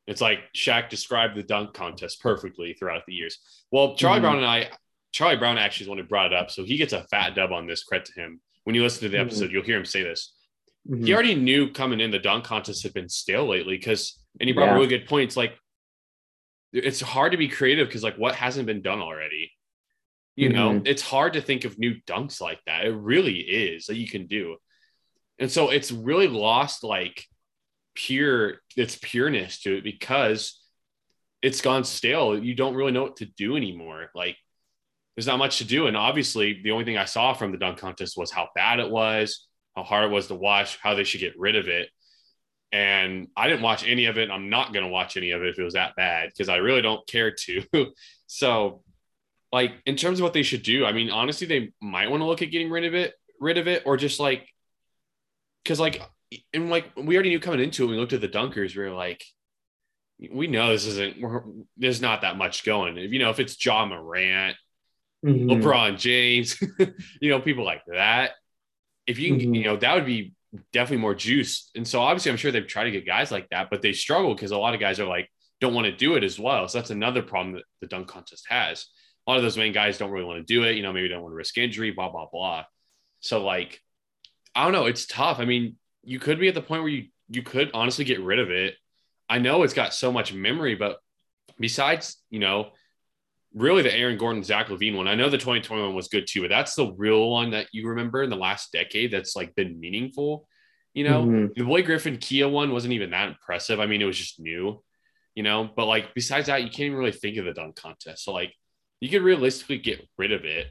it's 0.09 0.23
like 0.23 0.41
Shaq 0.57 0.89
described 0.89 1.37
the 1.37 1.43
dunk 1.43 1.75
contest 1.75 2.23
perfectly 2.23 2.73
throughout 2.73 3.03
the 3.07 3.13
years. 3.13 3.39
Well, 3.71 3.95
Charlie 3.95 4.17
mm-hmm. 4.17 4.23
Brown 4.23 4.37
and 4.39 4.47
I, 4.47 4.71
Charlie 5.13 5.37
Brown 5.37 5.59
actually 5.59 5.85
is 5.85 5.87
the 5.87 5.91
one 5.91 5.99
who 5.99 6.05
brought 6.05 6.33
it 6.33 6.33
up, 6.33 6.51
so 6.51 6.65
he 6.65 6.79
gets 6.79 6.95
a 6.95 7.05
fat 7.05 7.35
dub 7.35 7.53
on 7.53 7.67
this. 7.67 7.85
Credit 7.85 8.07
to 8.07 8.21
him. 8.21 8.41
When 8.65 8.75
you 8.75 8.83
listen 8.83 9.03
to 9.03 9.09
the 9.11 9.19
mm-hmm. 9.19 9.27
episode, 9.27 9.45
mm-hmm. 9.45 9.55
you'll 9.55 9.65
hear 9.65 9.77
him 9.77 9.85
say 9.85 10.03
this. 10.03 10.35
Mm-hmm. 10.91 11.05
He 11.05 11.13
already 11.13 11.35
knew 11.35 11.73
coming 11.73 12.01
in 12.01 12.11
the 12.11 12.19
dunk 12.19 12.45
contest 12.45 12.83
had 12.83 12.95
been 12.95 13.11
stale 13.11 13.47
lately 13.47 13.77
because, 13.77 14.19
and 14.41 14.49
he 14.49 14.55
brought 14.55 14.69
yeah. 14.69 14.75
really 14.75 14.87
good 14.87 15.07
points. 15.07 15.37
Like, 15.37 15.53
it's 16.73 17.03
hard 17.03 17.33
to 17.33 17.39
be 17.39 17.49
creative 17.49 17.87
because 17.87 18.03
like 18.03 18.17
what 18.17 18.35
hasn't 18.35 18.67
been 18.67 18.81
done 18.81 19.01
already. 19.01 19.53
You 20.37 20.51
know, 20.51 20.71
mm-hmm. 20.71 20.87
it's 20.87 21.03
hard 21.03 21.33
to 21.33 21.41
think 21.43 21.65
of 21.65 21.79
new 21.79 21.97
dunks 22.07 22.41
like 22.41 22.61
that. 22.67 22.87
It 22.87 22.95
really 22.95 23.39
is 23.41 23.87
that 23.87 23.97
you 23.97 24.09
can 24.09 24.27
do. 24.29 24.57
And 25.39 25.51
so 25.51 25.71
it's 25.71 25.91
really 25.91 26.29
lost 26.29 26.85
like 26.85 27.27
pure 27.99 28.61
its 28.77 28.97
pureness 28.97 29.61
to 29.63 29.77
it 29.77 29.85
because 29.85 30.61
it's 31.43 31.61
gone 31.61 31.83
stale. 31.83 32.39
You 32.39 32.55
don't 32.55 32.75
really 32.75 32.93
know 32.93 33.03
what 33.03 33.17
to 33.17 33.27
do 33.27 33.57
anymore. 33.57 34.11
Like 34.15 34.37
there's 35.17 35.27
not 35.27 35.39
much 35.39 35.59
to 35.59 35.65
do. 35.65 35.89
And 35.89 35.97
obviously, 35.97 36.61
the 36.63 36.71
only 36.71 36.85
thing 36.85 36.97
I 36.97 37.05
saw 37.05 37.33
from 37.35 37.51
the 37.51 37.59
dunk 37.59 37.79
contest 37.79 38.17
was 38.17 38.31
how 38.31 38.51
bad 38.55 38.79
it 38.79 38.89
was, 38.89 39.49
how 39.75 39.83
hard 39.83 40.05
it 40.05 40.15
was 40.15 40.29
to 40.29 40.37
watch, 40.37 40.79
how 40.81 40.95
they 40.95 41.03
should 41.03 41.21
get 41.21 41.37
rid 41.37 41.57
of 41.57 41.67
it. 41.67 41.89
And 42.71 43.27
I 43.37 43.49
didn't 43.49 43.63
watch 43.63 43.85
any 43.85 44.07
of 44.07 44.17
it. 44.17 44.31
I'm 44.31 44.49
not 44.49 44.73
going 44.73 44.85
to 44.85 44.91
watch 44.91 45.17
any 45.17 45.33
of 45.33 45.43
it 45.43 45.49
if 45.49 45.59
it 45.59 45.65
was 45.65 45.75
that 45.75 45.97
bad 45.97 46.29
because 46.29 46.49
I 46.49 46.57
really 46.57 46.83
don't 46.83 47.07
care 47.09 47.33
to. 47.33 47.65
so, 48.29 48.83
like 49.51 49.73
in 49.87 49.97
terms 49.97 50.21
of 50.21 50.25
what 50.25 50.35
they 50.35 50.45
should 50.45 50.63
do, 50.63 50.85
I 50.85 50.93
mean, 50.93 51.11
honestly, 51.11 51.49
they 51.49 51.73
might 51.81 52.11
want 52.11 52.21
to 52.21 52.27
look 52.27 52.43
at 52.43 52.53
getting 52.53 52.71
rid 52.71 52.85
of 52.85 52.95
it, 52.95 53.15
rid 53.41 53.59
of 53.59 53.67
it, 53.67 53.83
or 53.87 53.97
just 53.97 54.21
like, 54.21 54.47
because 55.65 55.81
like 55.81 56.01
and 56.53 56.71
like 56.71 56.91
we 56.97 57.15
already 57.15 57.31
knew 57.31 57.41
coming 57.41 57.61
into 57.61 57.85
it, 57.85 57.89
we 57.89 57.97
looked 57.97 58.13
at 58.13 58.21
the 58.21 58.29
dunkers, 58.29 58.77
we 58.77 58.83
were 58.83 58.93
like, 58.93 59.25
we 60.33 60.47
know 60.47 60.71
this 60.71 60.87
isn't 60.87 61.17
there's 61.77 62.01
not 62.01 62.23
that 62.23 62.37
much 62.37 62.65
going. 62.65 62.97
If 62.99 63.13
you 63.13 63.19
know, 63.19 63.31
if 63.31 63.41
it's 63.41 63.65
Ja 63.65 63.87
Morant, 63.87 64.57
mm-hmm. 65.25 65.51
LeBron 65.51 65.99
James, 65.99 66.61
you 67.21 67.31
know, 67.31 67.41
people 67.41 67.65
like 67.65 67.83
that. 67.87 68.33
If 69.07 69.19
you 69.19 69.35
mm-hmm. 69.35 69.55
you 69.55 69.65
know, 69.65 69.77
that 69.77 69.95
would 69.95 70.07
be 70.07 70.35
definitely 70.73 71.03
more 71.03 71.15
juice. 71.15 71.71
And 71.75 71.87
so 71.87 72.01
obviously 72.01 72.31
I'm 72.31 72.37
sure 72.37 72.51
they've 72.51 72.67
tried 72.67 72.85
to 72.85 72.91
get 72.91 73.07
guys 73.07 73.31
like 73.31 73.49
that, 73.51 73.69
but 73.71 73.83
they 73.83 73.93
struggle 73.93 74.35
because 74.35 74.51
a 74.51 74.59
lot 74.59 74.75
of 74.75 74.81
guys 74.81 74.99
are 75.01 75.07
like, 75.07 75.31
don't 75.61 75.75
want 75.75 75.87
to 75.87 75.93
do 75.93 76.15
it 76.15 76.25
as 76.25 76.39
well. 76.39 76.69
So 76.69 76.79
that's 76.79 76.91
another 76.91 77.23
problem 77.23 77.55
that 77.55 77.65
the 77.81 77.87
dunk 77.87 78.09
contest 78.09 78.47
has. 78.49 78.87
A 79.27 79.31
lot 79.31 79.37
of 79.37 79.43
those 79.43 79.59
main 79.59 79.73
guys 79.73 79.99
don't 79.99 80.11
really 80.11 80.25
want 80.25 80.47
to 80.47 80.55
do 80.55 80.65
it, 80.65 80.77
you 80.77 80.83
know, 80.83 80.93
maybe 80.93 81.09
don't 81.09 81.23
want 81.23 81.33
to 81.33 81.37
risk 81.37 81.59
injury, 81.59 81.91
blah, 81.91 82.11
blah, 82.11 82.27
blah. 82.33 82.65
So 83.21 83.45
like, 83.45 83.81
I 84.55 84.65
don't 84.65 84.73
know, 84.73 84.87
it's 84.87 85.07
tough. 85.07 85.39
I 85.39 85.45
mean, 85.45 85.77
you 86.09 86.19
could 86.19 86.41
be 86.41 86.49
at 86.49 86.55
the 86.55 86.63
point 86.63 86.83
where 86.83 86.91
you 86.91 87.09
you 87.29 87.43
could 87.43 87.71
honestly 87.75 88.05
get 88.05 88.21
rid 88.21 88.39
of 88.39 88.51
it. 88.51 88.75
I 89.29 89.39
know 89.39 89.63
it's 89.63 89.75
got 89.75 89.93
so 89.93 90.11
much 90.11 90.33
memory, 90.33 90.75
but 90.75 90.97
besides, 91.61 92.17
you 92.31 92.39
know, 92.39 92.71
really 93.53 93.83
the 93.83 93.95
Aaron 93.95 94.17
Gordon, 94.17 94.43
Zach 94.43 94.69
LaVine 94.69 94.97
one, 94.97 95.07
I 95.07 95.15
know 95.15 95.29
the 95.29 95.37
2021 95.37 95.95
was 95.95 96.09
good 96.09 96.27
too, 96.27 96.41
but 96.41 96.49
that's 96.49 96.75
the 96.75 96.91
real 96.93 97.29
one 97.29 97.51
that 97.51 97.67
you 97.73 97.89
remember 97.89 98.23
in 98.23 98.31
the 98.31 98.37
last 98.37 98.73
decade 98.73 99.13
that's 99.13 99.37
like 99.37 99.55
been 99.55 99.79
meaningful. 99.79 100.49
You 100.95 101.05
know, 101.05 101.25
mm-hmm. 101.25 101.47
the 101.55 101.65
Blake 101.65 101.85
Griffin 101.85 102.17
Kia 102.17 102.49
one 102.49 102.73
wasn't 102.73 102.95
even 102.95 103.11
that 103.11 103.29
impressive. 103.29 103.79
I 103.79 103.85
mean, 103.85 104.01
it 104.01 104.07
was 104.07 104.17
just 104.17 104.41
new, 104.41 104.83
you 105.35 105.43
know, 105.43 105.69
but 105.77 105.85
like 105.85 106.15
besides 106.15 106.47
that, 106.47 106.63
you 106.63 106.71
can't 106.71 106.87
even 106.87 106.99
really 106.99 107.13
think 107.13 107.37
of 107.37 107.45
the 107.45 107.53
dunk 107.53 107.77
contest. 107.77 108.25
So 108.25 108.33
like 108.33 108.55
you 109.01 109.11
could 109.11 109.23
realistically 109.23 109.77
get 109.77 110.09
rid 110.17 110.33
of 110.33 110.47
it 110.47 110.69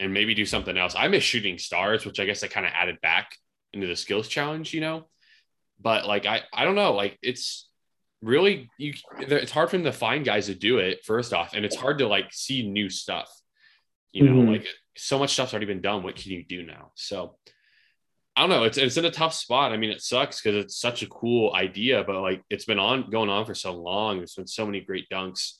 and 0.00 0.12
maybe 0.12 0.34
do 0.34 0.44
something 0.44 0.76
else. 0.76 0.96
I 0.98 1.06
miss 1.06 1.22
shooting 1.22 1.58
stars, 1.58 2.04
which 2.04 2.18
I 2.18 2.24
guess 2.24 2.42
I 2.42 2.48
kind 2.48 2.66
of 2.66 2.72
added 2.74 3.00
back 3.00 3.36
into 3.74 3.86
the 3.86 3.96
skills 3.96 4.28
challenge, 4.28 4.72
you 4.72 4.80
know. 4.80 5.06
But 5.80 6.06
like 6.06 6.26
I 6.26 6.42
I 6.52 6.64
don't 6.64 6.76
know, 6.76 6.92
like 6.92 7.18
it's 7.22 7.68
really 8.22 8.70
you 8.78 8.94
it's 9.18 9.52
hard 9.52 9.70
for 9.70 9.76
them 9.76 9.84
to 9.84 9.92
find 9.92 10.24
guys 10.24 10.46
to 10.46 10.54
do 10.54 10.78
it 10.78 11.04
first 11.04 11.32
off, 11.32 11.54
and 11.54 11.64
it's 11.64 11.76
hard 11.76 11.98
to 11.98 12.06
like 12.06 12.32
see 12.32 12.68
new 12.68 12.88
stuff. 12.88 13.28
You 14.12 14.24
know, 14.24 14.34
mm-hmm. 14.34 14.52
like 14.52 14.66
so 14.96 15.18
much 15.18 15.32
stuff's 15.32 15.52
already 15.52 15.66
been 15.66 15.80
done. 15.80 16.02
What 16.02 16.16
can 16.16 16.30
you 16.30 16.44
do 16.44 16.62
now? 16.62 16.92
So 16.94 17.36
I 18.36 18.40
don't 18.40 18.50
know. 18.50 18.64
It's 18.64 18.78
it's 18.78 18.96
in 18.96 19.04
a 19.04 19.10
tough 19.10 19.34
spot. 19.34 19.72
I 19.72 19.76
mean, 19.76 19.90
it 19.90 20.00
sucks 20.00 20.40
because 20.40 20.64
it's 20.64 20.76
such 20.76 21.02
a 21.02 21.08
cool 21.08 21.54
idea, 21.54 22.02
but 22.04 22.20
like 22.20 22.42
it's 22.50 22.64
been 22.64 22.78
on 22.78 23.10
going 23.10 23.28
on 23.28 23.44
for 23.44 23.54
so 23.54 23.72
long. 23.72 24.18
There's 24.18 24.34
been 24.34 24.46
so 24.46 24.66
many 24.66 24.80
great 24.80 25.08
dunks, 25.08 25.54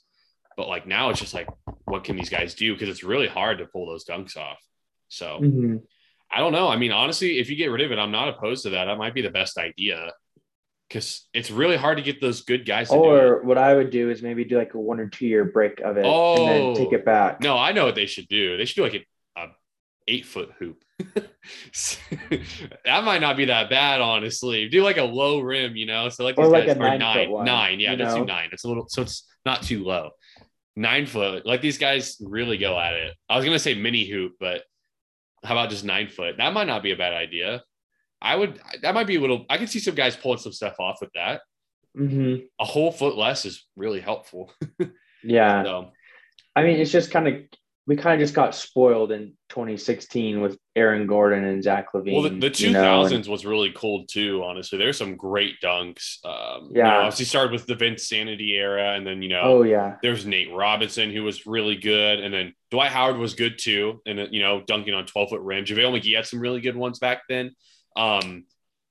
but 0.56 0.68
like 0.68 0.86
now 0.86 1.10
it's 1.10 1.20
just 1.20 1.34
like, 1.34 1.48
what 1.84 2.04
can 2.04 2.16
these 2.16 2.30
guys 2.30 2.54
do? 2.54 2.72
Because 2.72 2.88
it's 2.88 3.04
really 3.04 3.28
hard 3.28 3.58
to 3.58 3.66
pull 3.66 3.86
those 3.86 4.04
dunks 4.04 4.36
off. 4.36 4.58
So 5.08 5.40
mm-hmm. 5.40 5.76
I 6.34 6.38
don't 6.38 6.52
know. 6.52 6.68
I 6.68 6.76
mean, 6.76 6.90
honestly, 6.90 7.38
if 7.38 7.48
you 7.48 7.56
get 7.56 7.66
rid 7.70 7.82
of 7.82 7.92
it, 7.92 7.98
I'm 7.98 8.10
not 8.10 8.28
opposed 8.28 8.64
to 8.64 8.70
that. 8.70 8.86
That 8.86 8.98
might 8.98 9.14
be 9.14 9.22
the 9.22 9.30
best 9.30 9.56
idea 9.56 10.12
because 10.88 11.26
it's 11.32 11.50
really 11.50 11.76
hard 11.76 11.98
to 11.98 12.02
get 12.02 12.20
those 12.20 12.42
good 12.42 12.66
guys. 12.66 12.90
or 12.90 13.42
what 13.42 13.58
I 13.58 13.74
would 13.74 13.90
do 13.90 14.10
is 14.10 14.22
maybe 14.22 14.44
do 14.44 14.58
like 14.58 14.74
a 14.74 14.78
one 14.78 15.00
or 15.00 15.08
two 15.08 15.26
year 15.26 15.44
break 15.44 15.80
of 15.80 15.96
it 15.96 16.04
oh, 16.04 16.36
and 16.36 16.48
then 16.48 16.62
oh. 16.62 16.74
take 16.74 16.92
it 16.92 17.04
back. 17.04 17.40
No, 17.40 17.56
I 17.56 17.72
know 17.72 17.84
what 17.84 17.94
they 17.94 18.06
should 18.06 18.28
do. 18.28 18.56
They 18.56 18.64
should 18.64 18.76
do 18.76 18.82
like 18.82 18.94
a, 18.94 19.40
a 19.40 19.46
eight 20.08 20.26
foot 20.26 20.50
hoop. 20.58 20.84
that 22.84 23.04
might 23.04 23.20
not 23.20 23.36
be 23.36 23.46
that 23.46 23.70
bad, 23.70 24.00
honestly. 24.00 24.68
Do 24.68 24.82
like 24.82 24.98
a 24.98 25.02
low 25.02 25.40
rim, 25.40 25.76
you 25.76 25.86
know. 25.86 26.08
So 26.08 26.24
like 26.24 26.36
these 26.36 26.46
or 26.46 26.48
like 26.48 26.66
guys 26.66 26.76
are 26.76 26.98
nine, 26.98 27.30
one, 27.30 27.44
nine. 27.44 27.80
Yeah, 27.80 27.94
do 27.94 28.24
nine. 28.24 28.50
It's 28.52 28.64
a 28.64 28.68
little, 28.68 28.86
so 28.88 29.02
it's 29.02 29.26
not 29.44 29.62
too 29.62 29.84
low. 29.84 30.10
Nine 30.76 31.06
foot. 31.06 31.46
Like 31.46 31.60
these 31.60 31.78
guys 31.78 32.16
really 32.20 32.58
go 32.58 32.78
at 32.78 32.94
it. 32.94 33.14
I 33.28 33.36
was 33.36 33.44
gonna 33.44 33.58
say 33.58 33.74
mini 33.74 34.04
hoop, 34.04 34.34
but 34.38 34.62
how 35.44 35.54
about 35.54 35.70
just 35.70 35.84
nine 35.84 36.08
foot? 36.08 36.36
That 36.38 36.52
might 36.52 36.66
not 36.66 36.82
be 36.82 36.92
a 36.92 36.96
bad 36.96 37.12
idea. 37.12 37.62
I 38.20 38.36
would. 38.36 38.60
That 38.82 38.94
might 38.94 39.06
be 39.06 39.16
a 39.16 39.20
little. 39.20 39.44
I 39.50 39.58
can 39.58 39.66
see 39.66 39.78
some 39.78 39.94
guys 39.94 40.16
pulling 40.16 40.38
some 40.38 40.52
stuff 40.52 40.76
off 40.80 40.98
with 41.00 41.10
that. 41.14 41.42
Mm-hmm. 41.96 42.46
A 42.58 42.64
whole 42.64 42.90
foot 42.90 43.16
less 43.16 43.44
is 43.44 43.66
really 43.76 44.00
helpful. 44.00 44.52
yeah. 45.22 45.62
So. 45.62 45.90
I 46.56 46.62
mean, 46.62 46.80
it's 46.80 46.90
just 46.90 47.10
kind 47.10 47.28
of 47.28 47.34
we 47.86 47.96
kind 47.96 48.14
of 48.14 48.24
just 48.24 48.34
got 48.34 48.54
spoiled 48.54 49.12
in 49.12 49.34
2016 49.50 50.40
with 50.40 50.58
Aaron 50.76 51.06
Gordon 51.06 51.44
and 51.44 51.62
Zach 51.62 51.92
LaVine. 51.94 52.12
Well, 52.12 52.22
the, 52.22 52.30
the 52.30 52.50
2000s 52.50 52.60
you 52.60 52.70
know, 52.72 53.04
and, 53.04 53.26
was 53.26 53.46
really 53.46 53.72
cool 53.76 54.06
too. 54.06 54.42
Honestly, 54.44 54.76
there's 54.76 54.98
some 54.98 55.16
great 55.16 55.54
dunks. 55.62 56.24
Um, 56.24 56.70
Yeah. 56.72 56.76
you 56.76 56.82
know, 56.82 56.96
obviously 57.00 57.26
started 57.26 57.52
with 57.52 57.66
the 57.66 57.76
Vinsanity 57.76 58.50
era, 58.56 58.94
and 58.94 59.06
then 59.06 59.22
you 59.22 59.28
know, 59.28 59.42
oh 59.44 59.62
yeah, 59.62 59.96
there's 60.02 60.26
Nate 60.26 60.52
Robinson 60.52 61.10
who 61.12 61.22
was 61.22 61.46
really 61.46 61.76
good, 61.76 62.18
and 62.20 62.34
then 62.34 62.54
Dwight 62.70 62.90
Howard 62.90 63.18
was 63.18 63.34
good 63.34 63.58
too, 63.58 64.02
and 64.04 64.18
you 64.32 64.42
know, 64.42 64.62
dunking 64.66 64.94
on 64.94 65.06
12 65.06 65.28
foot 65.30 65.40
rim. 65.42 65.64
JaVale 65.64 66.00
McGee 66.00 66.16
had 66.16 66.26
some 66.26 66.40
really 66.40 66.60
good 66.60 66.76
ones 66.76 66.98
back 66.98 67.22
then. 67.28 67.52
Um, 67.96 68.44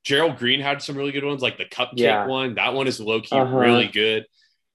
Gerald 0.06 0.38
Green 0.38 0.60
had 0.60 0.82
some 0.82 0.98
really 0.98 1.12
good 1.12 1.24
ones, 1.24 1.42
like 1.42 1.58
the 1.58 1.66
cupcake 1.66 1.94
Yeah. 2.00 2.28
one. 2.28 2.56
That 2.56 2.74
one 2.74 2.88
is 2.88 3.00
low 3.00 3.22
key 3.22 3.36
Uh-huh. 3.38 3.56
really 3.58 3.88
good. 3.88 4.26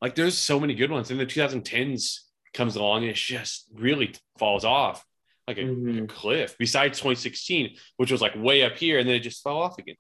Like 0.01 0.15
there's 0.15 0.39
so 0.39 0.59
many 0.61 0.75
good 0.75 0.91
ones. 0.91 1.11
And 1.11 1.19
the 1.21 1.27
2010s 1.27 2.21
comes 2.55 2.77
along 2.77 3.03
and 3.03 3.11
it 3.11 3.17
just 3.17 3.67
really 3.75 4.15
falls 4.39 4.65
off 4.65 5.05
like 5.49 5.59
a, 5.59 5.63
Mhm. 5.63 6.05
a 6.05 6.07
cliff. 6.07 6.57
Besides 6.59 6.99
2016, 6.99 7.75
which 7.97 8.13
was 8.13 8.21
like 8.21 8.35
way 8.37 8.63
up 8.63 8.77
here, 8.77 8.99
and 8.99 9.09
then 9.09 9.17
it 9.17 9.21
just 9.21 9.43
fell 9.43 9.59
off 9.59 9.79
again. 9.79 9.97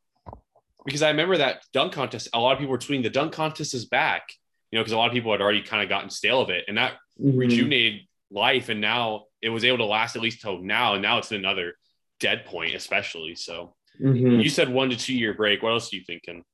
Because 0.84 1.02
I 1.02 1.08
remember 1.08 1.38
that 1.38 1.64
dunk 1.72 1.94
contest. 1.94 2.28
A 2.34 2.38
lot 2.38 2.52
of 2.52 2.58
people 2.58 2.70
were 2.72 2.78
tweeting 2.78 3.02
the 3.02 3.10
dunk 3.10 3.32
contest 3.32 3.72
is 3.74 3.86
back. 3.86 4.28
You 4.70 4.78
know, 4.78 4.82
because 4.82 4.92
a 4.92 4.98
lot 4.98 5.06
of 5.06 5.14
people 5.14 5.32
had 5.32 5.40
already 5.40 5.62
kind 5.62 5.82
of 5.82 5.88
gotten 5.88 6.10
stale 6.10 6.42
of 6.42 6.50
it, 6.50 6.66
and 6.68 6.76
that 6.76 6.92
Mhm. 7.18 7.38
rejuvenated 7.38 8.02
life 8.30 8.68
and 8.68 8.78
now 8.82 9.24
it 9.40 9.48
was 9.48 9.64
able 9.64 9.78
to 9.78 9.86
last 9.86 10.14
at 10.14 10.20
least 10.20 10.42
till 10.42 10.58
now 10.60 10.92
and 10.92 11.00
now 11.00 11.16
it's 11.16 11.32
another 11.32 11.72
dead 12.20 12.44
point 12.44 12.74
especially 12.74 13.34
so 13.34 13.74
Mhm. 13.98 14.42
you 14.44 14.50
said 14.50 14.68
one 14.68 14.90
to 14.90 14.98
two 14.98 15.16
year 15.16 15.32
break 15.32 15.62
what 15.62 15.70
else 15.72 15.90
are 15.90 15.96
you 15.96 16.02
thinking 16.04 16.44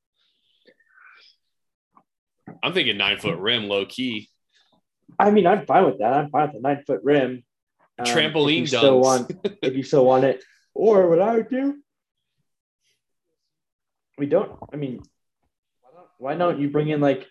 i'm 2.63 2.71
thinking 2.73 2.95
nine 2.95 3.17
foot 3.17 3.37
rim 3.39 3.67
low 3.67 3.85
key 3.85 4.29
I 5.19 5.31
mean, 5.31 5.45
I'm 5.45 5.65
fine 5.67 5.85
with 5.85 5.99
that. 5.99 6.13
I'm 6.13 6.29
fine 6.31 6.47
with 6.47 6.53
the 6.53 6.61
nine 6.61 6.83
foot 6.87 7.01
rim. 7.03 7.43
Um, 7.97 8.05
Trampoline 8.05 8.53
if 8.55 8.59
you 8.61 8.67
still 8.67 9.01
dunks. 9.01 9.03
want, 9.03 9.57
if 9.61 9.75
you 9.75 9.83
still 9.83 10.05
want 10.05 10.25
it, 10.25 10.43
or 10.73 11.07
what 11.09 11.21
I 11.21 11.35
would 11.35 11.49
do, 11.49 11.77
we 14.17 14.25
don't. 14.25 14.51
I 14.71 14.75
mean, 14.75 15.01
why 15.81 15.89
don't, 15.93 16.07
why 16.17 16.35
don't 16.35 16.59
you 16.59 16.69
bring 16.69 16.89
in 16.89 17.01
like 17.01 17.27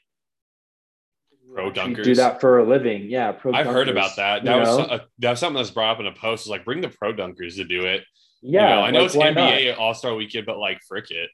Pro 1.53 1.71
dunkers. 1.71 2.03
Do 2.03 2.15
that 2.17 2.41
for 2.41 2.59
a 2.59 2.65
living, 2.65 3.05
yeah. 3.09 3.31
Pro. 3.31 3.53
i've 3.53 3.67
heard 3.67 3.89
about 3.89 4.17
that 4.17 4.43
that 4.45 4.59
was 4.59 4.69
so- 4.69 4.83
uh, 4.83 4.99
that 5.21 5.31
was 5.31 5.39
something 5.39 5.57
that's 5.57 5.71
brought 5.71 5.93
up 5.95 6.01
in 6.01 6.07
a 6.07 6.13
post 6.13 6.47
is 6.47 6.51
like 6.51 6.65
bring 6.65 6.81
the 6.81 6.89
pro 6.89 7.13
dunkers 7.13 7.55
to 7.57 7.65
do 7.65 7.85
it 7.85 8.03
yeah. 8.43 8.63
you 8.71 8.75
know, 8.75 8.83
i 8.83 8.91
know 8.91 8.99
like, 9.01 9.07
it's 9.07 9.17
nba 9.17 9.79
all-star 9.79 10.17
weekend 10.17 10.47
but 10.47 10.59
like 10.59 10.81
frick 10.89 11.13
it 11.13 11.31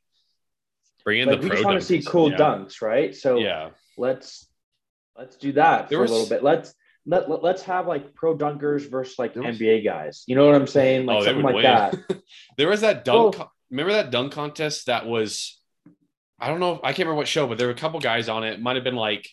bring 1.04 1.20
in 1.22 1.28
Like, 1.28 1.40
the 1.40 1.44
we 1.44 1.48
pro 1.48 1.56
just 1.56 1.64
want 1.64 1.80
to 1.80 1.86
see 1.86 2.02
cool 2.02 2.30
yeah. 2.32 2.36
dunks, 2.36 2.82
right? 2.82 3.14
So 3.16 3.38
yeah 3.38 3.70
let's 3.96 4.46
let's 5.16 5.36
do 5.36 5.52
that 5.52 5.88
There 5.88 5.96
for 5.98 6.02
was- 6.02 6.10
a 6.10 6.14
little 6.14 6.28
bit. 6.28 6.42
Let's 6.42 6.74
let, 7.06 7.28
let 7.42 7.56
us 7.56 7.62
have 7.62 7.86
like 7.86 8.14
pro 8.14 8.36
dunkers 8.36 8.88
versus 8.90 9.18
like 9.18 9.34
was- 9.34 9.58
NBA 9.58 9.84
guys. 9.84 10.24
You 10.26 10.36
know 10.36 10.46
what 10.46 10.54
I'm 10.54 10.66
saying? 10.66 11.06
Like 11.06 11.22
oh, 11.22 11.24
something 11.24 11.42
like 11.44 11.54
win. 11.54 11.64
that. 11.64 11.96
there 12.56 12.68
was 12.68 12.82
that 12.82 13.04
dunk. 13.04 13.36
Well- 13.36 13.46
co- 13.46 13.50
remember 13.70 13.92
that 13.92 14.10
dunk 14.10 14.32
contest 14.32 14.86
that 14.86 15.06
was, 15.06 15.60
I 16.40 16.48
don't 16.48 16.58
know, 16.60 16.80
I 16.82 16.88
can't 16.92 17.00
remember 17.00 17.16
what 17.16 17.28
show, 17.28 17.46
but 17.46 17.56
there 17.58 17.68
were 17.68 17.72
a 17.72 17.76
couple 17.76 18.00
guys 18.00 18.28
on 18.28 18.42
it. 18.44 18.54
It 18.54 18.60
Might 18.60 18.74
have 18.76 18.84
been 18.84 18.96
like 18.96 19.28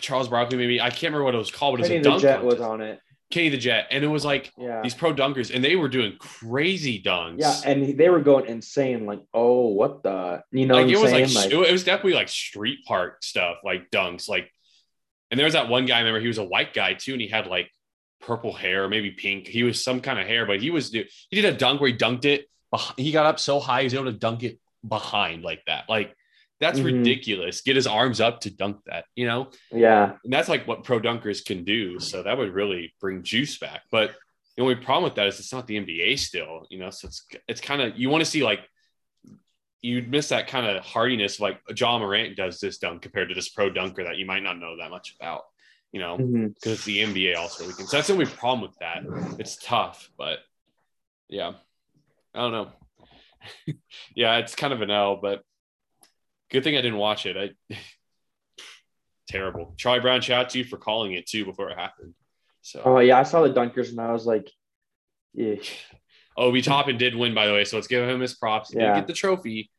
Charles 0.00 0.28
Barkley, 0.28 0.56
maybe. 0.58 0.80
I 0.80 0.90
can't 0.90 1.12
remember 1.12 1.24
what 1.24 1.34
it 1.34 1.38
was 1.38 1.50
called, 1.50 1.76
but 1.78 1.84
it 1.84 1.88
Kenny 1.88 1.98
was 1.98 2.06
a 2.06 2.08
the 2.08 2.10
dunk 2.10 2.22
Jet 2.22 2.40
contest. 2.40 2.60
was 2.60 2.68
on 2.68 2.80
it. 2.80 3.00
Kenny 3.30 3.48
the 3.48 3.56
Jet, 3.56 3.86
and 3.90 4.04
it 4.04 4.08
was 4.08 4.24
like 4.24 4.52
Yeah. 4.58 4.82
these 4.82 4.94
pro 4.94 5.12
dunkers, 5.14 5.54
and 5.54 5.64
they 5.64 5.74
were 5.74 5.88
doing 5.88 6.16
crazy 6.18 7.02
dunks. 7.02 7.36
Yeah, 7.38 7.54
and 7.64 7.98
they 7.98 8.08
were 8.10 8.20
going 8.20 8.46
insane. 8.46 9.06
Like, 9.06 9.20
oh, 9.32 9.68
what 9.68 10.02
the? 10.02 10.42
You 10.52 10.66
know 10.66 10.74
like 10.74 10.84
what 10.86 10.92
it 10.92 10.96
I'm 10.96 11.02
was 11.02 11.10
saying? 11.34 11.50
like, 11.60 11.68
it 11.68 11.72
was 11.72 11.82
definitely 11.84 12.12
like 12.14 12.28
street 12.28 12.80
park 12.86 13.22
stuff, 13.22 13.56
like 13.64 13.90
dunks, 13.90 14.28
like. 14.28 14.50
And 15.32 15.38
there 15.38 15.46
was 15.46 15.54
that 15.54 15.68
one 15.70 15.86
guy. 15.86 15.96
I 15.96 16.00
remember 16.00 16.20
he 16.20 16.28
was 16.28 16.36
a 16.38 16.44
white 16.44 16.74
guy 16.74 16.92
too, 16.92 17.12
and 17.12 17.20
he 17.20 17.26
had 17.26 17.46
like 17.46 17.70
purple 18.20 18.52
hair, 18.52 18.86
maybe 18.86 19.10
pink. 19.10 19.48
He 19.48 19.62
was 19.64 19.82
some 19.82 20.00
kind 20.02 20.18
of 20.20 20.26
hair, 20.26 20.44
but 20.46 20.60
he 20.60 20.70
was 20.70 20.92
he 20.92 21.06
did 21.32 21.46
a 21.46 21.56
dunk 21.56 21.80
where 21.80 21.90
he 21.90 21.96
dunked 21.96 22.26
it. 22.26 22.48
He 22.98 23.12
got 23.12 23.26
up 23.26 23.40
so 23.40 23.58
high, 23.58 23.80
he 23.80 23.84
was 23.86 23.94
able 23.94 24.04
to 24.04 24.12
dunk 24.12 24.42
it 24.44 24.60
behind 24.86 25.42
like 25.42 25.62
that. 25.66 25.88
Like 25.88 26.14
that's 26.60 26.78
Mhm. 26.80 26.84
ridiculous. 26.84 27.62
Get 27.62 27.76
his 27.76 27.86
arms 27.86 28.20
up 28.20 28.42
to 28.42 28.50
dunk 28.50 28.76
that, 28.86 29.06
you 29.16 29.26
know. 29.26 29.50
yeah, 29.72 30.16
And 30.22 30.32
that's 30.32 30.48
like 30.50 30.68
what 30.68 30.84
pro 30.84 31.00
dunkers 31.00 31.44
can 31.44 31.64
do. 31.64 31.98
So 31.98 32.22
that 32.22 32.36
would 32.38 32.52
really 32.52 32.94
bring 33.00 33.22
juice 33.24 33.58
back. 33.58 33.82
But 33.90 34.14
the 34.56 34.62
only 34.62 34.76
problem 34.76 35.04
with 35.04 35.14
that 35.16 35.26
is 35.28 35.40
it's 35.40 35.52
not 35.52 35.66
the 35.66 35.76
NBA 35.76 36.16
still, 36.18 36.66
you 36.70 36.78
know. 36.78 36.90
So 36.90 37.08
it's 37.08 37.26
it's 37.48 37.60
kind 37.62 37.80
of 37.82 37.98
you 37.98 38.10
want 38.10 38.22
to 38.22 38.30
see 38.30 38.44
like 38.44 38.60
you'd 39.82 40.10
miss 40.10 40.28
that 40.28 40.46
kind 40.46 40.64
of 40.64 40.82
hardiness 40.84 41.40
like 41.40 41.60
Ja 41.76 41.98
Morant 41.98 42.36
does 42.36 42.60
this 42.60 42.78
dunk 42.78 43.02
compared 43.02 43.28
to 43.28 43.34
this 43.34 43.48
pro 43.48 43.68
dunker 43.68 44.04
that 44.04 44.16
you 44.16 44.24
might 44.24 44.42
not 44.42 44.58
know 44.58 44.76
that 44.78 44.90
much 44.90 45.16
about, 45.20 45.42
you 45.90 46.00
know, 46.00 46.16
mm-hmm. 46.16 46.48
because 46.48 46.72
it's 46.72 46.84
the 46.84 46.98
NBA 46.98 47.36
also 47.36 47.66
weekend. 47.66 47.88
So 47.88 47.96
that's 47.96 48.06
the 48.06 48.14
only 48.14 48.26
problem 48.26 48.62
with 48.62 48.78
that. 48.78 49.02
It's 49.40 49.56
tough, 49.56 50.08
but 50.16 50.38
yeah, 51.28 51.52
I 52.32 52.38
don't 52.38 52.52
know. 52.52 52.72
yeah, 54.14 54.36
it's 54.36 54.54
kind 54.54 54.72
of 54.72 54.82
an 54.82 54.90
L, 54.90 55.16
but 55.20 55.42
good 56.48 56.62
thing 56.62 56.76
I 56.76 56.80
didn't 56.80 56.98
watch 56.98 57.26
it. 57.26 57.36
I 57.70 57.74
terrible. 59.28 59.74
Charlie 59.76 60.00
Brown, 60.00 60.20
shout 60.20 60.44
out 60.44 60.50
to 60.50 60.58
you 60.58 60.64
for 60.64 60.76
calling 60.76 61.12
it 61.14 61.26
too 61.26 61.44
before 61.44 61.70
it 61.70 61.78
happened. 61.78 62.14
So 62.60 62.82
Oh 62.84 62.98
yeah, 63.00 63.18
I 63.18 63.24
saw 63.24 63.42
the 63.42 63.52
dunkers 63.52 63.90
and 63.90 64.00
I 64.00 64.12
was 64.12 64.26
like, 64.26 64.48
yeah. 65.34 65.56
Obi 66.36 66.62
Toppin 66.62 66.96
did 66.98 67.14
win, 67.14 67.34
by 67.34 67.46
the 67.46 67.52
way. 67.52 67.64
So 67.64 67.76
let's 67.76 67.86
give 67.88 68.08
him 68.08 68.20
his 68.20 68.34
props. 68.34 68.70
He 68.70 68.78
Yeah. 68.78 68.94
did 68.94 69.00
get 69.00 69.06
the 69.06 69.12
trophy, 69.12 69.70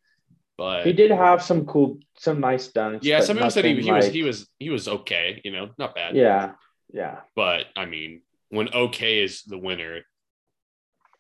but 0.58 0.86
He 0.86 0.94
did 0.94 1.12
have 1.12 1.42
some 1.42 1.66
cool, 1.66 2.00
some 2.18 2.40
nice 2.40 2.72
dunks. 2.72 3.00
yeah, 3.04 3.20
some 3.22 3.38
people 3.38 3.50
said 3.52 3.66
he, 3.66 3.82
he 3.82 3.92
was 3.92 4.06
he 4.08 4.24
was 4.24 4.48
he 4.60 4.70
was 4.70 4.88
okay, 4.88 5.42
you 5.44 5.52
know, 5.52 5.70
not 5.78 5.96
bad. 5.96 6.16
Yeah, 6.16 6.54
yeah, 6.92 7.22
But 7.36 7.66
I 7.76 7.86
mean, 7.86 8.22
when 8.50 8.70
okay 8.74 9.24
is 9.24 9.44
the 9.44 9.58
winner, 9.58 10.02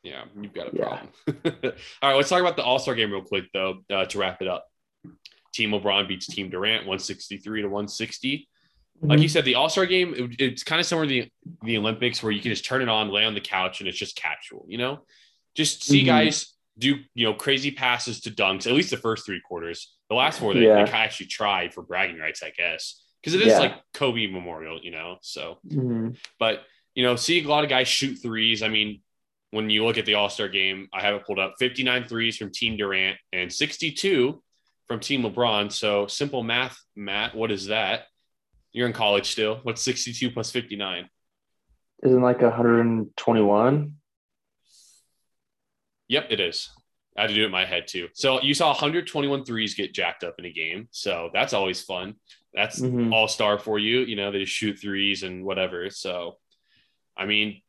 yeah, 0.03 0.25
you've 0.39 0.53
got 0.53 0.73
a 0.73 0.77
Yeah. 0.77 0.85
problem. 0.85 1.11
All 2.01 2.09
right, 2.09 2.15
let's 2.15 2.29
talk 2.29 2.41
about 2.41 2.57
the 2.57 2.63
All 2.63 2.79
Star 2.79 2.93
game 2.95 3.11
real 3.11 3.21
quick 3.23 3.45
though 3.53 3.83
uh, 3.89 4.05
to 4.05 4.17
wrap 4.19 4.41
it 4.41 4.47
up. 4.47 4.65
Team 5.53 5.71
LeBron 5.71 6.07
beats 6.07 6.27
Team 6.27 6.49
Durant 6.49 6.81
163 6.87 7.61
to 7.61 7.67
160. 7.67 8.47
Like 9.01 9.17
Mm-hmm. 9.17 9.21
you 9.23 9.27
said, 9.29 9.43
the 9.45 9.55
All 9.55 9.69
Star 9.69 9.85
game, 9.85 10.13
it- 10.15 10.39
it's 10.41 10.63
kind 10.63 10.79
of 10.79 10.85
similar 10.85 11.05
to 11.07 11.09
the, 11.13 11.29
the 11.63 11.77
Olympics 11.77 12.21
where 12.23 12.31
you 12.31 12.41
can 12.41 12.51
just 12.51 12.63
turn 12.65 12.81
it 12.81 12.89
on, 12.89 13.09
lay 13.09 13.25
on 13.25 13.33
the 13.33 13.41
couch, 13.41 13.79
and 13.81 13.87
it's 13.89 13.97
just 13.97 14.15
casual, 14.15 14.65
you 14.69 14.77
know? 14.77 14.99
Just 15.55 15.83
see 15.83 16.03
Mhm. 16.03 16.05
guys 16.07 16.53
do, 16.77 16.97
you 17.13 17.25
know, 17.25 17.33
crazy 17.33 17.69
passes 17.71 18.19
to 18.21 18.31
dunks, 18.31 18.65
at 18.65 18.73
least 18.73 18.89
the 18.89 18.97
first 18.97 19.25
three 19.25 19.39
quarters. 19.41 19.95
The 20.09 20.15
last 20.15 20.39
four, 20.39 20.53
they, 20.53 20.65
Yeah. 20.65 20.83
they 20.83 20.91
actually 20.91 21.27
tried 21.27 21.73
for 21.73 21.83
bragging 21.83 22.17
rights, 22.17 22.41
I 22.41 22.49
guess. 22.49 22.99
Because 23.21 23.35
it 23.35 23.41
is 23.41 23.47
Yeah. 23.53 23.59
like 23.59 23.75
Kobe 23.93 24.27
Memorial, 24.27 24.79
you 24.83 24.91
know? 24.91 25.17
So, 25.21 25.59
Mhm. 25.67 26.17
but, 26.39 26.65
you 26.95 27.03
know, 27.03 27.15
see 27.15 27.43
a 27.43 27.47
lot 27.47 27.63
of 27.63 27.69
guys 27.69 27.87
shoot 27.87 28.15
threes. 28.15 28.63
I 28.63 28.69
mean, 28.69 29.01
when 29.51 29.69
you 29.69 29.85
look 29.85 29.97
at 29.99 30.05
the 30.05 30.15
All 30.15 30.29
Star 30.29 30.49
game, 30.49 30.89
I 30.91 31.01
have 31.01 31.13
it 31.15 31.25
pulled 31.25 31.37
up 31.39 31.55
59 31.59 32.05
threes 32.05 32.37
from 32.37 32.51
Team 32.51 32.75
Durant 32.75 33.17
and 33.31 33.53
62 33.53 34.43
from 34.87 34.99
Team 34.99 35.21
LeBron. 35.21 35.71
So 35.71 36.07
simple 36.07 36.41
math, 36.43 36.77
Matt, 36.95 37.35
what 37.35 37.51
is 37.51 37.67
that? 37.67 38.07
You're 38.71 38.87
in 38.87 38.93
college 38.93 39.27
still. 39.27 39.59
What's 39.61 39.83
62 39.83 40.31
plus 40.31 40.51
59? 40.51 41.07
isn't 42.03 42.21
like 42.21 42.41
121. 42.41 43.93
Yep, 46.07 46.27
it 46.29 46.39
is. 46.39 46.69
I 47.17 47.21
had 47.21 47.27
to 47.27 47.35
do 47.35 47.43
it 47.43 47.45
in 47.45 47.51
my 47.51 47.65
head 47.65 47.87
too. 47.87 48.07
So 48.13 48.41
you 48.41 48.53
saw 48.53 48.69
121 48.69 49.45
threes 49.45 49.75
get 49.75 49.93
jacked 49.93 50.23
up 50.23 50.35
in 50.39 50.45
a 50.45 50.51
game. 50.51 50.87
So 50.91 51.29
that's 51.33 51.53
always 51.53 51.81
fun. 51.81 52.15
That's 52.53 52.79
Mhm. 52.79 53.13
all 53.13 53.27
star 53.27 53.59
for 53.59 53.77
you. 53.79 53.99
You 53.99 54.15
know, 54.15 54.31
they 54.31 54.39
just 54.39 54.53
shoot 54.53 54.79
threes 54.79 55.23
and 55.23 55.45
whatever. 55.45 55.89
So, 55.89 56.39
I 57.15 57.25
mean, 57.25 57.61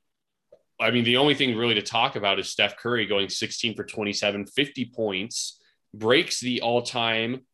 I 0.80 0.90
mean, 0.90 1.04
the 1.04 1.18
only 1.18 1.34
thing 1.34 1.56
really 1.56 1.74
to 1.74 1.82
talk 1.82 2.16
about 2.16 2.38
is 2.38 2.48
Steph 2.50 2.76
Curry 2.76 3.06
going 3.06 3.28
16 3.28 3.76
for 3.76 3.84
27, 3.84 4.44
50 4.46 4.86
points, 4.86 5.60
breaks 5.92 6.40
the 6.40 6.60
all 6.62 6.82
time 6.82 7.46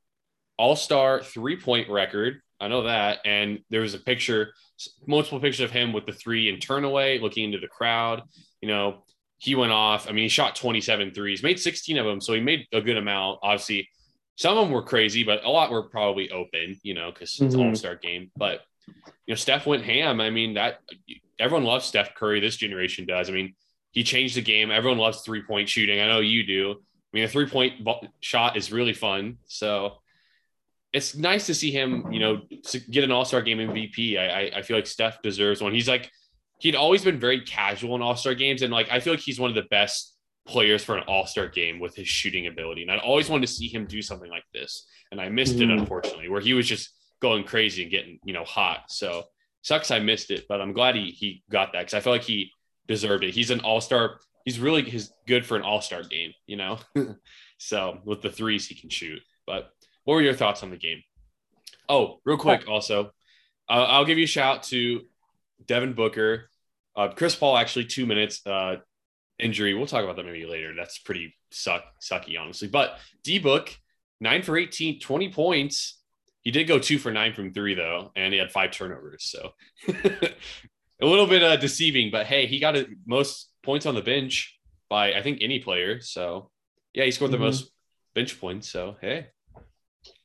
all 0.56 0.76
star 0.76 1.22
three 1.22 1.56
point 1.56 1.88
record. 1.88 2.40
I 2.60 2.68
know 2.68 2.82
that. 2.82 3.20
And 3.24 3.60
there 3.70 3.80
was 3.80 3.94
a 3.94 3.98
picture, 3.98 4.54
multiple 5.06 5.40
pictures 5.40 5.60
of 5.64 5.70
him 5.70 5.92
with 5.92 6.06
the 6.06 6.12
three 6.12 6.50
and 6.50 6.60
turn 6.60 6.84
away, 6.84 7.18
looking 7.18 7.44
into 7.44 7.58
the 7.58 7.68
crowd. 7.68 8.22
You 8.60 8.68
know, 8.68 9.04
he 9.40 9.54
went 9.54 9.72
off. 9.72 10.06
I 10.06 10.12
mean, 10.12 10.24
he 10.24 10.28
shot 10.28 10.54
27 10.54 11.12
threes, 11.14 11.42
made 11.42 11.58
16 11.58 11.96
of 11.96 12.04
them. 12.04 12.20
So 12.20 12.34
he 12.34 12.40
made 12.40 12.66
a 12.74 12.80
good 12.82 12.98
amount. 12.98 13.38
Obviously, 13.42 13.88
some 14.36 14.56
of 14.56 14.64
them 14.64 14.70
were 14.72 14.82
crazy, 14.82 15.24
but 15.24 15.42
a 15.44 15.48
lot 15.48 15.70
were 15.70 15.82
probably 15.84 16.30
open, 16.30 16.78
you 16.82 16.92
know, 16.92 17.10
because 17.10 17.40
it's 17.40 17.54
Mhm. 17.56 17.68
all 17.70 17.74
star 17.74 17.96
game. 17.96 18.30
But, 18.36 18.60
you 19.26 19.32
know, 19.32 19.34
Steph 19.34 19.66
went 19.66 19.82
ham. 19.84 20.20
I 20.20 20.28
mean, 20.28 20.54
that 20.54 20.80
everyone 21.38 21.64
loves 21.64 21.86
Steph 21.86 22.14
Curry. 22.14 22.40
This 22.40 22.56
generation 22.56 23.06
does. 23.06 23.30
I 23.30 23.32
mean, 23.32 23.54
he 23.92 24.04
changed 24.04 24.36
the 24.36 24.42
game. 24.42 24.70
Everyone 24.70 24.98
loves 24.98 25.22
three 25.22 25.42
point 25.42 25.70
shooting. 25.70 26.00
I 26.00 26.06
know 26.06 26.20
you 26.20 26.44
do. 26.44 26.72
I 26.72 27.10
mean, 27.16 27.24
a 27.24 27.28
three 27.28 27.46
point 27.48 27.86
shot 28.20 28.58
is 28.58 28.70
really 28.70 28.92
fun. 28.92 29.38
So 29.46 30.02
it's 30.92 31.14
nice 31.16 31.46
to 31.46 31.54
see 31.54 31.70
him, 31.70 32.12
you 32.12 32.20
know, 32.20 32.42
get 32.90 33.04
an 33.04 33.10
all 33.10 33.24
star 33.24 33.40
game 33.40 33.58
MVP. 33.58 34.18
I, 34.18 34.26
I, 34.26 34.58
I 34.58 34.62
feel 34.62 34.76
like 34.76 34.86
Steph 34.86 35.22
deserves 35.22 35.62
one. 35.62 35.72
He's 35.72 35.88
like, 35.88 36.10
he'd 36.60 36.76
always 36.76 37.02
been 37.04 37.18
very 37.18 37.40
casual 37.40 37.96
in 37.96 38.02
all 38.02 38.16
star 38.16 38.34
games. 38.34 38.62
And 38.62 38.72
like, 38.72 38.88
I 38.90 39.00
feel 39.00 39.12
like 39.12 39.20
he's 39.20 39.40
one 39.40 39.50
of 39.50 39.56
the 39.56 39.68
best 39.70 40.14
players 40.46 40.82
for 40.84 40.96
an 40.96 41.04
all 41.06 41.26
star 41.26 41.48
game 41.48 41.78
with 41.80 41.94
his 41.94 42.08
shooting 42.08 42.46
ability. 42.46 42.82
And 42.82 42.90
I 42.90 42.98
always 42.98 43.28
wanted 43.28 43.46
to 43.46 43.52
see 43.52 43.68
him 43.68 43.86
do 43.86 44.02
something 44.02 44.30
like 44.30 44.44
this. 44.52 44.86
And 45.10 45.20
I 45.20 45.28
missed 45.28 45.56
it, 45.56 45.68
Mhm. 45.68 45.80
unfortunately, 45.80 46.28
where 46.28 46.40
he 46.40 46.54
was 46.54 46.66
just 46.68 46.90
going 47.20 47.44
crazy 47.44 47.82
and 47.82 47.90
getting, 47.90 48.18
you 48.24 48.32
know, 48.32 48.44
hot. 48.44 48.84
So 48.90 49.24
sucks 49.62 49.90
I 49.90 49.98
missed 49.98 50.30
it, 50.30 50.46
but 50.48 50.60
I'm 50.60 50.72
glad 50.72 50.94
he, 50.96 51.10
he 51.10 51.42
got 51.50 51.72
that 51.72 51.80
because 51.80 51.94
I 51.94 52.00
feel 52.00 52.12
like 52.12 52.22
he 52.24 52.52
deserved 52.86 53.24
it. 53.24 53.34
He's 53.34 53.50
an 53.50 53.60
all 53.60 53.80
star 53.80 54.20
he's 54.46 54.58
really 54.58 54.82
he's 54.82 55.12
good 55.26 55.44
for 55.44 55.56
an 55.56 55.62
all 55.62 55.80
star 55.82 56.02
game, 56.02 56.32
you 56.46 56.56
know. 56.56 56.78
so 57.58 58.00
with 58.04 58.22
the 58.22 58.30
threes 58.30 58.66
he 58.66 58.74
can 58.74 58.88
shoot. 58.90 59.20
But 59.46 59.70
what 60.04 60.14
were 60.14 60.22
your 60.22 60.34
thoughts 60.34 60.62
on 60.62 60.70
the 60.70 60.76
game? 60.76 61.02
Oh, 61.88 62.20
real 62.24 62.38
quick, 62.38 62.68
also, 62.68 63.06
uh, 63.68 63.84
I'll 63.88 64.04
give 64.04 64.16
you 64.18 64.24
a 64.24 64.28
shout 64.28 64.62
to 64.64 65.02
Devin 65.66 65.92
Booker, 65.92 66.48
uh, 67.00 67.08
Chris 67.08 67.34
Paul. 67.34 67.56
Actually, 67.56 67.86
two 67.86 68.06
minutes 68.06 68.46
uh, 68.46 68.76
injury. 69.38 69.74
We'll 69.74 69.86
talk 69.86 70.04
about 70.04 70.16
that 70.16 70.24
maybe 70.24 70.46
later. 70.46 70.74
That's 70.76 70.98
pretty 70.98 71.34
suck 71.50 71.82
sucky, 72.02 72.38
honestly. 72.38 72.68
But 72.68 72.98
D 73.24 73.38
Book, 73.38 73.74
nine 74.20 74.42
for 74.42 74.56
18, 74.56 75.00
20 75.00 75.32
points. 75.32 75.98
He 76.42 76.50
did 76.50 76.64
go 76.64 76.78
two 76.78 76.98
for 76.98 77.12
nine 77.12 77.34
from 77.34 77.52
three 77.52 77.74
though, 77.74 78.12
and 78.16 78.32
he 78.32 78.38
had 78.38 78.50
five 78.50 78.70
turnovers. 78.70 79.24
So 79.24 79.52
a 79.88 81.06
little 81.06 81.26
bit 81.26 81.42
uh, 81.42 81.56
deceiving, 81.56 82.10
but 82.10 82.26
hey, 82.26 82.46
he 82.46 82.60
got 82.60 82.76
a, 82.76 82.86
most 83.06 83.50
points 83.62 83.86
on 83.86 83.94
the 83.94 84.02
bench 84.02 84.58
by 84.88 85.12
I 85.12 85.22
think 85.22 85.38
any 85.40 85.58
player. 85.58 86.00
So 86.00 86.50
yeah, 86.94 87.04
he 87.04 87.10
scored 87.10 87.30
the 87.30 87.36
mm-hmm. 87.36 87.44
most 87.44 87.70
bench 88.14 88.40
points. 88.40 88.70
So 88.70 88.96
hey, 89.00 89.28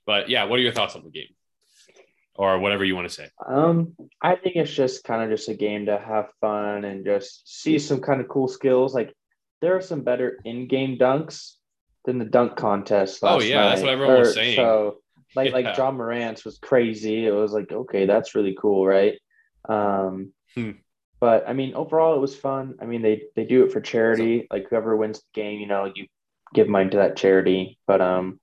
but 0.05 0.29
yeah, 0.29 0.45
what 0.45 0.59
are 0.59 0.63
your 0.63 0.71
thoughts 0.71 0.95
on 0.95 1.03
the 1.03 1.09
game? 1.09 1.35
Or 2.37 2.59
whatever 2.59 2.83
you 2.83 2.95
want 2.95 3.07
to 3.07 3.13
say. 3.13 3.29
Um, 3.47 3.95
I 4.21 4.35
think 4.35 4.57
it's 4.57 4.73
just 4.73 5.05
kind 5.05 5.23
of 5.23 5.29
just 5.29 5.47
a 5.47 5.53
game 5.53 5.85
to 5.85 5.97
have 5.97 6.27
fun 6.41 6.83
and 6.83 7.05
just 7.05 7.47
see 7.47 7.79
some 7.79 8.01
kind 8.01 8.19
of 8.19 8.27
cool 8.27 8.49
skills. 8.49 8.93
Like 8.93 9.13
there 9.61 9.77
are 9.77 9.81
some 9.81 10.01
better 10.01 10.39
in-game 10.43 10.97
dunks 10.97 11.53
than 12.03 12.19
the 12.19 12.25
dunk 12.25 12.57
contest. 12.57 13.19
oh 13.23 13.41
yeah, 13.41 13.55
night. 13.55 13.69
that's 13.69 13.81
what 13.81 13.89
everyone 13.89 14.15
or, 14.15 14.19
was 14.19 14.33
saying. 14.33 14.57
So 14.57 14.97
like 15.35 15.49
yeah. 15.49 15.55
like 15.55 15.77
Ja 15.77 15.91
Morant's 15.91 16.45
was 16.45 16.57
crazy. 16.57 17.25
It 17.25 17.31
was 17.31 17.51
like 17.51 17.71
okay, 17.71 18.05
that's 18.05 18.35
really 18.35 18.55
cool, 18.59 18.85
right? 18.85 19.19
Um, 19.67 20.33
hmm. 20.53 20.71
But 21.19 21.47
I 21.47 21.53
mean, 21.53 21.73
overall, 21.73 22.15
it 22.15 22.21
was 22.21 22.35
fun. 22.35 22.75
I 22.81 22.85
mean, 22.85 23.01
they 23.01 23.23
they 23.35 23.45
do 23.45 23.63
it 23.63 23.71
for 23.71 23.81
charity. 23.81 24.47
Like 24.51 24.67
whoever 24.69 24.95
wins 24.95 25.19
the 25.19 25.41
game, 25.41 25.59
you 25.59 25.67
know, 25.67 25.91
you 25.93 26.07
give 26.53 26.67
money 26.67 26.89
to 26.89 26.97
that 26.97 27.17
charity. 27.17 27.79
But 27.87 28.01
um, 28.01 28.39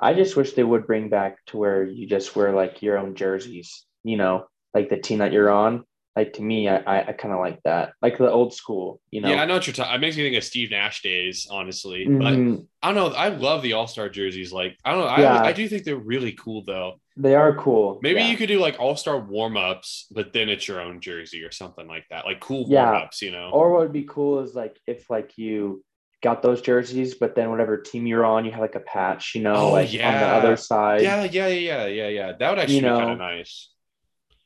I 0.00 0.14
just 0.14 0.36
wish 0.36 0.52
they 0.52 0.64
would 0.64 0.86
bring 0.86 1.08
back 1.08 1.44
to 1.46 1.58
where 1.58 1.84
you 1.84 2.06
just 2.06 2.34
wear 2.34 2.52
like 2.52 2.82
your 2.82 2.98
own 2.98 3.14
jerseys. 3.14 3.84
You 4.02 4.16
know, 4.16 4.46
like 4.74 4.88
the 4.88 4.96
team 4.96 5.18
that 5.18 5.32
you're 5.32 5.50
on. 5.50 5.84
Like 6.16 6.32
to 6.34 6.42
me, 6.42 6.68
I 6.68 7.00
I, 7.00 7.12
kind 7.12 7.32
of 7.32 7.38
like 7.38 7.62
that, 7.62 7.92
like 8.02 8.18
the 8.18 8.30
old 8.30 8.52
school. 8.52 9.00
You 9.10 9.20
know. 9.20 9.28
Yeah, 9.28 9.42
I 9.42 9.44
know 9.44 9.54
what 9.54 9.66
you're 9.66 9.74
talking. 9.74 9.94
It 9.94 10.00
makes 10.00 10.16
me 10.16 10.24
think 10.24 10.36
of 10.36 10.42
Steve 10.42 10.70
Nash 10.70 11.02
days, 11.02 11.46
honestly. 11.48 12.04
Mm-hmm. 12.04 12.18
But 12.18 12.66
I 12.82 12.92
don't 12.92 12.94
know. 13.12 13.16
I 13.16 13.28
love 13.28 13.62
the 13.62 13.74
All 13.74 13.86
Star 13.86 14.08
jerseys. 14.08 14.52
Like 14.52 14.76
I 14.84 14.90
don't 14.90 15.00
know. 15.00 15.06
I 15.06 15.20
yeah. 15.20 15.42
I 15.42 15.52
do 15.52 15.68
think 15.68 15.84
they're 15.84 15.96
really 15.96 16.32
cool 16.32 16.64
though. 16.64 16.96
They 17.20 17.34
are 17.34 17.54
cool. 17.54 18.00
Maybe 18.02 18.20
yeah. 18.20 18.30
you 18.30 18.36
could 18.38 18.48
do 18.48 18.58
like 18.58 18.80
all 18.80 18.96
star 18.96 19.20
warm 19.20 19.56
ups, 19.56 20.06
but 20.10 20.32
then 20.32 20.48
it's 20.48 20.66
your 20.66 20.80
own 20.80 21.00
jersey 21.00 21.42
or 21.44 21.52
something 21.52 21.86
like 21.86 22.06
that. 22.08 22.24
Like 22.24 22.40
cool 22.40 22.66
warm 22.66 22.96
ups, 22.96 23.20
you 23.20 23.30
know? 23.30 23.50
Or 23.52 23.72
what 23.72 23.82
would 23.82 23.92
be 23.92 24.04
cool 24.04 24.40
is 24.40 24.54
like 24.54 24.78
if 24.86 25.10
like 25.10 25.36
you 25.36 25.84
got 26.22 26.42
those 26.42 26.60
jerseys, 26.60 27.14
but 27.14 27.34
then 27.34 27.50
whatever 27.50 27.78
team 27.78 28.06
you're 28.06 28.24
on, 28.24 28.44
you 28.44 28.50
have 28.50 28.60
like 28.60 28.74
a 28.74 28.80
patch, 28.80 29.34
you 29.34 29.42
know, 29.42 29.54
oh, 29.54 29.72
like 29.72 29.92
yeah. 29.92 30.08
on 30.08 30.20
the 30.20 30.26
other 30.26 30.56
side. 30.56 31.02
Yeah, 31.02 31.24
yeah, 31.24 31.48
yeah, 31.48 31.86
yeah, 31.86 32.08
yeah. 32.08 32.32
That 32.38 32.50
would 32.50 32.58
actually 32.58 32.76
you 32.76 32.82
know, 32.82 32.98
be 32.98 33.00
kind 33.00 33.12
of 33.12 33.18
nice. 33.18 33.70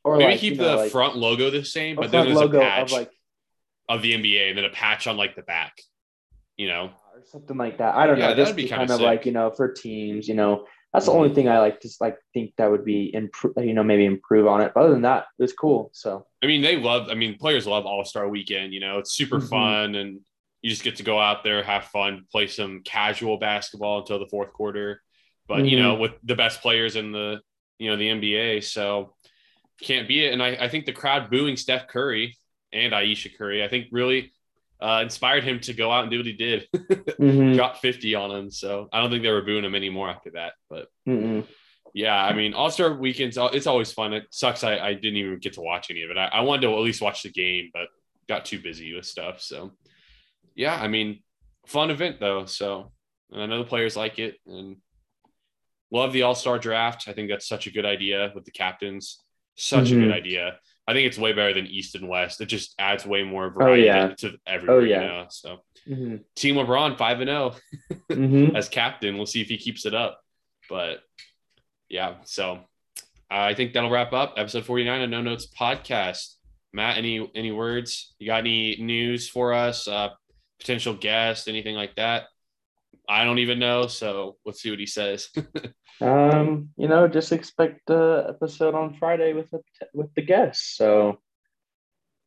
Or 0.04 0.16
maybe 0.16 0.32
like, 0.32 0.40
keep 0.40 0.58
the 0.58 0.64
know, 0.64 0.76
like, 0.76 0.92
front 0.92 1.16
logo 1.16 1.50
the 1.50 1.64
same, 1.64 1.96
but 1.96 2.10
then 2.10 2.26
there's 2.26 2.40
a 2.40 2.48
patch 2.48 2.92
of, 2.92 2.98
like, 2.98 3.10
of 3.88 4.02
the 4.02 4.12
NBA 4.12 4.50
and 4.50 4.58
then 4.58 4.64
a 4.64 4.70
patch 4.70 5.06
on 5.06 5.16
like 5.16 5.34
the 5.34 5.42
back, 5.42 5.80
you 6.56 6.68
know, 6.68 6.90
or 7.14 7.22
something 7.24 7.56
like 7.56 7.78
that. 7.78 7.94
I 7.94 8.06
don't 8.06 8.18
yeah, 8.18 8.28
know. 8.28 8.36
Just 8.36 8.56
be 8.56 8.68
kind 8.68 8.90
of 8.90 9.00
like 9.00 9.26
you 9.26 9.32
know 9.32 9.50
for 9.50 9.72
teams, 9.72 10.28
you 10.28 10.34
know, 10.34 10.66
that's 10.92 11.06
the 11.06 11.12
only 11.12 11.28
mm-hmm. 11.28 11.34
thing 11.34 11.48
I 11.48 11.58
like 11.58 11.82
Just 11.82 12.00
like 12.00 12.18
think 12.32 12.52
that 12.56 12.70
would 12.70 12.84
be 12.84 13.12
improve, 13.12 13.54
you 13.58 13.74
know, 13.74 13.82
maybe 13.82 14.04
improve 14.04 14.46
on 14.46 14.60
it. 14.60 14.72
But 14.74 14.84
other 14.84 14.92
than 14.92 15.02
that, 15.02 15.26
it's 15.40 15.52
cool. 15.52 15.90
So 15.92 16.26
I 16.42 16.46
mean, 16.46 16.62
they 16.62 16.76
love. 16.76 17.08
I 17.10 17.14
mean, 17.14 17.36
players 17.36 17.66
love 17.66 17.84
All 17.84 18.04
Star 18.04 18.28
Weekend. 18.28 18.72
You 18.72 18.80
know, 18.80 18.98
it's 18.98 19.12
super 19.12 19.38
mm-hmm. 19.38 19.48
fun, 19.48 19.94
and 19.96 20.20
you 20.64 20.70
just 20.70 20.82
get 20.82 20.96
to 20.96 21.02
go 21.02 21.20
out 21.20 21.44
there, 21.44 21.62
have 21.62 21.84
fun, 21.84 22.24
play 22.32 22.46
some 22.46 22.80
casual 22.86 23.36
basketball 23.36 23.98
until 23.98 24.18
the 24.18 24.26
fourth 24.28 24.50
quarter. 24.54 25.02
But 25.46 25.58
mm-hmm. 25.58 25.66
you 25.66 25.78
know, 25.78 25.96
with 25.96 26.12
the 26.24 26.34
best 26.34 26.62
players 26.62 26.96
in 26.96 27.12
the 27.12 27.40
you 27.78 27.90
know 27.90 27.98
the 27.98 28.08
NBA, 28.08 28.64
so 28.64 29.14
can't 29.82 30.08
be 30.08 30.24
it. 30.24 30.32
And 30.32 30.42
I, 30.42 30.56
I 30.58 30.68
think 30.70 30.86
the 30.86 30.94
crowd 30.94 31.30
booing 31.30 31.58
Steph 31.58 31.86
Curry 31.88 32.38
and 32.72 32.94
Ayesha 32.94 33.28
Curry, 33.28 33.62
I 33.62 33.68
think 33.68 33.88
really 33.92 34.32
uh, 34.80 35.00
inspired 35.02 35.44
him 35.44 35.60
to 35.60 35.74
go 35.74 35.90
out 35.90 36.04
and 36.04 36.10
do 36.10 36.16
what 36.16 36.24
he 36.24 36.32
did. 36.32 36.66
mm-hmm. 36.74 37.52
Drop 37.52 37.76
50 37.76 38.14
on 38.14 38.30
him. 38.30 38.50
So 38.50 38.88
I 38.90 39.02
don't 39.02 39.10
think 39.10 39.22
they 39.22 39.30
were 39.30 39.42
booing 39.42 39.66
him 39.66 39.74
anymore 39.74 40.08
after 40.08 40.30
that. 40.30 40.54
But 40.70 40.88
mm 41.06 41.46
yeah, 41.96 42.16
I 42.16 42.32
mean, 42.32 42.54
All 42.54 42.70
Star 42.72 42.92
weekends, 42.92 43.38
it's 43.38 43.68
always 43.68 43.92
fun. 43.92 44.14
It 44.14 44.24
sucks 44.30 44.64
I, 44.64 44.78
I 44.78 44.94
didn't 44.94 45.16
even 45.16 45.38
get 45.38 45.52
to 45.52 45.60
watch 45.60 45.92
any 45.92 46.02
of 46.02 46.10
it. 46.10 46.16
I, 46.16 46.24
I 46.24 46.40
wanted 46.40 46.62
to 46.62 46.74
at 46.74 46.80
least 46.80 47.00
watch 47.00 47.22
the 47.22 47.30
game, 47.30 47.70
but 47.72 47.86
got 48.28 48.44
too 48.44 48.58
busy 48.58 48.92
with 48.94 49.06
stuff. 49.06 49.40
So 49.40 49.70
yeah, 50.54 50.74
I 50.74 50.88
mean, 50.88 51.22
fun 51.66 51.90
event 51.90 52.20
though. 52.20 52.46
So 52.46 52.92
and 53.30 53.42
I 53.42 53.46
know 53.46 53.58
the 53.58 53.68
players 53.68 53.96
like 53.96 54.18
it 54.18 54.36
and 54.46 54.76
love 55.90 56.12
the 56.12 56.22
All 56.22 56.34
Star 56.34 56.58
draft. 56.58 57.08
I 57.08 57.12
think 57.12 57.28
that's 57.28 57.48
such 57.48 57.66
a 57.66 57.70
good 57.70 57.84
idea 57.84 58.32
with 58.34 58.44
the 58.44 58.50
captains. 58.50 59.20
Such 59.56 59.86
mm-hmm. 59.86 59.98
a 59.98 60.04
good 60.04 60.12
idea. 60.12 60.58
I 60.86 60.92
think 60.92 61.06
it's 61.06 61.18
way 61.18 61.32
better 61.32 61.54
than 61.54 61.66
East 61.66 61.94
and 61.94 62.08
West. 62.08 62.40
It 62.40 62.46
just 62.46 62.74
adds 62.78 63.06
way 63.06 63.22
more 63.22 63.50
variety 63.50 63.88
oh, 63.88 63.94
yeah. 63.94 64.14
to 64.18 64.36
everyone. 64.46 64.76
Oh, 64.76 64.80
yeah. 64.80 65.00
You 65.00 65.06
know? 65.06 65.26
So 65.30 65.56
mm-hmm. 65.88 66.16
Team 66.36 66.56
LeBron 66.56 66.98
five 66.98 67.20
and 67.20 67.28
zero 67.28 67.54
oh 67.54 67.94
mm-hmm. 68.14 68.56
as 68.56 68.68
captain. 68.68 69.16
We'll 69.16 69.26
see 69.26 69.40
if 69.40 69.48
he 69.48 69.56
keeps 69.56 69.86
it 69.86 69.94
up. 69.94 70.20
But 70.68 70.98
yeah, 71.88 72.16
so 72.24 72.60
I 73.30 73.54
think 73.54 73.72
that'll 73.72 73.90
wrap 73.90 74.12
up 74.12 74.34
episode 74.36 74.64
forty 74.64 74.84
nine 74.84 75.02
of 75.02 75.10
No 75.10 75.22
Notes 75.22 75.48
podcast. 75.58 76.34
Matt, 76.72 76.98
any 76.98 77.30
any 77.34 77.52
words? 77.52 78.14
You 78.18 78.26
got 78.26 78.40
any 78.40 78.76
news 78.80 79.28
for 79.28 79.52
us? 79.52 79.86
Uh, 79.86 80.10
potential 80.58 80.94
guest, 80.94 81.48
anything 81.48 81.76
like 81.76 81.96
that? 81.96 82.24
I 83.08 83.24
don't 83.24 83.38
even 83.38 83.58
know. 83.58 83.86
So 83.86 84.36
let's 84.46 84.62
see 84.62 84.70
what 84.70 84.78
he 84.78 84.86
says. 84.86 85.28
um, 86.00 86.70
you 86.76 86.88
know, 86.88 87.08
just 87.08 87.32
expect 87.32 87.80
the 87.86 88.26
episode 88.28 88.74
on 88.74 88.94
Friday 88.94 89.32
with 89.32 89.50
the 89.50 89.60
with 89.92 90.14
the 90.14 90.22
guests. 90.22 90.76
So 90.76 91.18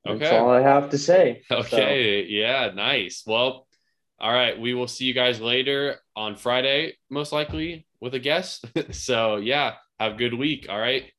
okay. 0.07 0.19
that's 0.19 0.33
all 0.33 0.49
I 0.49 0.61
have 0.61 0.89
to 0.91 0.97
say. 0.97 1.41
Okay. 1.51 2.23
So. 2.23 2.29
Yeah. 2.29 2.71
Nice. 2.75 3.23
Well, 3.25 3.67
all 4.19 4.33
right. 4.33 4.59
We 4.59 4.73
will 4.73 4.87
see 4.87 5.05
you 5.05 5.13
guys 5.13 5.41
later 5.41 5.97
on 6.15 6.35
Friday, 6.35 6.97
most 7.09 7.31
likely 7.31 7.87
with 7.99 8.13
a 8.13 8.19
guest. 8.19 8.65
so 8.91 9.37
yeah, 9.37 9.73
have 9.99 10.13
a 10.13 10.17
good 10.17 10.33
week. 10.33 10.67
All 10.69 10.79
right. 10.79 11.11